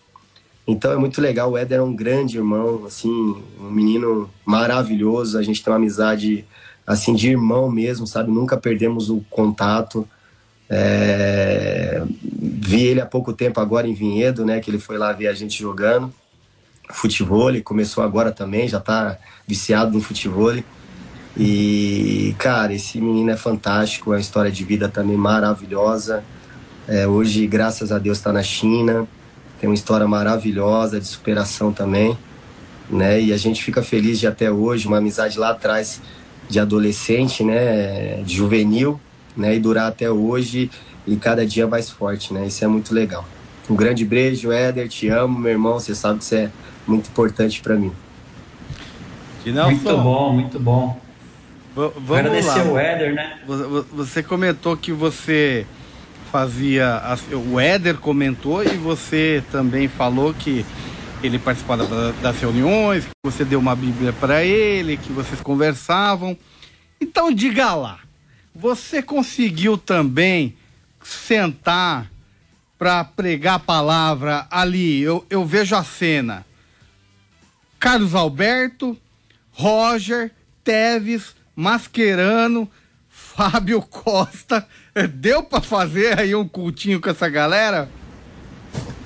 Então 0.65 0.91
é 0.91 0.95
muito 0.95 1.21
legal. 1.21 1.51
O 1.51 1.57
Éder 1.57 1.79
é 1.79 1.81
um 1.81 1.93
grande 1.93 2.37
irmão, 2.37 2.85
assim, 2.85 3.35
um 3.59 3.69
menino 3.69 4.29
maravilhoso. 4.45 5.37
A 5.37 5.43
gente 5.43 5.61
tem 5.61 5.71
uma 5.71 5.77
amizade, 5.77 6.45
assim, 6.87 7.13
de 7.13 7.29
irmão 7.29 7.69
mesmo, 7.69 8.07
sabe? 8.07 8.31
Nunca 8.31 8.55
perdemos 8.55 9.09
o 9.09 9.23
contato. 9.29 10.07
É... 10.69 12.03
Vi 12.23 12.83
ele 12.83 13.01
há 13.01 13.05
pouco 13.05 13.33
tempo 13.33 13.59
agora 13.59 13.85
em 13.85 13.93
Vinhedo, 13.93 14.45
né? 14.45 14.61
Que 14.61 14.71
ele 14.71 14.79
foi 14.79 14.97
lá 14.97 15.11
ver 15.11 15.27
a 15.27 15.33
gente 15.33 15.61
jogando 15.61 16.11
futebol. 16.89 17.51
Começou 17.63 18.03
agora 18.03 18.31
também, 18.31 18.67
já 18.67 18.79
tá 18.79 19.17
viciado 19.47 19.91
no 19.91 20.01
futebol. 20.01 20.55
E, 21.37 22.33
cara, 22.39 22.73
esse 22.73 22.99
menino 22.99 23.29
é 23.29 23.37
fantástico. 23.37 24.13
É 24.13 24.15
uma 24.15 24.21
história 24.21 24.51
de 24.51 24.63
vida 24.63 24.87
também 24.87 25.17
maravilhosa. 25.17 26.23
É, 26.87 27.07
hoje, 27.07 27.47
graças 27.47 27.91
a 27.91 27.97
Deus, 27.99 28.17
está 28.17 28.31
na 28.31 28.43
China 28.43 29.07
tem 29.59 29.69
uma 29.69 29.75
história 29.75 30.07
maravilhosa 30.07 30.99
de 30.99 31.07
superação 31.07 31.71
também, 31.71 32.17
né? 32.89 33.19
E 33.21 33.33
a 33.33 33.37
gente 33.37 33.63
fica 33.63 33.81
feliz 33.81 34.19
de 34.19 34.27
até 34.27 34.51
hoje, 34.51 34.87
uma 34.87 34.97
amizade 34.97 35.39
lá 35.39 35.49
atrás 35.49 36.01
de 36.49 36.59
adolescente, 36.59 37.43
né? 37.43 38.21
De 38.23 38.35
juvenil, 38.35 38.99
né? 39.35 39.55
E 39.55 39.59
durar 39.59 39.87
até 39.87 40.09
hoje 40.11 40.69
e 41.07 41.15
cada 41.15 41.45
dia 41.45 41.67
mais 41.67 41.89
forte, 41.89 42.33
né? 42.33 42.45
Isso 42.45 42.63
é 42.63 42.67
muito 42.67 42.93
legal. 42.93 43.25
Um 43.69 43.75
grande 43.75 44.05
beijo, 44.05 44.51
Éder, 44.51 44.87
te 44.87 45.07
amo, 45.07 45.39
meu 45.39 45.51
irmão, 45.51 45.79
você 45.79 45.95
sabe 45.95 46.19
que 46.19 46.25
isso 46.25 46.35
é 46.35 46.51
muito 46.85 47.09
importante 47.09 47.61
para 47.61 47.75
mim. 47.75 47.91
Muito 49.45 49.97
bom, 49.97 50.33
muito 50.33 50.59
bom. 50.59 50.99
V 51.75 51.91
vamos 51.95 52.11
Agradecer 52.11 52.63
lá. 52.63 52.71
o 52.71 52.77
Éder, 52.77 53.13
né? 53.15 53.39
Você 53.93 54.21
comentou 54.21 54.77
que 54.77 54.91
você 54.91 55.65
fazia. 56.31 57.01
O 57.51 57.59
Éder 57.59 57.97
comentou 57.97 58.63
e 58.63 58.77
você 58.77 59.43
também 59.51 59.87
falou 59.87 60.33
que 60.33 60.65
ele 61.23 61.39
participava 61.39 62.13
das 62.21 62.39
reuniões, 62.39 63.05
que 63.05 63.11
você 63.23 63.43
deu 63.43 63.59
uma 63.59 63.75
Bíblia 63.75 64.13
para 64.13 64.43
ele, 64.43 64.97
que 64.97 65.11
vocês 65.11 65.41
conversavam. 65.41 66.37
Então 66.99 67.31
diga 67.31 67.73
lá, 67.73 67.99
você 68.53 69.01
conseguiu 69.01 69.77
também 69.77 70.55
sentar 71.03 72.09
para 72.77 73.03
pregar 73.03 73.55
a 73.55 73.59
palavra 73.59 74.47
ali? 74.49 75.01
Eu, 75.01 75.25
eu 75.29 75.45
vejo 75.45 75.75
a 75.75 75.83
cena. 75.83 76.45
Carlos 77.79 78.15
Alberto, 78.15 78.97
Roger, 79.51 80.31
Teves, 80.63 81.35
Mascherano, 81.55 82.69
Fábio 83.35 83.81
Costa. 83.81 84.65
Deu 85.13 85.43
para 85.43 85.61
fazer 85.61 86.17
aí 86.17 86.33
um 86.33 86.47
cultinho 86.47 87.01
com 87.01 87.09
essa 87.09 87.27
galera? 87.27 87.89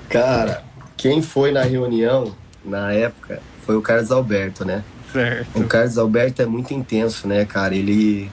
Cara, 0.08 0.62
quem 0.96 1.20
foi 1.20 1.50
na 1.50 1.62
reunião 1.62 2.34
na 2.64 2.92
época 2.92 3.42
foi 3.66 3.76
o 3.76 3.82
Carlos 3.82 4.12
Alberto, 4.12 4.64
né? 4.64 4.84
Certo. 5.12 5.58
O 5.58 5.66
Carlos 5.66 5.98
Alberto 5.98 6.42
é 6.42 6.46
muito 6.46 6.72
intenso, 6.72 7.26
né, 7.26 7.44
cara? 7.44 7.74
Ele 7.74 8.30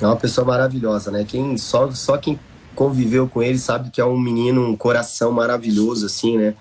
é 0.00 0.06
uma 0.06 0.16
pessoa 0.16 0.46
maravilhosa, 0.46 1.10
né? 1.10 1.24
Quem 1.28 1.58
só 1.58 1.90
só 1.90 2.16
quem 2.16 2.40
conviveu 2.74 3.28
com 3.28 3.42
ele 3.42 3.58
sabe 3.58 3.90
que 3.90 4.00
é 4.00 4.04
um 4.04 4.18
menino, 4.18 4.66
um 4.66 4.76
coração 4.76 5.30
maravilhoso 5.30 6.06
assim, 6.06 6.38
né? 6.38 6.54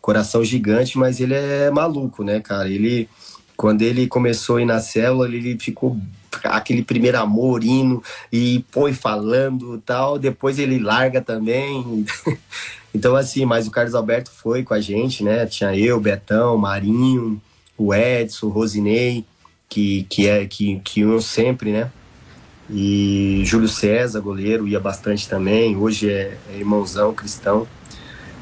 Coração 0.00 0.44
gigante, 0.44 0.96
mas 0.96 1.20
ele 1.20 1.34
é 1.34 1.70
maluco, 1.70 2.22
né, 2.22 2.40
cara? 2.40 2.68
Ele 2.68 3.08
quando 3.60 3.82
ele 3.82 4.06
começou 4.06 4.56
a 4.56 4.62
ir 4.62 4.64
na 4.64 4.80
célula, 4.80 5.28
ele 5.28 5.58
ficou 5.58 5.94
aquele 6.44 6.82
primeiro 6.82 7.18
amor 7.18 7.62
indo 7.62 8.02
e 8.32 8.64
põe 8.72 8.94
falando 8.94 9.76
tal, 9.84 10.18
depois 10.18 10.58
ele 10.58 10.78
larga 10.78 11.20
também. 11.20 12.06
então, 12.94 13.14
assim, 13.14 13.44
mas 13.44 13.66
o 13.66 13.70
Carlos 13.70 13.94
Alberto 13.94 14.30
foi 14.30 14.62
com 14.62 14.72
a 14.72 14.80
gente, 14.80 15.22
né? 15.22 15.44
Tinha 15.44 15.76
eu, 15.76 16.00
Betão, 16.00 16.56
Marinho, 16.56 17.38
o 17.76 17.92
Edson, 17.92 18.46
o 18.46 18.48
Rosinei, 18.48 19.26
que, 19.68 20.06
que, 20.08 20.26
é, 20.26 20.46
que, 20.46 20.80
que 20.82 21.00
iam 21.00 21.20
sempre, 21.20 21.70
né? 21.70 21.90
E 22.70 23.42
Júlio 23.44 23.68
César, 23.68 24.20
goleiro, 24.20 24.66
ia 24.66 24.80
bastante 24.80 25.28
também. 25.28 25.76
Hoje 25.76 26.08
é, 26.08 26.38
é 26.50 26.56
irmãozão 26.56 27.12
cristão. 27.12 27.68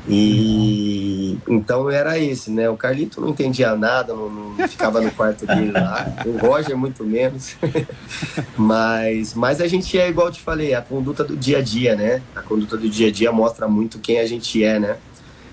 E 0.07 1.39
então 1.49 1.91
era 1.91 2.19
esse, 2.19 2.51
né? 2.51 2.69
O 2.69 2.77
Carlito 2.77 3.21
não 3.21 3.31
entendia 3.31 3.75
nada, 3.75 4.15
não, 4.15 4.31
não 4.31 4.69
ficava 4.69 5.01
no 5.01 5.11
quarto 5.11 5.47
dele 5.47 5.73
lá. 5.73 6.07
O 6.25 6.39
Roger 6.39 6.77
muito 6.77 7.05
menos. 7.05 7.57
mas, 8.57 9.35
mas 9.35 9.61
a 9.61 9.67
gente 9.67 9.99
é 9.99 10.09
igual 10.09 10.29
eu 10.29 10.33
te 10.33 10.41
falei, 10.41 10.75
a 10.75 10.83
conduta 10.83 11.25
do 11.25 11.37
dia 11.37 11.59
a 11.59 11.63
dia, 11.63 11.97
né? 11.97 12.23
A 12.35 12.43
conduta 12.43 12.77
do 12.77 12.89
dia 12.89 13.09
a 13.09 13.11
dia 13.11 13.33
mostra 13.33 13.67
muito 13.67 13.99
quem 13.99 14.19
a 14.19 14.27
gente 14.27 14.63
é, 14.63 14.79
né? 14.79 14.97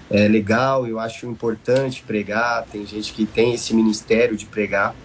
É 0.10 0.28
legal, 0.28 0.86
eu 0.86 1.00
acho 1.00 1.26
importante 1.26 2.04
pregar. 2.04 2.66
Tem 2.72 2.86
gente 2.86 3.14
que 3.14 3.26
tem 3.26 3.54
esse 3.54 3.74
ministério 3.74 4.38
de 4.38 4.46
pregar, 4.46 4.96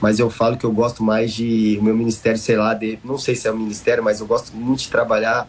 mas 0.00 0.18
eu 0.18 0.28
falo 0.28 0.56
que 0.56 0.64
eu 0.64 0.72
gosto 0.72 1.02
mais 1.02 1.32
de 1.32 1.78
o 1.80 1.84
meu 1.84 1.94
ministério, 1.94 2.38
sei 2.38 2.56
lá, 2.56 2.74
de, 2.74 2.98
não 3.04 3.16
sei 3.16 3.34
se 3.34 3.48
é 3.48 3.50
o 3.50 3.56
ministério, 3.56 4.02
mas 4.02 4.20
eu 4.20 4.26
gosto 4.26 4.54
muito 4.54 4.80
de 4.80 4.88
trabalhar 4.88 5.48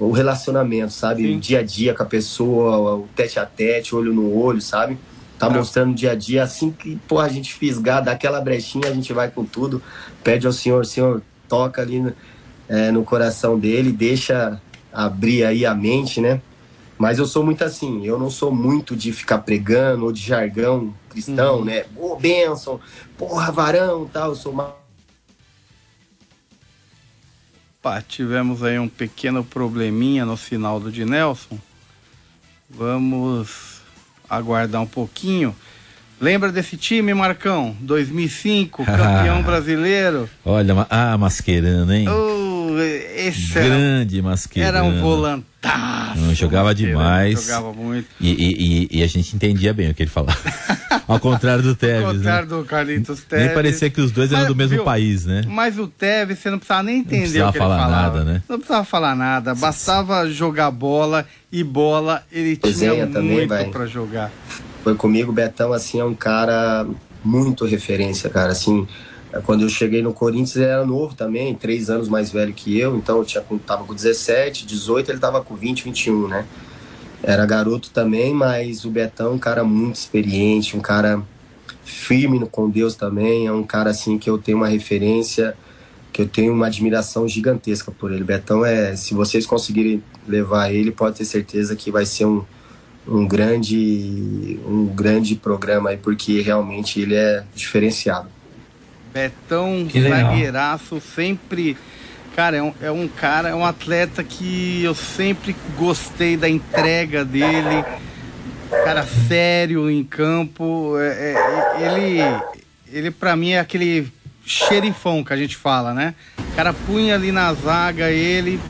o 0.00 0.10
relacionamento, 0.10 0.92
sabe? 0.92 1.24
Sim. 1.24 1.36
O 1.36 1.40
dia 1.40 1.60
a 1.60 1.62
dia 1.62 1.94
com 1.94 2.02
a 2.02 2.06
pessoa, 2.06 2.96
o 2.96 3.08
tete 3.14 3.38
a 3.38 3.44
tete, 3.44 3.94
olho 3.94 4.14
no 4.14 4.34
olho, 4.34 4.60
sabe? 4.60 4.98
Tá 5.38 5.46
ah. 5.46 5.50
mostrando 5.50 5.92
o 5.92 5.94
dia 5.94 6.12
a 6.12 6.14
dia. 6.14 6.42
Assim 6.42 6.70
que, 6.70 6.96
pô, 7.06 7.18
a 7.18 7.28
gente 7.28 7.52
fisgar, 7.52 8.02
daquela 8.02 8.40
brechinha, 8.40 8.88
a 8.88 8.94
gente 8.94 9.12
vai 9.12 9.30
com 9.30 9.44
tudo, 9.44 9.82
pede 10.24 10.46
ao 10.46 10.52
Senhor, 10.52 10.86
Senhor, 10.86 11.22
toca 11.46 11.82
ali 11.82 12.00
no, 12.00 12.14
é, 12.66 12.90
no 12.90 13.04
coração 13.04 13.58
dele, 13.58 13.92
deixa 13.92 14.60
abrir 14.90 15.44
aí 15.44 15.66
a 15.66 15.74
mente, 15.74 16.20
né? 16.20 16.40
Mas 16.96 17.18
eu 17.18 17.26
sou 17.26 17.44
muito 17.44 17.64
assim, 17.64 18.04
eu 18.04 18.18
não 18.18 18.28
sou 18.28 18.54
muito 18.54 18.94
de 18.94 19.12
ficar 19.12 19.38
pregando 19.38 20.04
ou 20.04 20.12
de 20.12 20.20
jargão 20.20 20.94
cristão, 21.08 21.58
uhum. 21.58 21.64
né? 21.64 21.84
Ô, 21.96 22.12
oh, 22.12 22.16
bênção, 22.16 22.80
porra, 23.18 23.50
varão 23.50 24.08
tal. 24.10 24.30
Eu 24.30 24.34
sou 24.34 24.52
Opa, 27.82 28.04
tivemos 28.06 28.62
aí 28.62 28.78
um 28.78 28.88
pequeno 28.88 29.42
probleminha 29.42 30.26
no 30.26 30.36
final 30.36 30.78
do 30.78 30.92
de 30.92 31.06
Nelson. 31.06 31.58
Vamos 32.68 33.80
aguardar 34.28 34.82
um 34.82 34.86
pouquinho. 34.86 35.56
Lembra 36.20 36.52
desse 36.52 36.76
time, 36.76 37.14
Marcão? 37.14 37.74
2005, 37.80 38.84
campeão 38.84 39.42
brasileiro. 39.42 40.28
Olha, 40.44 40.86
ah, 40.90 41.16
Mascherano, 41.16 41.90
hein? 41.90 42.06
Oh, 42.06 42.39
esse 42.78 43.54
Grande 43.54 44.18
era, 44.18 44.28
Mascherano. 44.28 44.78
Era 44.78 44.84
um 44.84 45.00
volantaço. 45.00 46.20
Não, 46.20 46.34
jogava 46.34 46.74
demais. 46.74 47.42
Jogava 47.44 47.72
muito. 47.72 48.08
E, 48.20 48.30
e, 48.30 48.98
e, 48.98 49.02
a 49.02 49.06
gente 49.06 49.34
entendia 49.34 49.72
bem 49.72 49.90
o 49.90 49.94
que 49.94 50.02
ele 50.02 50.10
falava. 50.10 50.38
Ao 51.06 51.18
contrário 51.18 51.62
do 51.62 51.74
Tevez, 51.74 52.04
Ao 52.04 52.14
contrário 52.14 52.48
né? 52.48 52.56
do 52.56 52.64
Carlitos 52.64 53.20
Tevez. 53.22 53.46
Nem 53.46 53.54
parecia 53.54 53.90
que 53.90 54.00
os 54.00 54.12
dois 54.12 54.32
eram 54.32 54.46
do 54.46 54.54
mesmo 54.54 54.76
viu, 54.76 54.84
país, 54.84 55.26
né? 55.26 55.42
Mas 55.46 55.78
o 55.78 55.88
Tevez, 55.88 56.38
você 56.38 56.50
não 56.50 56.58
precisava 56.58 56.82
nem 56.84 56.98
entender 56.98 57.40
não 57.40 57.48
o 57.48 57.52
que 57.52 57.58
falar 57.58 57.74
ele 57.76 57.84
falava. 57.84 58.18
nada, 58.18 58.32
né? 58.32 58.42
Não 58.48 58.58
precisava 58.58 58.84
falar 58.84 59.16
nada. 59.16 59.54
Bastava 59.54 60.30
jogar 60.30 60.70
bola 60.70 61.26
e 61.50 61.64
bola 61.64 62.22
ele 62.30 62.56
tinha 62.56 63.06
também, 63.06 63.46
muito 63.46 63.70
para 63.70 63.86
jogar 63.86 64.30
foi 64.82 64.94
comigo. 64.94 65.32
Betão, 65.32 65.72
assim, 65.72 66.00
é 66.00 66.04
um 66.04 66.14
cara 66.14 66.86
muito 67.24 67.64
referência, 67.64 68.28
cara. 68.30 68.52
Assim, 68.52 68.86
quando 69.44 69.62
eu 69.62 69.68
cheguei 69.68 70.02
no 70.02 70.12
Corinthians, 70.12 70.56
ele 70.56 70.64
era 70.66 70.84
novo 70.84 71.14
também, 71.14 71.54
três 71.54 71.88
anos 71.88 72.08
mais 72.08 72.32
velho 72.32 72.52
que 72.52 72.78
eu. 72.78 72.96
Então, 72.96 73.18
eu 73.18 73.24
tinha, 73.24 73.44
tava 73.64 73.84
com 73.84 73.94
17, 73.94 74.66
18, 74.66 75.10
ele 75.10 75.18
tava 75.18 75.40
com 75.42 75.54
20, 75.54 75.84
21, 75.84 76.28
né? 76.28 76.46
Era 77.22 77.46
garoto 77.46 77.90
também, 77.90 78.34
mas 78.34 78.84
o 78.84 78.90
Betão 78.90 79.28
é 79.28 79.34
um 79.34 79.38
cara 79.38 79.62
muito 79.62 79.96
experiente, 79.96 80.76
um 80.76 80.80
cara 80.80 81.22
firme 81.84 82.44
com 82.50 82.68
Deus 82.68 82.94
também. 82.94 83.46
É 83.46 83.52
um 83.52 83.62
cara, 83.62 83.90
assim, 83.90 84.18
que 84.18 84.28
eu 84.28 84.38
tenho 84.38 84.58
uma 84.58 84.68
referência, 84.68 85.54
que 86.12 86.22
eu 86.22 86.28
tenho 86.28 86.52
uma 86.52 86.66
admiração 86.66 87.28
gigantesca 87.28 87.92
por 87.92 88.10
ele. 88.10 88.24
Betão 88.24 88.64
é, 88.64 88.96
se 88.96 89.14
vocês 89.14 89.46
conseguirem 89.46 90.02
levar 90.26 90.72
ele, 90.72 90.90
pode 90.90 91.18
ter 91.18 91.24
certeza 91.24 91.76
que 91.76 91.90
vai 91.90 92.04
ser 92.04 92.24
um 92.24 92.44
um 93.08 93.26
grande 93.26 94.60
um 94.66 94.86
grande 94.86 95.34
programa 95.34 95.90
aí 95.90 95.96
porque 95.96 96.40
realmente 96.42 97.00
ele 97.00 97.14
é 97.14 97.44
diferenciado. 97.54 98.28
Betão 99.12 99.88
zagueiraço 99.88 101.00
sempre 101.00 101.76
cara 102.34 102.56
é 102.56 102.62
um, 102.62 102.72
é 102.80 102.90
um 102.90 103.08
cara 103.08 103.48
é 103.48 103.54
um 103.54 103.64
atleta 103.64 104.22
que 104.22 104.82
eu 104.84 104.94
sempre 104.94 105.54
gostei 105.76 106.36
da 106.36 106.48
entrega 106.48 107.24
dele 107.24 107.84
cara 108.84 109.04
sério 109.04 109.90
em 109.90 110.04
campo 110.04 110.94
é, 110.98 111.34
é, 111.34 111.86
ele 111.86 112.20
ele 112.92 113.10
para 113.10 113.34
mim 113.34 113.50
é 113.50 113.58
aquele 113.58 114.10
xerifão 114.46 115.24
que 115.24 115.32
a 115.32 115.36
gente 115.36 115.56
fala 115.56 115.92
né 115.92 116.14
o 116.38 116.54
cara 116.54 116.72
punha 116.72 117.16
ali 117.16 117.32
na 117.32 117.52
zaga 117.52 118.10
ele 118.10 118.60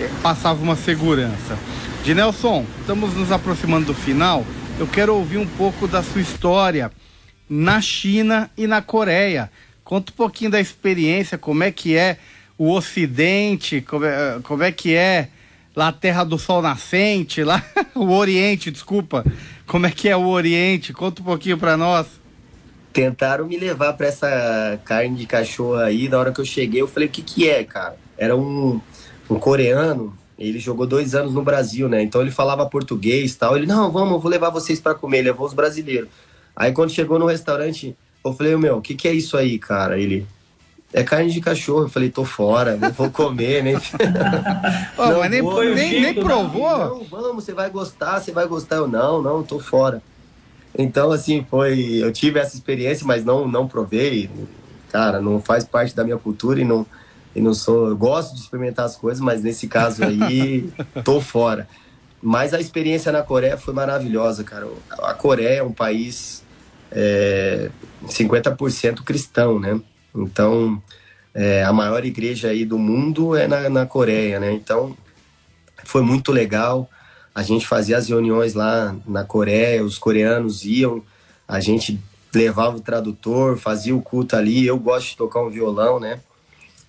é, 0.00 0.08
passava 0.22 0.62
uma 0.62 0.76
segurança 0.76 1.58
de 2.08 2.14
Nelson, 2.14 2.64
estamos 2.80 3.14
nos 3.14 3.30
aproximando 3.30 3.88
do 3.88 3.94
final. 3.94 4.42
Eu 4.78 4.86
quero 4.86 5.14
ouvir 5.14 5.36
um 5.36 5.46
pouco 5.46 5.86
da 5.86 6.02
sua 6.02 6.22
história 6.22 6.90
na 7.46 7.82
China 7.82 8.50
e 8.56 8.66
na 8.66 8.80
Coreia. 8.80 9.50
Conta 9.88 10.12
um 10.12 10.16
pouquinho 10.16 10.50
da 10.50 10.60
experiência, 10.60 11.38
como 11.38 11.64
é 11.64 11.72
que 11.72 11.96
é 11.96 12.18
o 12.58 12.70
Ocidente, 12.70 13.80
como 13.80 14.04
é, 14.04 14.38
como 14.42 14.62
é 14.62 14.70
que 14.70 14.94
é 14.94 15.30
lá 15.74 15.88
a 15.88 15.92
Terra 15.92 16.24
do 16.24 16.38
Sol 16.38 16.60
Nascente, 16.60 17.42
lá 17.42 17.64
o 17.96 18.10
Oriente, 18.10 18.70
desculpa. 18.70 19.24
Como 19.66 19.86
é 19.86 19.90
que 19.90 20.06
é 20.06 20.14
o 20.14 20.26
Oriente? 20.26 20.92
Conta 20.92 21.22
um 21.22 21.24
pouquinho 21.24 21.56
para 21.56 21.74
nós. 21.78 22.06
Tentaram 22.92 23.46
me 23.46 23.56
levar 23.56 23.94
para 23.94 24.08
essa 24.08 24.78
carne 24.84 25.16
de 25.16 25.24
cachorro 25.24 25.76
aí. 25.76 26.06
Na 26.06 26.18
hora 26.18 26.32
que 26.32 26.40
eu 26.42 26.44
cheguei, 26.44 26.82
eu 26.82 26.86
falei: 26.86 27.08
o 27.08 27.10
que, 27.10 27.22
que 27.22 27.48
é, 27.48 27.64
cara? 27.64 27.96
Era 28.18 28.36
um, 28.36 28.78
um 29.30 29.38
coreano. 29.38 30.14
Ele 30.38 30.58
jogou 30.58 30.86
dois 30.86 31.14
anos 31.14 31.32
no 31.32 31.42
Brasil, 31.42 31.88
né? 31.88 32.02
Então 32.02 32.20
ele 32.20 32.30
falava 32.30 32.66
português 32.66 33.34
tal. 33.36 33.56
Ele: 33.56 33.64
não, 33.64 33.90
vamos, 33.90 34.12
eu 34.12 34.20
vou 34.20 34.30
levar 34.30 34.50
vocês 34.50 34.78
para 34.78 34.94
comer. 34.94 35.22
Levou 35.22 35.46
os 35.46 35.54
brasileiros. 35.54 36.10
Aí 36.54 36.72
quando 36.72 36.90
chegou 36.90 37.18
no 37.18 37.24
restaurante, 37.24 37.96
eu 38.28 38.34
falei: 38.34 38.56
meu, 38.56 38.78
o 38.78 38.82
que, 38.82 38.94
que 38.94 39.08
é 39.08 39.12
isso 39.12 39.36
aí, 39.36 39.58
cara? 39.58 39.98
Ele 39.98 40.26
é 40.92 41.02
carne 41.02 41.30
de 41.30 41.40
cachorro. 41.40 41.82
Eu 41.82 41.88
falei, 41.88 42.10
tô 42.10 42.24
fora, 42.24 42.76
não 42.76 42.90
vou 42.90 43.10
comer, 43.10 43.62
nem. 43.62 43.76
oh, 44.96 45.06
não, 45.06 45.18
mas 45.18 45.30
nem, 45.30 45.42
vou, 45.42 45.64
nem, 45.64 46.00
nem 46.00 46.14
provou? 46.14 46.78
Não, 46.78 47.04
vamos, 47.04 47.44
você 47.44 47.52
vai 47.52 47.70
gostar, 47.70 48.20
você 48.20 48.32
vai 48.32 48.46
gostar. 48.46 48.76
Eu, 48.76 48.88
não, 48.88 49.22
não, 49.22 49.42
tô 49.42 49.58
fora. 49.58 50.02
Então, 50.76 51.10
assim, 51.10 51.44
foi. 51.48 51.98
Eu 52.02 52.12
tive 52.12 52.38
essa 52.38 52.54
experiência, 52.54 53.06
mas 53.06 53.24
não, 53.24 53.46
não 53.46 53.68
provei. 53.68 54.30
Cara, 54.90 55.20
não 55.20 55.40
faz 55.40 55.64
parte 55.64 55.94
da 55.94 56.02
minha 56.02 56.16
cultura 56.16 56.60
e 56.60 56.64
não, 56.64 56.86
e 57.34 57.40
não 57.40 57.52
sou. 57.52 57.88
Eu 57.88 57.96
gosto 57.96 58.34
de 58.34 58.40
experimentar 58.40 58.86
as 58.86 58.96
coisas, 58.96 59.20
mas 59.20 59.42
nesse 59.42 59.68
caso 59.68 60.04
aí, 60.04 60.70
tô 61.04 61.20
fora. 61.20 61.68
Mas 62.20 62.52
a 62.52 62.60
experiência 62.60 63.12
na 63.12 63.22
Coreia 63.22 63.56
foi 63.56 63.72
maravilhosa, 63.72 64.42
cara. 64.42 64.66
A 65.02 65.14
Coreia 65.14 65.58
é 65.58 65.62
um 65.62 65.72
país 65.72 66.42
é, 66.90 67.70
50% 68.06 69.02
cristão, 69.02 69.58
né? 69.58 69.80
Então, 70.14 70.82
é, 71.34 71.62
a 71.62 71.72
maior 71.72 72.04
igreja 72.04 72.48
aí 72.48 72.64
do 72.64 72.78
mundo 72.78 73.36
é 73.36 73.46
na, 73.46 73.68
na 73.68 73.86
Coreia, 73.86 74.40
né? 74.40 74.52
Então, 74.52 74.96
foi 75.84 76.02
muito 76.02 76.32
legal. 76.32 76.88
A 77.34 77.42
gente 77.42 77.66
fazia 77.66 77.96
as 77.96 78.08
reuniões 78.08 78.54
lá 78.54 78.96
na 79.06 79.24
Coreia, 79.24 79.84
os 79.84 79.98
coreanos 79.98 80.64
iam, 80.64 81.02
a 81.46 81.60
gente 81.60 82.00
levava 82.34 82.76
o 82.76 82.80
tradutor, 82.80 83.56
fazia 83.56 83.94
o 83.94 84.02
culto 84.02 84.36
ali. 84.36 84.66
Eu 84.66 84.78
gosto 84.78 85.10
de 85.10 85.16
tocar 85.16 85.42
um 85.42 85.50
violão, 85.50 86.00
né? 86.00 86.20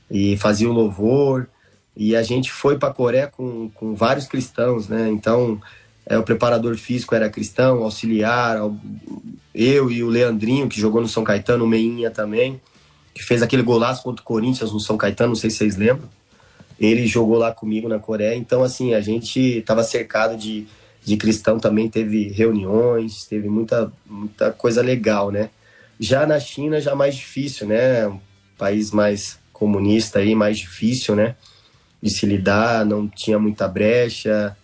E 0.10 0.38
fazia 0.38 0.70
o 0.70 0.74
louvor. 0.74 1.48
E 1.96 2.16
a 2.16 2.24
gente 2.24 2.52
foi 2.52 2.78
para 2.78 2.94
Coreia 2.94 3.28
com, 3.28 3.70
com 3.70 3.94
vários 3.94 4.28
cristãos, 4.28 4.88
né? 4.88 5.10
Então, 5.10 5.62
é, 6.10 6.18
o 6.18 6.24
preparador 6.24 6.76
físico 6.76 7.16
era 7.16 7.30
cristão, 7.30 7.84
auxiliar, 7.84 8.58
eu 9.56 9.90
e 9.90 10.04
o 10.04 10.10
Leandrinho, 10.10 10.68
que 10.68 10.82
jogou 10.82 11.00
no 11.00 11.08
São 11.08 11.24
Caetano, 11.24 11.64
o 11.64 11.68
Meinha 11.68 12.12
também 12.12 12.60
que 13.20 13.26
fez 13.26 13.42
aquele 13.42 13.62
golaço 13.64 14.02
contra 14.02 14.22
o 14.22 14.26
Corinthians 14.26 14.72
no 14.72 14.80
São 14.80 14.96
Caetano, 14.96 15.30
não 15.30 15.36
sei 15.36 15.50
se 15.50 15.58
vocês 15.58 15.76
lembram. 15.76 16.08
Ele 16.80 17.06
jogou 17.06 17.38
lá 17.38 17.52
comigo 17.52 17.90
na 17.90 18.00
Coreia, 18.00 18.34
então 18.34 18.64
assim, 18.64 18.94
a 18.94 19.02
gente 19.02 19.58
estava 19.58 19.84
cercado 19.84 20.38
de, 20.38 20.66
de 21.04 21.18
cristão 21.18 21.60
também, 21.60 21.90
teve 21.90 22.30
reuniões, 22.30 23.26
teve 23.26 23.50
muita, 23.50 23.92
muita 24.06 24.54
coisa 24.54 24.82
legal, 24.82 25.32
né? 25.32 25.50
Já 26.00 26.26
na 26.26 26.40
China, 26.40 26.80
já 26.80 26.96
mais 26.96 27.14
difícil, 27.14 27.68
né? 27.68 28.08
Um 28.08 28.22
país 28.58 28.92
mais 28.92 29.38
comunista 29.52 30.20
aí, 30.20 30.34
mais 30.34 30.58
difícil, 30.58 31.14
né? 31.14 31.36
De 32.02 32.10
se 32.10 32.26
lidar, 32.26 32.86
não 32.86 33.06
tinha 33.06 33.38
muita 33.38 33.68
brecha, 33.68 34.56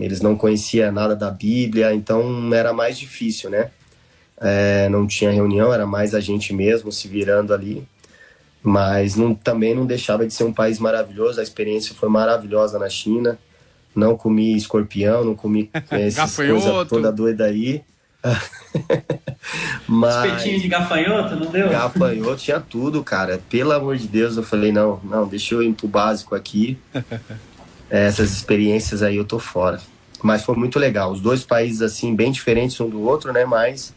eles 0.00 0.20
não 0.20 0.36
conheciam 0.36 0.92
nada 0.92 1.14
da 1.14 1.30
Bíblia, 1.30 1.94
então 1.94 2.52
era 2.52 2.72
mais 2.72 2.98
difícil, 2.98 3.50
né? 3.50 3.70
é, 4.40 4.88
não 4.88 5.06
tinha 5.06 5.30
reunião, 5.30 5.72
era 5.72 5.86
mais 5.86 6.14
a 6.14 6.20
gente 6.20 6.52
mesmo 6.52 6.90
se 6.90 7.08
virando 7.08 7.54
ali. 7.54 7.86
Mas 8.62 9.14
não, 9.16 9.34
também 9.34 9.74
não 9.74 9.86
deixava 9.86 10.26
de 10.26 10.32
ser 10.32 10.44
um 10.44 10.52
país 10.52 10.78
maravilhoso, 10.78 11.40
a 11.40 11.42
experiência 11.42 11.94
foi 11.94 12.08
maravilhosa 12.08 12.78
na 12.78 12.88
China. 12.88 13.38
Não 13.94 14.16
comi 14.16 14.56
escorpião, 14.56 15.24
não 15.24 15.34
comi 15.34 15.70
essas 15.90 16.36
coisas 16.36 16.88
toda 16.88 17.12
doida 17.12 17.44
aí. 17.44 17.82
Mas... 19.86 20.24
Espetinho 20.24 20.60
de 20.60 20.68
gafanhoto, 20.68 21.36
não 21.36 21.50
deu? 21.50 21.68
Gafanhoto 21.68 22.36
tinha 22.42 22.58
tudo, 22.58 23.04
cara. 23.04 23.40
Pelo 23.50 23.72
amor 23.72 23.96
de 23.98 24.08
Deus, 24.08 24.36
eu 24.36 24.42
falei, 24.42 24.72
não, 24.72 24.98
não, 25.04 25.28
deixa 25.28 25.54
eu 25.54 25.62
ir 25.62 25.74
pro 25.74 25.86
básico 25.86 26.34
aqui. 26.34 26.78
Essas 27.90 28.32
experiências 28.32 29.02
aí 29.02 29.16
eu 29.16 29.24
tô 29.24 29.38
fora. 29.38 29.80
Mas 30.22 30.42
foi 30.42 30.56
muito 30.56 30.78
legal. 30.78 31.12
Os 31.12 31.20
dois 31.20 31.44
países, 31.44 31.82
assim, 31.82 32.14
bem 32.14 32.32
diferentes 32.32 32.80
um 32.80 32.88
do 32.88 33.02
outro, 33.02 33.32
né? 33.32 33.44
Mas 33.44 33.94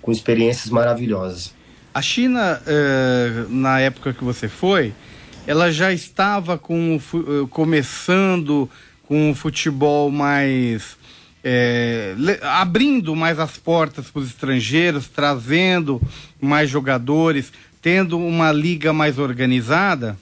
com 0.00 0.12
experiências 0.12 0.70
maravilhosas. 0.70 1.52
A 1.92 2.00
China, 2.00 2.62
eh, 2.66 3.44
na 3.48 3.80
época 3.80 4.12
que 4.12 4.22
você 4.22 4.48
foi, 4.48 4.92
ela 5.46 5.72
já 5.72 5.92
estava 5.92 6.56
com, 6.56 7.00
eh, 7.00 7.46
começando 7.50 8.70
com 9.02 9.30
o 9.30 9.34
futebol 9.34 10.10
mais. 10.10 10.96
É, 11.48 12.16
abrindo 12.42 13.14
mais 13.14 13.38
as 13.38 13.56
portas 13.56 14.10
para 14.10 14.20
os 14.20 14.28
estrangeiros, 14.28 15.06
trazendo 15.06 16.02
mais 16.40 16.68
jogadores, 16.68 17.52
tendo 17.80 18.18
uma 18.18 18.50
liga 18.50 18.92
mais 18.92 19.16
organizada? 19.16 20.18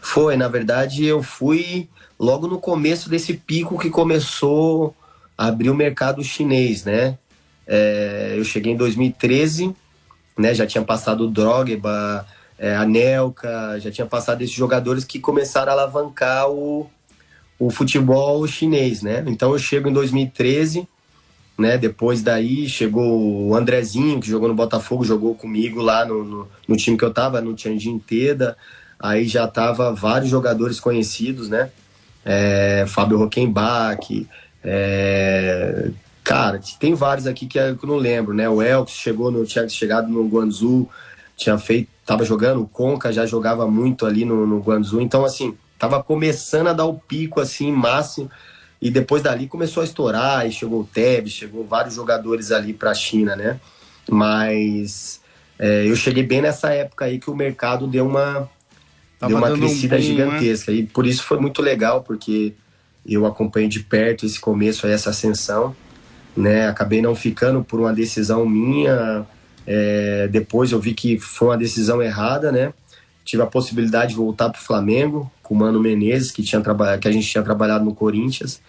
Foi, 0.00 0.36
na 0.36 0.48
verdade, 0.48 1.04
eu 1.04 1.22
fui 1.22 1.88
logo 2.18 2.46
no 2.46 2.58
começo 2.58 3.08
desse 3.08 3.34
pico 3.34 3.78
que 3.78 3.90
começou 3.90 4.94
a 5.36 5.46
abrir 5.48 5.70
o 5.70 5.74
mercado 5.74 6.22
chinês, 6.22 6.84
né? 6.84 7.18
É, 7.66 8.34
eu 8.36 8.44
cheguei 8.44 8.72
em 8.72 8.76
2013, 8.76 9.74
né? 10.36 10.54
Já 10.54 10.66
tinha 10.66 10.84
passado 10.84 11.24
o 11.24 11.30
Drogba, 11.30 12.26
é, 12.58 12.76
a 12.76 12.84
Nelka, 12.84 13.78
já 13.80 13.90
tinha 13.90 14.06
passado 14.06 14.42
esses 14.42 14.54
jogadores 14.54 15.04
que 15.04 15.18
começaram 15.18 15.72
a 15.72 15.74
alavancar 15.74 16.48
o, 16.48 16.88
o 17.58 17.70
futebol 17.70 18.46
chinês, 18.46 19.02
né? 19.02 19.24
Então 19.26 19.52
eu 19.52 19.58
chego 19.58 19.88
em 19.88 19.92
2013, 19.92 20.86
né? 21.58 21.76
Depois 21.76 22.22
daí 22.22 22.68
chegou 22.68 23.48
o 23.48 23.54
Andrezinho, 23.54 24.20
que 24.20 24.28
jogou 24.28 24.48
no 24.48 24.54
Botafogo, 24.54 25.04
jogou 25.04 25.34
comigo 25.34 25.80
lá 25.80 26.04
no, 26.04 26.24
no, 26.24 26.48
no 26.68 26.76
time 26.76 26.96
que 26.96 27.04
eu 27.04 27.12
tava, 27.12 27.40
no 27.40 27.54
Tianjin 27.54 27.98
Teda. 27.98 28.56
Aí 29.02 29.26
já 29.26 29.48
tava 29.48 29.92
vários 29.92 30.30
jogadores 30.30 30.78
conhecidos, 30.78 31.48
né? 31.48 31.70
É, 32.24 32.84
Fábio 32.86 33.18
Rockenbach, 33.18 34.28
é, 34.62 35.90
Cara, 36.24 36.60
tem 36.78 36.94
vários 36.94 37.26
aqui 37.26 37.46
que 37.46 37.58
eu 37.58 37.76
não 37.82 37.96
lembro, 37.96 38.32
né? 38.32 38.48
O 38.48 38.62
Elks 38.62 38.94
chegou 38.94 39.30
no, 39.30 39.44
tinha 39.44 39.68
chegado 39.68 40.08
no 40.08 40.26
Guangzhou, 40.28 40.88
tinha 41.36 41.58
feito, 41.58 41.88
tava 42.06 42.24
jogando, 42.24 42.62
o 42.62 42.68
Conca 42.68 43.12
já 43.12 43.26
jogava 43.26 43.66
muito 43.66 44.06
ali 44.06 44.24
no, 44.24 44.46
no 44.46 44.62
então 45.00 45.24
assim, 45.24 45.56
tava 45.76 46.02
começando 46.02 46.68
a 46.68 46.72
dar 46.72 46.84
o 46.84 46.94
pico 46.94 47.40
assim, 47.40 47.72
máximo, 47.72 48.30
e 48.80 48.88
depois 48.88 49.22
dali 49.22 49.48
começou 49.48 49.80
a 49.80 49.84
estourar, 49.84 50.46
e 50.46 50.52
chegou 50.52 50.82
o 50.82 50.86
Tevez, 50.86 51.32
chegou 51.32 51.66
vários 51.66 51.96
jogadores 51.96 52.52
ali 52.52 52.72
pra 52.72 52.94
China, 52.94 53.34
né? 53.34 53.58
Mas 54.08 55.20
é, 55.58 55.88
eu 55.88 55.96
cheguei 55.96 56.22
bem 56.22 56.40
nessa 56.40 56.72
época 56.72 57.04
aí 57.04 57.18
que 57.18 57.30
o 57.30 57.34
mercado 57.34 57.88
deu 57.88 58.06
uma, 58.06 58.48
deu 59.28 59.36
uma 59.36 59.52
crescida 59.52 59.96
um 59.96 59.98
boom, 59.98 60.04
né? 60.04 60.14
gigantesca, 60.14 60.72
né? 60.72 60.78
e 60.78 60.86
por 60.86 61.06
isso 61.06 61.22
foi 61.22 61.38
muito 61.38 61.62
legal, 61.62 62.02
porque 62.02 62.54
eu 63.06 63.26
acompanhei 63.26 63.68
de 63.68 63.80
perto 63.80 64.26
esse 64.26 64.40
começo, 64.40 64.86
essa 64.86 65.10
ascensão, 65.10 65.74
né? 66.36 66.68
Acabei 66.68 67.02
não 67.02 67.14
ficando 67.14 67.62
por 67.64 67.80
uma 67.80 67.92
decisão 67.92 68.46
minha. 68.46 69.26
É, 69.66 70.28
depois 70.28 70.72
eu 70.72 70.80
vi 70.80 70.94
que 70.94 71.18
foi 71.18 71.48
uma 71.48 71.58
decisão 71.58 72.02
errada, 72.02 72.50
né? 72.50 72.72
Tive 73.24 73.42
a 73.42 73.46
possibilidade 73.46 74.10
de 74.10 74.16
voltar 74.16 74.50
para 74.50 74.60
o 74.60 74.62
Flamengo 74.62 75.30
com 75.42 75.54
o 75.54 75.58
Mano 75.58 75.80
Menezes, 75.80 76.30
que, 76.30 76.42
tinha 76.42 76.62
que 77.00 77.08
a 77.08 77.12
gente 77.12 77.28
tinha 77.28 77.42
trabalhado 77.42 77.84
no 77.84 77.94
Corinthians. 77.94 78.60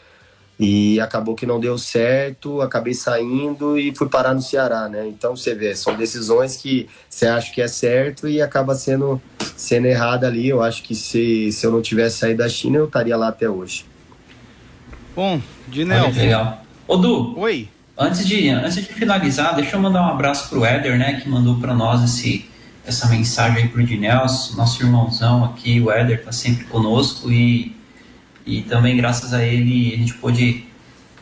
E 0.59 0.99
acabou 0.99 1.33
que 1.33 1.45
não 1.45 1.59
deu 1.59 1.77
certo, 1.77 2.61
acabei 2.61 2.93
saindo 2.93 3.77
e 3.77 3.93
fui 3.95 4.07
parar 4.07 4.33
no 4.33 4.41
Ceará, 4.41 4.87
né? 4.87 5.07
Então 5.07 5.35
você 5.35 5.55
vê, 5.55 5.75
são 5.75 5.95
decisões 5.95 6.57
que 6.57 6.87
você 7.09 7.25
acha 7.25 7.51
que 7.51 7.61
é 7.61 7.67
certo 7.67 8.27
e 8.27 8.41
acaba 8.41 8.75
sendo, 8.75 9.21
sendo 9.57 9.87
errada 9.87 10.27
ali. 10.27 10.47
Eu 10.47 10.61
acho 10.61 10.83
que 10.83 10.93
se, 10.93 11.51
se 11.51 11.65
eu 11.65 11.71
não 11.71 11.81
tivesse 11.81 12.19
saído 12.19 12.37
da 12.37 12.49
China, 12.49 12.77
eu 12.77 12.85
estaria 12.85 13.17
lá 13.17 13.29
até 13.29 13.49
hoje. 13.49 13.85
Bom, 15.15 15.41
Dinel. 15.67 16.11
Legal. 16.11 16.63
Ô 16.87 16.97
Du. 16.97 17.37
Oi. 17.39 17.69
Antes 17.97 18.25
de, 18.25 18.49
antes 18.49 18.75
de 18.75 18.81
finalizar, 18.83 19.55
deixa 19.55 19.75
eu 19.75 19.79
mandar 19.79 20.01
um 20.01 20.09
abraço 20.09 20.49
pro 20.49 20.65
Éder, 20.65 20.97
né, 20.97 21.19
que 21.21 21.29
mandou 21.29 21.59
para 21.59 21.75
nós 21.75 22.03
esse, 22.03 22.49
essa 22.85 23.07
mensagem 23.07 23.63
aí 23.63 23.69
pro 23.69 23.83
Dinelson, 23.83 24.55
nosso 24.55 24.81
irmãozão 24.81 25.45
aqui, 25.45 25.79
o 25.79 25.91
Éder 25.91 26.23
tá 26.23 26.31
sempre 26.31 26.65
conosco 26.65 27.31
e, 27.31 27.75
e 28.45 28.61
também 28.61 28.95
graças 28.97 29.33
a 29.33 29.43
ele 29.43 29.93
a 29.93 29.97
gente 29.97 30.13
pôde 30.15 30.65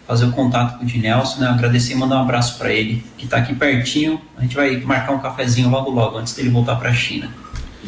fazer 0.08 0.26
o 0.26 0.32
contato 0.32 0.78
com 0.78 0.84
o 0.84 0.88
Dinelson, 0.88 1.40
né, 1.40 1.48
agradecer 1.48 1.94
e 1.94 1.96
mandar 1.96 2.18
um 2.18 2.24
abraço 2.24 2.58
para 2.58 2.74
ele, 2.74 3.04
que 3.18 3.28
tá 3.28 3.38
aqui 3.38 3.56
pertinho, 3.56 4.20
a 4.38 4.42
gente 4.42 4.56
vai 4.56 4.78
marcar 4.78 5.14
um 5.14 5.20
cafezinho 5.20 5.70
logo 5.70 5.90
logo, 5.90 6.18
antes 6.18 6.34
dele 6.34 6.50
voltar 6.50 6.76
para 6.76 6.90
a 6.90 6.94
China. 6.94 7.30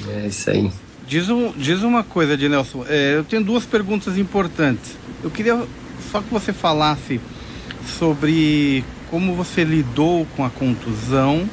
É 0.09 0.27
isso 0.27 0.49
aí. 0.49 0.71
Diz, 1.05 1.29
um, 1.29 1.51
diz 1.51 1.81
uma 1.81 2.03
coisa, 2.03 2.37
Dinelson, 2.37 2.85
é, 2.87 3.15
eu 3.17 3.23
tenho 3.23 3.43
duas 3.43 3.65
perguntas 3.65 4.17
importantes. 4.17 4.97
Eu 5.21 5.29
queria 5.29 5.65
só 6.11 6.21
que 6.21 6.29
você 6.29 6.53
falasse 6.53 7.19
sobre 7.99 8.85
como 9.09 9.35
você 9.35 9.63
lidou 9.63 10.25
com 10.37 10.45
a 10.45 10.49
contusão 10.49 11.49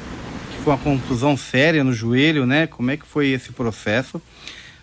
foi 0.61 0.73
uma 0.73 0.79
contusão 0.79 1.35
séria 1.35 1.83
no 1.83 1.91
joelho, 1.91 2.45
né? 2.45 2.67
Como 2.67 2.91
é 2.91 2.97
que 2.97 3.05
foi 3.05 3.29
esse 3.29 3.51
processo? 3.51 4.21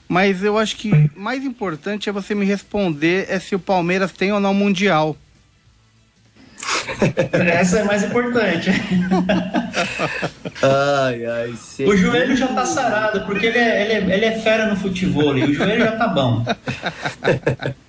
Mas 0.08 0.42
eu 0.42 0.56
acho 0.58 0.76
que 0.76 1.10
mais 1.14 1.44
importante 1.44 2.08
é 2.08 2.12
você 2.12 2.34
me 2.34 2.46
responder 2.46 3.26
é 3.28 3.38
se 3.38 3.54
o 3.54 3.58
Palmeiras 3.58 4.12
tem 4.12 4.32
ou 4.32 4.40
não 4.40 4.54
mundial. 4.54 5.16
Essa 7.32 7.80
é 7.80 7.84
mais 7.84 8.02
importante. 8.02 8.70
ai, 10.62 11.26
ai, 11.26 11.54
o 11.86 11.96
joelho 11.96 12.34
já 12.34 12.48
tá 12.48 12.64
sarado, 12.64 13.20
porque 13.26 13.46
ele 13.46 13.58
é, 13.58 13.82
ele 13.82 13.92
é, 13.92 14.16
ele 14.16 14.24
é 14.24 14.38
fera 14.40 14.66
no 14.66 14.76
futebol 14.76 15.36
e 15.36 15.44
o 15.44 15.54
joelho 15.54 15.84
já 15.84 15.92
tá 15.92 16.08
bom. 16.08 16.44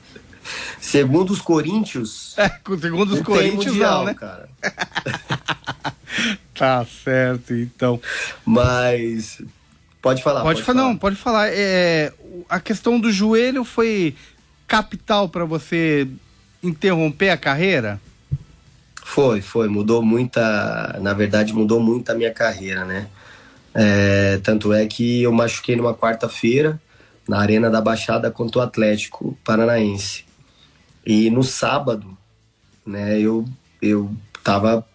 Segundo 0.79 1.31
os 1.31 1.41
coríntios. 1.41 2.33
É, 2.37 2.49
segundo 2.79 3.13
os 3.13 3.21
coríntios, 3.21 3.73
mundial, 3.73 3.99
não, 3.99 4.05
né? 4.05 4.13
cara. 4.13 4.49
tá 6.55 6.85
certo, 7.03 7.53
então. 7.53 8.01
Mas. 8.45 9.41
Pode 10.01 10.23
falar. 10.23 10.41
Pode, 10.41 10.61
pode 10.61 10.65
falar, 10.65 10.81
não, 10.81 10.97
pode 10.97 11.15
falar. 11.15 11.49
É, 11.51 12.13
a 12.49 12.59
questão 12.59 12.99
do 12.99 13.11
joelho 13.11 13.63
foi 13.63 14.15
capital 14.67 15.27
para 15.27 15.45
você 15.45 16.07
interromper 16.63 17.29
a 17.29 17.37
carreira? 17.37 17.99
Foi, 19.03 19.41
foi. 19.41 19.67
Mudou 19.67 20.01
muita. 20.01 20.97
Na 21.01 21.13
verdade, 21.13 21.53
mudou 21.53 21.79
muito 21.79 22.09
a 22.11 22.15
minha 22.15 22.31
carreira, 22.31 22.85
né? 22.85 23.07
É, 23.73 24.39
tanto 24.43 24.73
é 24.73 24.85
que 24.87 25.23
eu 25.23 25.31
machuquei 25.31 25.75
numa 25.75 25.93
quarta-feira 25.93 26.79
na 27.27 27.39
Arena 27.39 27.69
da 27.69 27.79
Baixada 27.79 28.31
contra 28.31 28.59
o 28.59 28.61
Atlético 28.61 29.37
Paranaense. 29.43 30.25
E 31.05 31.29
no 31.29 31.43
sábado, 31.43 32.17
né, 32.85 33.19
eu, 33.19 33.45
eu 33.81 34.11
tava 34.43 34.85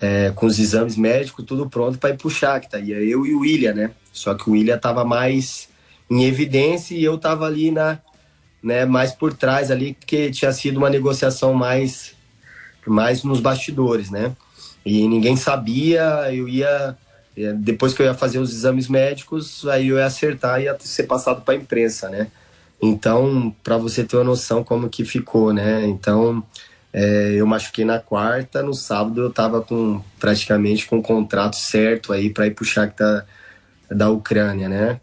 é, 0.00 0.30
com 0.34 0.46
os 0.46 0.58
exames 0.58 0.96
médicos 0.96 1.44
tudo 1.44 1.68
pronto 1.68 1.98
para 1.98 2.10
ir 2.10 2.16
pro 2.16 2.30
Shakhtar. 2.30 2.82
Ia 2.82 2.96
eu 2.96 3.26
e 3.26 3.34
o 3.34 3.40
William, 3.40 3.74
né? 3.74 3.90
Só 4.12 4.34
que 4.34 4.48
o 4.48 4.52
William 4.52 4.78
tava 4.78 5.04
mais 5.04 5.68
em 6.10 6.24
evidência 6.24 6.94
e 6.94 7.04
eu 7.04 7.18
tava 7.18 7.46
ali 7.46 7.70
na, 7.70 7.98
né, 8.62 8.84
mais 8.84 9.12
por 9.12 9.32
trás 9.32 9.70
ali, 9.70 9.94
porque 9.94 10.30
tinha 10.30 10.52
sido 10.52 10.78
uma 10.78 10.90
negociação 10.90 11.52
mais, 11.52 12.14
mais 12.86 13.22
nos 13.22 13.40
bastidores, 13.40 14.10
né? 14.10 14.34
E 14.84 15.06
ninguém 15.06 15.36
sabia, 15.36 16.32
eu 16.32 16.48
ia 16.48 16.96
é, 17.36 17.52
depois 17.52 17.94
que 17.94 18.02
eu 18.02 18.06
ia 18.06 18.14
fazer 18.14 18.38
os 18.38 18.52
exames 18.52 18.88
médicos, 18.88 19.66
aí 19.68 19.88
eu 19.88 19.96
ia 19.96 20.06
acertar 20.06 20.60
e 20.60 20.64
ia 20.64 20.76
ser 20.80 21.04
passado 21.04 21.42
para 21.42 21.54
a 21.54 21.56
imprensa, 21.56 22.08
né? 22.08 22.28
Então, 22.80 23.54
para 23.62 23.76
você 23.76 24.04
ter 24.04 24.16
uma 24.16 24.24
noção 24.24 24.64
como 24.64 24.88
que 24.88 25.04
ficou, 25.04 25.52
né? 25.52 25.86
Então, 25.86 26.42
é, 26.92 27.34
eu 27.36 27.46
machuquei 27.46 27.84
na 27.84 27.98
quarta, 27.98 28.62
no 28.62 28.74
sábado 28.74 29.20
eu 29.20 29.28
estava 29.28 29.60
com 29.62 30.02
praticamente 30.18 30.86
com 30.86 30.98
o 30.98 31.02
contrato 31.02 31.56
certo 31.56 32.12
aí 32.12 32.30
para 32.30 32.46
ir 32.46 32.54
pro 32.54 32.64
Shakhtar 32.64 33.18
da, 33.18 33.26
da 33.90 34.10
Ucrânia, 34.10 34.68
né? 34.68 35.00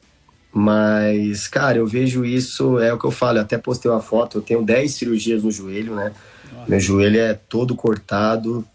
Mas, 0.53 1.47
cara, 1.47 1.77
eu 1.77 1.85
vejo 1.87 2.23
isso, 2.23 2.79
é 2.79 2.93
o 2.93 2.97
que 2.97 3.05
eu 3.05 3.11
falo, 3.11 3.39
eu 3.39 3.41
até 3.41 3.57
postei 3.57 3.91
uma 3.91 4.01
foto, 4.01 4.37
eu 4.37 4.41
tenho 4.41 4.63
10 4.63 4.93
cirurgias 4.93 5.43
no 5.43 5.51
joelho, 5.51 5.95
né? 5.95 6.13
Meu 6.67 6.79
joelho 6.79 7.19
é 7.19 7.33
todo 7.33 7.75
cortado, 7.75 8.65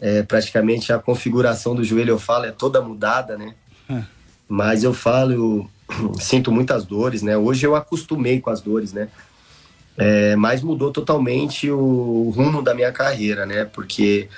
é, 0.00 0.22
praticamente 0.22 0.92
a 0.92 0.98
configuração 0.98 1.74
do 1.74 1.82
joelho, 1.82 2.10
eu 2.10 2.18
falo, 2.18 2.44
é 2.44 2.52
toda 2.52 2.80
mudada, 2.80 3.36
né? 3.36 3.54
Hum. 3.90 4.02
Mas 4.48 4.84
eu 4.84 4.94
falo, 4.94 5.32
eu 5.32 5.70
sinto 6.20 6.52
muitas 6.52 6.84
dores, 6.84 7.22
né? 7.22 7.36
Hoje 7.36 7.66
eu 7.66 7.74
acostumei 7.74 8.40
com 8.40 8.50
as 8.50 8.60
dores, 8.60 8.92
né? 8.92 9.08
É, 9.96 10.34
mas 10.36 10.62
mudou 10.62 10.90
totalmente 10.90 11.70
o 11.70 12.32
rumo 12.34 12.62
da 12.62 12.74
minha 12.74 12.92
carreira, 12.92 13.46
né? 13.46 13.64
Porque 13.64 14.28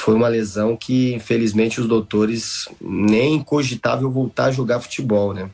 foi 0.00 0.14
uma 0.14 0.28
lesão 0.28 0.76
que, 0.76 1.14
infelizmente, 1.14 1.80
os 1.80 1.86
doutores 1.86 2.68
nem 2.80 3.42
cogitavam 3.42 4.04
eu 4.04 4.10
voltar 4.10 4.46
a 4.46 4.52
jogar 4.52 4.80
futebol, 4.80 5.32
né? 5.32 5.50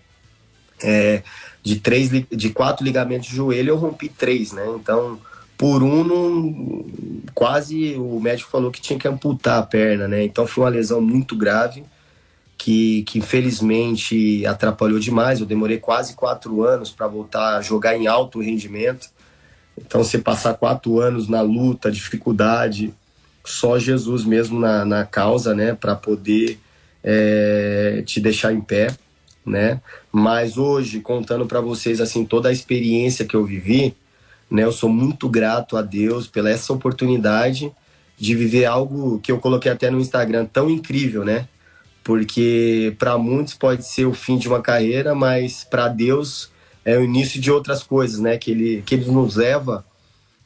É, 0.83 1.23
de 1.63 1.77
três, 1.77 2.11
de 2.31 2.51
quatro 2.51 2.85
ligamentos 2.85 3.29
de 3.29 3.37
joelho 3.37 3.71
eu 3.71 3.77
rompi 3.77 4.09
três, 4.09 4.53
né? 4.53 4.65
Então, 4.77 5.19
por 5.57 5.83
um, 5.83 6.05
não, 6.05 6.87
quase 7.35 7.95
o 7.97 8.21
médico 8.21 8.51
falou 8.51 8.71
que 8.71 8.81
tinha 8.81 8.99
que 8.99 9.09
amputar 9.09 9.59
a 9.59 9.63
perna, 9.63 10.07
né? 10.07 10.23
Então 10.23 10.47
foi 10.47 10.65
uma 10.65 10.71
lesão 10.71 11.01
muito 11.01 11.35
grave 11.35 11.83
que, 12.59 13.03
que 13.05 13.19
infelizmente 13.19 14.45
atrapalhou 14.47 14.99
demais. 14.99 15.41
Eu 15.41 15.47
demorei 15.47 15.79
quase 15.79 16.15
quatro 16.15 16.63
anos 16.63 16.91
para 16.91 17.07
voltar 17.07 17.57
a 17.57 17.63
jogar 17.63 17.97
em 17.97 18.07
alto 18.07 18.41
rendimento. 18.41 19.09
Então, 19.79 20.03
você 20.03 20.19
passar 20.19 20.55
quatro 20.55 21.01
anos 21.01 21.29
na 21.29 21.43
luta, 21.43 21.91
dificuldade, 21.91 22.95
só 23.47 23.79
Jesus 23.79 24.25
mesmo 24.25 24.59
na, 24.61 24.85
na 24.85 25.05
causa, 25.05 25.55
né, 25.55 25.75
para 25.75 25.95
poder 25.95 26.59
é, 27.03 28.03
te 28.05 28.21
deixar 28.21 28.53
em 28.53 28.61
pé 28.61 28.89
né? 29.47 29.81
Mas 30.11 30.59
hoje, 30.59 31.01
contando 31.01 31.47
para 31.47 31.61
vocês 31.61 32.01
assim 32.01 32.25
toda 32.25 32.49
a 32.49 32.53
experiência 32.53 33.25
que 33.25 33.37
eu 33.37 33.45
vivi, 33.45 33.95
né? 34.51 34.65
Eu 34.65 34.73
sou 34.73 34.91
muito 34.91 35.29
grato 35.29 35.77
a 35.77 35.83
Deus 35.83 36.27
pela 36.27 36.51
essa 36.51 36.73
oportunidade 36.73 37.73
de 38.19 38.35
viver 38.35 38.65
algo 38.65 39.21
que 39.21 39.31
eu 39.31 39.39
coloquei 39.39 39.71
até 39.71 39.89
no 39.91 40.01
Instagram 40.01 40.47
tão 40.47 40.69
incrível, 40.69 41.25
né? 41.25 41.47
Porque 42.03 42.95
para 42.99 43.17
muitos 43.17 43.55
pode 43.55 43.87
ser 43.87 44.07
o 44.07 44.15
fim 44.15 44.37
de 44.37 44.49
uma 44.49 44.61
carreira, 44.61 45.15
mas 45.15 45.65
para 45.65 45.89
Deus 45.89 46.51
é 46.85 46.97
o 46.97 47.05
início 47.05 47.41
de 47.41 47.51
outras 47.51 47.83
coisas, 47.83 48.19
né? 48.19 48.37
Que 48.37 48.51
ele 48.51 48.83
que 48.85 48.97
ele 48.97 49.11
nos 49.11 49.37
leva 49.37 49.85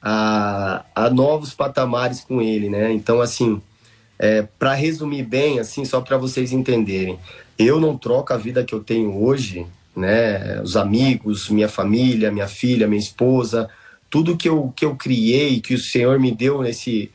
a, 0.02 0.84
a 0.94 1.10
novos 1.10 1.52
patamares 1.52 2.20
com 2.20 2.40
ele, 2.40 2.68
né? 2.68 2.92
Então 2.92 3.20
assim, 3.20 3.60
é, 4.18 4.42
para 4.58 4.74
resumir 4.74 5.22
bem, 5.22 5.58
assim, 5.58 5.84
só 5.84 6.00
para 6.00 6.16
vocês 6.16 6.52
entenderem, 6.52 7.18
eu 7.58 7.80
não 7.80 7.96
troco 7.96 8.32
a 8.32 8.36
vida 8.36 8.64
que 8.64 8.74
eu 8.74 8.80
tenho 8.80 9.22
hoje, 9.22 9.66
né? 9.94 10.60
Os 10.62 10.76
amigos, 10.76 11.48
minha 11.48 11.68
família, 11.68 12.30
minha 12.30 12.48
filha, 12.48 12.88
minha 12.88 13.00
esposa, 13.00 13.68
tudo 14.10 14.36
que 14.36 14.48
eu, 14.48 14.72
que 14.74 14.84
eu 14.84 14.96
criei, 14.96 15.60
que 15.60 15.74
o 15.74 15.78
Senhor 15.78 16.18
me 16.18 16.32
deu 16.32 16.62
nesse, 16.62 17.10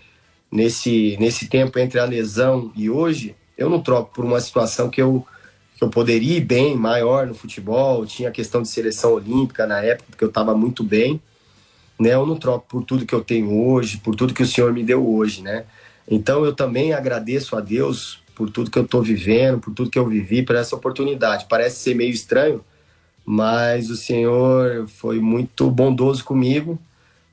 nesse, 0.52 1.18
nesse 1.20 1.48
tempo 1.48 1.78
entre 1.78 2.00
a 2.00 2.06
lesão 2.06 2.72
e 2.76 2.90
hoje, 2.90 3.36
eu 3.58 3.70
não 3.70 3.82
troco 3.82 4.14
por 4.14 4.24
uma 4.24 4.40
situação 4.40 4.90
que 4.90 5.02
eu, 5.02 5.26
que 5.78 5.84
eu 5.84 5.90
poderia 5.90 6.38
ir 6.38 6.42
bem, 6.42 6.76
maior 6.76 7.28
no 7.28 7.36
futebol, 7.36 8.06
tinha 8.06 8.30
a 8.30 8.32
questão 8.32 8.62
de 8.62 8.70
seleção 8.70 9.14
olímpica 9.14 9.68
na 9.68 9.82
época, 9.82 10.08
porque 10.12 10.24
eu 10.24 10.30
estava 10.30 10.56
muito 10.56 10.84
bem, 10.84 11.22
né? 12.00 12.14
Eu 12.14 12.26
não 12.26 12.36
troco 12.36 12.66
por 12.68 12.84
tudo 12.84 13.06
que 13.06 13.14
eu 13.14 13.24
tenho 13.24 13.66
hoje, 13.68 13.98
por 13.98 14.16
tudo 14.16 14.34
que 14.34 14.44
o 14.44 14.48
Senhor 14.48 14.72
me 14.74 14.84
deu 14.84 15.08
hoje, 15.08 15.42
né? 15.42 15.66
Então 16.08 16.46
eu 16.46 16.54
também 16.54 16.94
agradeço 16.94 17.56
a 17.56 17.62
Deus 17.62 18.24
por 18.36 18.50
tudo 18.50 18.70
que 18.70 18.78
eu 18.78 18.84
estou 18.84 19.02
vivendo, 19.02 19.60
por 19.60 19.74
tudo 19.74 19.90
que 19.90 19.98
eu 19.98 20.08
vivi, 20.08 20.44
por 20.44 20.56
essa 20.56 20.76
oportunidade. 20.76 21.46
Parece 21.50 21.78
ser 21.78 21.96
meio 21.96 22.12
estranho, 22.12 22.62
mas 23.26 23.90
o 23.90 23.96
Senhor 23.96 24.88
foi 24.88 25.20
muito 25.20 25.72
bondoso 25.72 26.24
comigo, 26.24 26.78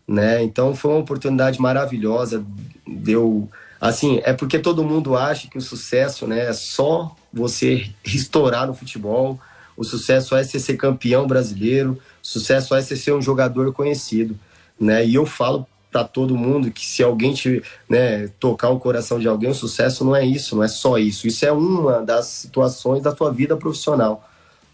né? 0.06 0.42
Então 0.42 0.74
foi 0.74 0.92
uma 0.92 1.00
oportunidade 1.00 1.60
maravilhosa. 1.60 2.44
Deu 2.86 3.48
assim, 3.80 4.20
é 4.22 4.32
porque 4.32 4.60
todo 4.60 4.84
mundo 4.84 5.16
acha 5.16 5.48
que 5.48 5.58
o 5.58 5.60
sucesso, 5.60 6.24
né, 6.24 6.46
é 6.46 6.52
só 6.52 7.16
você 7.32 7.90
estourar 8.04 8.66
no 8.66 8.74
futebol. 8.74 9.40
O 9.76 9.82
sucesso 9.82 10.36
é 10.36 10.44
ser 10.44 10.76
campeão 10.76 11.26
brasileiro, 11.26 11.98
o 12.22 12.26
sucesso 12.26 12.74
é 12.74 12.82
ser 12.82 13.12
um 13.12 13.22
jogador 13.22 13.72
conhecido, 13.72 14.38
né? 14.80 15.04
E 15.04 15.14
eu 15.14 15.26
falo 15.26 15.66
para 15.92 16.04
todo 16.04 16.34
mundo 16.34 16.70
que 16.70 16.86
se 16.86 17.02
alguém 17.02 17.34
te, 17.34 17.62
né, 17.88 18.28
tocar 18.40 18.70
o 18.70 18.80
coração 18.80 19.18
de 19.18 19.28
alguém, 19.28 19.50
o 19.50 19.54
sucesso 19.54 20.04
não 20.04 20.16
é 20.16 20.24
isso, 20.24 20.56
não 20.56 20.62
é 20.62 20.68
só 20.68 20.96
isso. 20.96 21.26
Isso 21.26 21.44
é 21.44 21.52
uma 21.52 22.00
das 22.00 22.26
situações 22.26 23.02
da 23.02 23.12
tua 23.12 23.30
vida 23.30 23.54
profissional. 23.56 24.26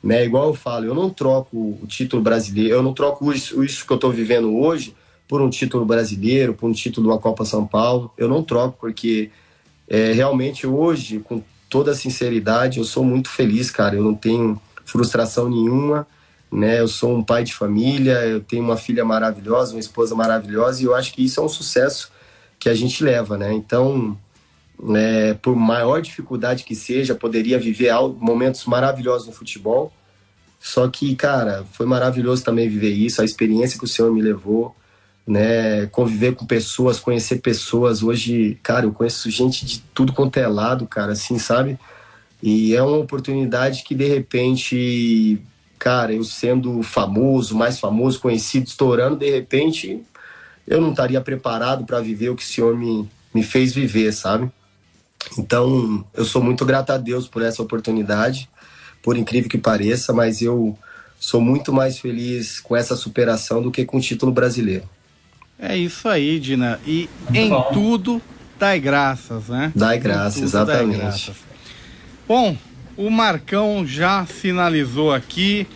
Né? 0.02 0.24
Igual 0.24 0.46
eu 0.46 0.54
falo, 0.54 0.84
eu 0.84 0.94
não 0.94 1.10
troco 1.10 1.56
o 1.56 1.86
título 1.88 2.22
brasileiro, 2.22 2.76
eu 2.76 2.82
não 2.82 2.94
troco 2.94 3.32
isso, 3.32 3.64
isso 3.64 3.84
que 3.84 3.92
eu 3.92 3.96
estou 3.96 4.12
vivendo 4.12 4.56
hoje 4.56 4.94
por 5.26 5.42
um 5.42 5.50
título 5.50 5.84
brasileiro, 5.84 6.54
por 6.54 6.70
um 6.70 6.72
título 6.72 7.12
da 7.12 7.18
Copa 7.18 7.44
São 7.44 7.66
Paulo. 7.66 8.12
Eu 8.16 8.28
não 8.28 8.42
troco, 8.42 8.78
porque 8.80 9.30
é, 9.88 10.12
realmente 10.12 10.66
hoje, 10.66 11.18
com 11.18 11.42
toda 11.68 11.94
sinceridade, 11.94 12.78
eu 12.78 12.84
sou 12.84 13.04
muito 13.04 13.28
feliz, 13.28 13.70
cara. 13.72 13.96
Eu 13.96 14.04
não 14.04 14.14
tenho 14.14 14.60
frustração 14.84 15.50
nenhuma 15.50 16.06
né? 16.50 16.80
Eu 16.80 16.88
sou 16.88 17.16
um 17.16 17.22
pai 17.22 17.44
de 17.44 17.54
família, 17.54 18.24
eu 18.24 18.40
tenho 18.40 18.64
uma 18.64 18.76
filha 18.76 19.04
maravilhosa, 19.04 19.74
uma 19.74 19.80
esposa 19.80 20.14
maravilhosa, 20.14 20.82
e 20.82 20.86
eu 20.86 20.94
acho 20.94 21.12
que 21.12 21.24
isso 21.24 21.40
é 21.40 21.42
um 21.42 21.48
sucesso 21.48 22.10
que 22.58 22.68
a 22.68 22.74
gente 22.74 23.04
leva, 23.04 23.36
né? 23.36 23.52
Então, 23.52 24.18
é, 24.96 25.34
por 25.34 25.54
maior 25.54 26.00
dificuldade 26.00 26.64
que 26.64 26.74
seja, 26.74 27.14
poderia 27.14 27.58
viver 27.58 27.92
momentos 28.18 28.64
maravilhosos 28.64 29.26
no 29.26 29.32
futebol. 29.32 29.92
Só 30.60 30.88
que, 30.88 31.14
cara, 31.14 31.64
foi 31.72 31.86
maravilhoso 31.86 32.44
também 32.44 32.68
viver 32.68 32.90
isso, 32.90 33.20
a 33.20 33.24
experiência 33.24 33.78
que 33.78 33.84
o 33.84 33.88
Senhor 33.88 34.12
me 34.12 34.20
levou, 34.20 34.74
né? 35.26 35.86
Conviver 35.86 36.34
com 36.34 36.46
pessoas, 36.46 36.98
conhecer 36.98 37.40
pessoas. 37.40 38.02
Hoje, 38.02 38.58
cara, 38.62 38.86
eu 38.86 38.92
conheço 38.92 39.30
gente 39.30 39.64
de 39.64 39.80
tudo 39.94 40.12
quanto 40.12 40.38
é 40.38 40.48
lado, 40.48 40.86
cara, 40.86 41.12
assim, 41.12 41.38
sabe? 41.38 41.78
E 42.42 42.74
é 42.74 42.82
uma 42.82 42.98
oportunidade 42.98 43.82
que 43.82 43.94
de 43.94 44.08
repente 44.08 45.40
cara, 45.78 46.12
eu 46.12 46.24
sendo 46.24 46.82
famoso, 46.82 47.56
mais 47.56 47.78
famoso, 47.78 48.20
conhecido, 48.20 48.66
estourando, 48.66 49.16
de 49.16 49.30
repente 49.30 50.02
eu 50.66 50.80
não 50.80 50.90
estaria 50.90 51.20
preparado 51.20 51.84
para 51.84 52.00
viver 52.00 52.28
o 52.28 52.36
que 52.36 52.42
o 52.42 52.46
Senhor 52.46 52.76
me, 52.76 53.08
me 53.34 53.42
fez 53.42 53.72
viver, 53.72 54.12
sabe? 54.12 54.50
Então, 55.38 56.04
eu 56.14 56.24
sou 56.24 56.42
muito 56.42 56.64
grato 56.64 56.90
a 56.90 56.98
Deus 56.98 57.26
por 57.26 57.42
essa 57.42 57.62
oportunidade, 57.62 58.48
por 59.02 59.16
incrível 59.16 59.48
que 59.48 59.58
pareça, 59.58 60.12
mas 60.12 60.42
eu 60.42 60.78
sou 61.18 61.40
muito 61.40 61.72
mais 61.72 61.98
feliz 61.98 62.60
com 62.60 62.76
essa 62.76 62.94
superação 62.94 63.62
do 63.62 63.70
que 63.70 63.84
com 63.84 63.96
o 63.96 64.00
título 64.00 64.30
brasileiro. 64.30 64.88
É 65.58 65.76
isso 65.76 66.08
aí, 66.08 66.38
Dina. 66.38 66.78
E 66.86 67.08
muito 67.24 67.36
em 67.36 67.48
bom. 67.48 67.70
tudo, 67.72 68.22
dai 68.58 68.78
graças, 68.78 69.48
né? 69.48 69.72
Dai 69.74 69.98
graças, 69.98 70.42
exatamente. 70.42 70.98
Graças. 70.98 71.36
Bom, 72.28 72.56
o 72.98 73.08
Marcão 73.10 73.86
já 73.86 74.26
sinalizou 74.26 75.14
aqui 75.14 75.68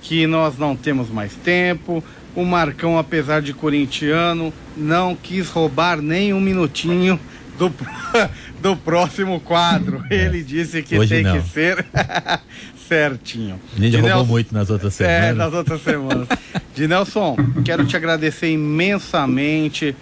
que 0.00 0.28
nós 0.28 0.56
não 0.56 0.76
temos 0.76 1.10
mais 1.10 1.34
tempo. 1.34 2.02
O 2.36 2.44
Marcão, 2.44 2.96
apesar 2.96 3.42
de 3.42 3.52
corintiano, 3.52 4.54
não 4.76 5.16
quis 5.16 5.48
roubar 5.50 6.00
nem 6.00 6.32
um 6.32 6.40
minutinho 6.40 7.18
do, 7.58 7.74
do 8.62 8.76
próximo 8.76 9.40
quadro. 9.40 10.04
Ele 10.08 10.40
disse 10.44 10.80
que 10.84 10.96
Hoje 10.96 11.16
tem 11.16 11.24
não. 11.24 11.42
que 11.42 11.48
ser 11.48 11.84
certinho. 12.86 13.60
A 13.76 13.80
gente 13.80 13.96
roubou 13.96 14.26
muito 14.26 14.54
nas 14.54 14.70
outras 14.70 15.00
é, 15.00 15.04
semanas. 15.04 15.30
É, 15.30 15.32
nas 15.32 15.54
outras 15.54 15.82
semanas. 15.82 16.28
Dinelson, 16.76 17.36
quero 17.64 17.84
te 17.86 17.96
agradecer 17.96 18.52
imensamente 18.52 19.96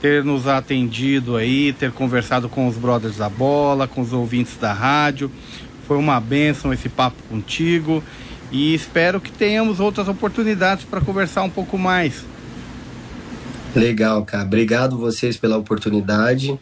ter 0.00 0.22
nos 0.22 0.46
atendido 0.46 1.36
aí, 1.36 1.72
ter 1.72 1.90
conversado 1.90 2.48
com 2.48 2.68
os 2.68 2.76
brothers 2.76 3.16
da 3.16 3.28
bola, 3.28 3.88
com 3.88 4.00
os 4.00 4.12
ouvintes 4.12 4.56
da 4.56 4.72
rádio. 4.72 5.30
Foi 5.88 5.96
uma 5.96 6.20
benção 6.20 6.70
esse 6.70 6.90
papo 6.90 7.16
contigo 7.30 8.04
e 8.52 8.74
espero 8.74 9.18
que 9.20 9.32
tenhamos 9.32 9.80
outras 9.80 10.06
oportunidades 10.06 10.84
para 10.84 11.00
conversar 11.00 11.42
um 11.42 11.50
pouco 11.50 11.78
mais. 11.78 12.26
Legal, 13.74 14.22
cara. 14.24 14.44
Obrigado 14.44 14.98
vocês 14.98 15.38
pela 15.38 15.56
oportunidade. 15.56 16.60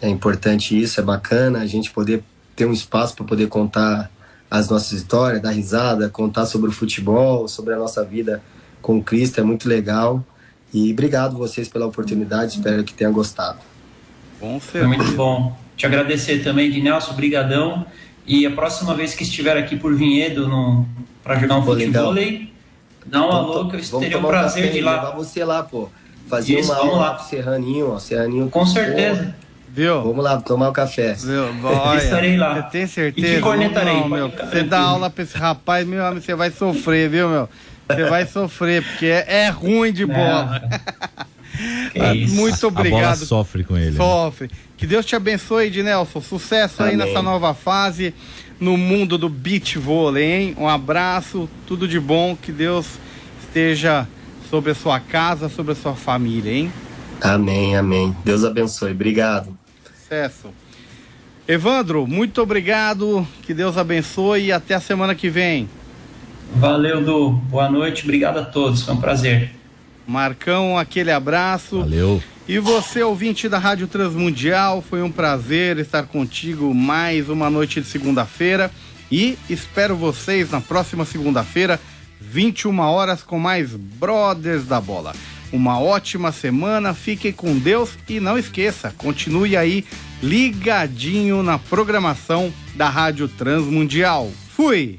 É 0.00 0.08
importante 0.08 0.80
isso, 0.80 0.98
é 0.98 1.02
bacana 1.02 1.60
a 1.60 1.66
gente 1.66 1.90
poder 1.90 2.22
ter 2.54 2.64
um 2.64 2.72
espaço 2.72 3.14
para 3.14 3.26
poder 3.26 3.46
contar 3.48 4.10
as 4.50 4.70
nossas 4.70 4.92
histórias, 4.92 5.42
dar 5.42 5.50
risada, 5.50 6.08
contar 6.08 6.46
sobre 6.46 6.70
o 6.70 6.72
futebol, 6.72 7.48
sobre 7.48 7.74
a 7.74 7.76
nossa 7.76 8.02
vida 8.02 8.42
com 8.80 8.96
o 8.98 9.02
Cristo, 9.02 9.38
é 9.38 9.44
muito 9.44 9.68
legal. 9.68 10.24
E 10.72 10.92
obrigado 10.92 11.36
vocês 11.36 11.68
pela 11.68 11.86
oportunidade, 11.86 12.56
espero 12.56 12.82
que 12.84 12.94
tenham 12.94 13.12
gostado. 13.12 13.58
Bom, 14.40 14.58
Foi 14.60 14.86
muito 14.86 15.12
bom. 15.12 15.56
Te 15.76 15.84
agradecer 15.84 16.42
também, 16.42 16.70
de 16.70 16.80
Nelson, 16.80 17.12
brigadão. 17.14 17.84
E 18.26 18.46
a 18.46 18.50
próxima 18.50 18.94
vez 18.94 19.14
que 19.14 19.22
estiver 19.22 19.56
aqui 19.56 19.76
por 19.76 19.94
Vinhedo 19.94 20.86
para 21.22 21.38
jogar 21.38 21.58
um 21.58 21.62
futebol, 21.62 22.14
dá 23.04 23.26
um 23.26 23.30
alô 23.30 23.68
que 23.68 23.76
eu 23.76 24.00
teria 24.00 24.18
o 24.18 24.22
prazer 24.22 24.64
um 24.64 24.66
café, 24.66 24.72
de 24.72 24.78
ir 24.78 24.82
lá. 24.82 24.94
Levar 24.96 25.10
você 25.12 25.44
lá, 25.44 25.62
pô. 25.62 25.88
Fazer 26.28 26.58
Isso, 26.58 26.72
uma 26.72 26.80
aula 26.80 26.96
lá 26.98 27.14
pro 27.14 27.24
Serraninho, 27.24 27.92
ó. 27.92 27.98
Serraninho. 28.00 28.50
Com 28.50 28.66
certeza. 28.66 29.34
Viu? 29.68 30.02
Vamos 30.02 30.24
lá 30.24 30.40
tomar 30.40 30.70
um 30.70 30.72
café. 30.72 31.12
Viu? 31.12 31.44
Olha, 31.62 32.02
Estarei 32.02 32.36
lá. 32.36 32.54
Você 32.54 32.70
tem 32.70 32.86
certeza? 32.86 33.26
E 33.28 33.34
te 33.36 33.40
cornetarei. 33.40 33.94
Não, 33.94 34.08
meu, 34.08 34.30
você 34.30 34.62
dá 34.62 34.80
aula 34.80 35.08
pra 35.08 35.22
esse 35.22 35.36
rapaz, 35.36 35.86
meu 35.86 36.04
amigo, 36.04 36.24
você 36.24 36.34
vai 36.34 36.50
sofrer, 36.50 37.08
viu, 37.08 37.28
meu? 37.28 37.48
Você 37.88 38.04
vai 38.04 38.26
sofrer, 38.26 38.82
porque 38.82 39.06
é, 39.06 39.44
é 39.44 39.48
ruim 39.48 39.92
de 39.92 40.04
bola. 40.04 40.62
Ah, 41.98 42.14
muito 42.14 42.66
obrigado. 42.66 43.00
A 43.00 43.14
bola 43.14 43.16
sofre 43.16 43.64
com 43.64 43.76
ele. 43.76 43.92
Né? 43.92 43.96
Sofre. 43.96 44.48
Né? 44.48 44.54
Que 44.76 44.86
Deus 44.86 45.06
te 45.06 45.16
abençoe, 45.16 45.66
Ednelson. 45.66 46.20
Sucesso 46.20 46.82
Amém. 46.82 46.92
aí 46.92 46.96
nessa 46.98 47.22
nova 47.22 47.54
fase 47.54 48.14
no 48.60 48.76
mundo 48.76 49.16
do 49.18 49.28
beach 49.28 49.78
vôlei, 49.78 50.24
hein? 50.24 50.56
Um 50.58 50.68
abraço, 50.68 51.48
tudo 51.66 51.86
de 51.88 52.00
bom. 52.00 52.36
Que 52.36 52.52
Deus 52.52 52.86
esteja 53.46 54.06
sobre 54.50 54.72
a 54.72 54.74
sua 54.74 55.00
casa, 55.00 55.48
sobre 55.48 55.72
a 55.72 55.76
sua 55.76 55.94
família, 55.94 56.52
hein? 56.52 56.72
Amém, 57.20 57.76
amém. 57.76 58.14
Deus 58.24 58.44
abençoe. 58.44 58.92
Obrigado 58.92 59.56
sucesso. 60.06 60.48
Evandro, 61.48 62.06
muito 62.06 62.40
obrigado, 62.40 63.26
que 63.42 63.52
Deus 63.52 63.76
abençoe 63.76 64.46
e 64.46 64.52
até 64.52 64.74
a 64.74 64.80
semana 64.80 65.14
que 65.14 65.28
vem. 65.28 65.68
Valeu, 66.54 67.04
Du. 67.04 67.30
Boa 67.30 67.68
noite, 67.68 68.04
obrigado 68.04 68.38
a 68.38 68.44
todos, 68.44 68.82
foi 68.82 68.94
um 68.94 69.00
prazer. 69.00 69.55
Marcão, 70.06 70.78
aquele 70.78 71.10
abraço. 71.10 71.80
Valeu. 71.80 72.22
E 72.48 72.58
você, 72.58 73.02
ouvinte 73.02 73.48
da 73.48 73.58
Rádio 73.58 73.88
Transmundial, 73.88 74.80
foi 74.80 75.02
um 75.02 75.10
prazer 75.10 75.78
estar 75.78 76.04
contigo 76.04 76.72
mais 76.72 77.28
uma 77.28 77.50
noite 77.50 77.80
de 77.80 77.86
segunda-feira. 77.88 78.70
E 79.10 79.36
espero 79.50 79.96
vocês 79.96 80.50
na 80.50 80.60
próxima 80.60 81.04
segunda-feira, 81.04 81.80
21 82.20 82.78
horas, 82.80 83.22
com 83.22 83.38
mais 83.38 83.74
Brothers 83.74 84.64
da 84.64 84.80
Bola. 84.80 85.12
Uma 85.52 85.80
ótima 85.80 86.32
semana, 86.32 86.92
fiquem 86.94 87.32
com 87.32 87.56
Deus 87.58 87.90
e 88.08 88.18
não 88.18 88.38
esqueça, 88.38 88.92
continue 88.96 89.56
aí 89.56 89.84
ligadinho 90.22 91.42
na 91.42 91.58
programação 91.58 92.52
da 92.74 92.88
Rádio 92.88 93.28
Transmundial. 93.28 94.30
Fui! 94.56 94.98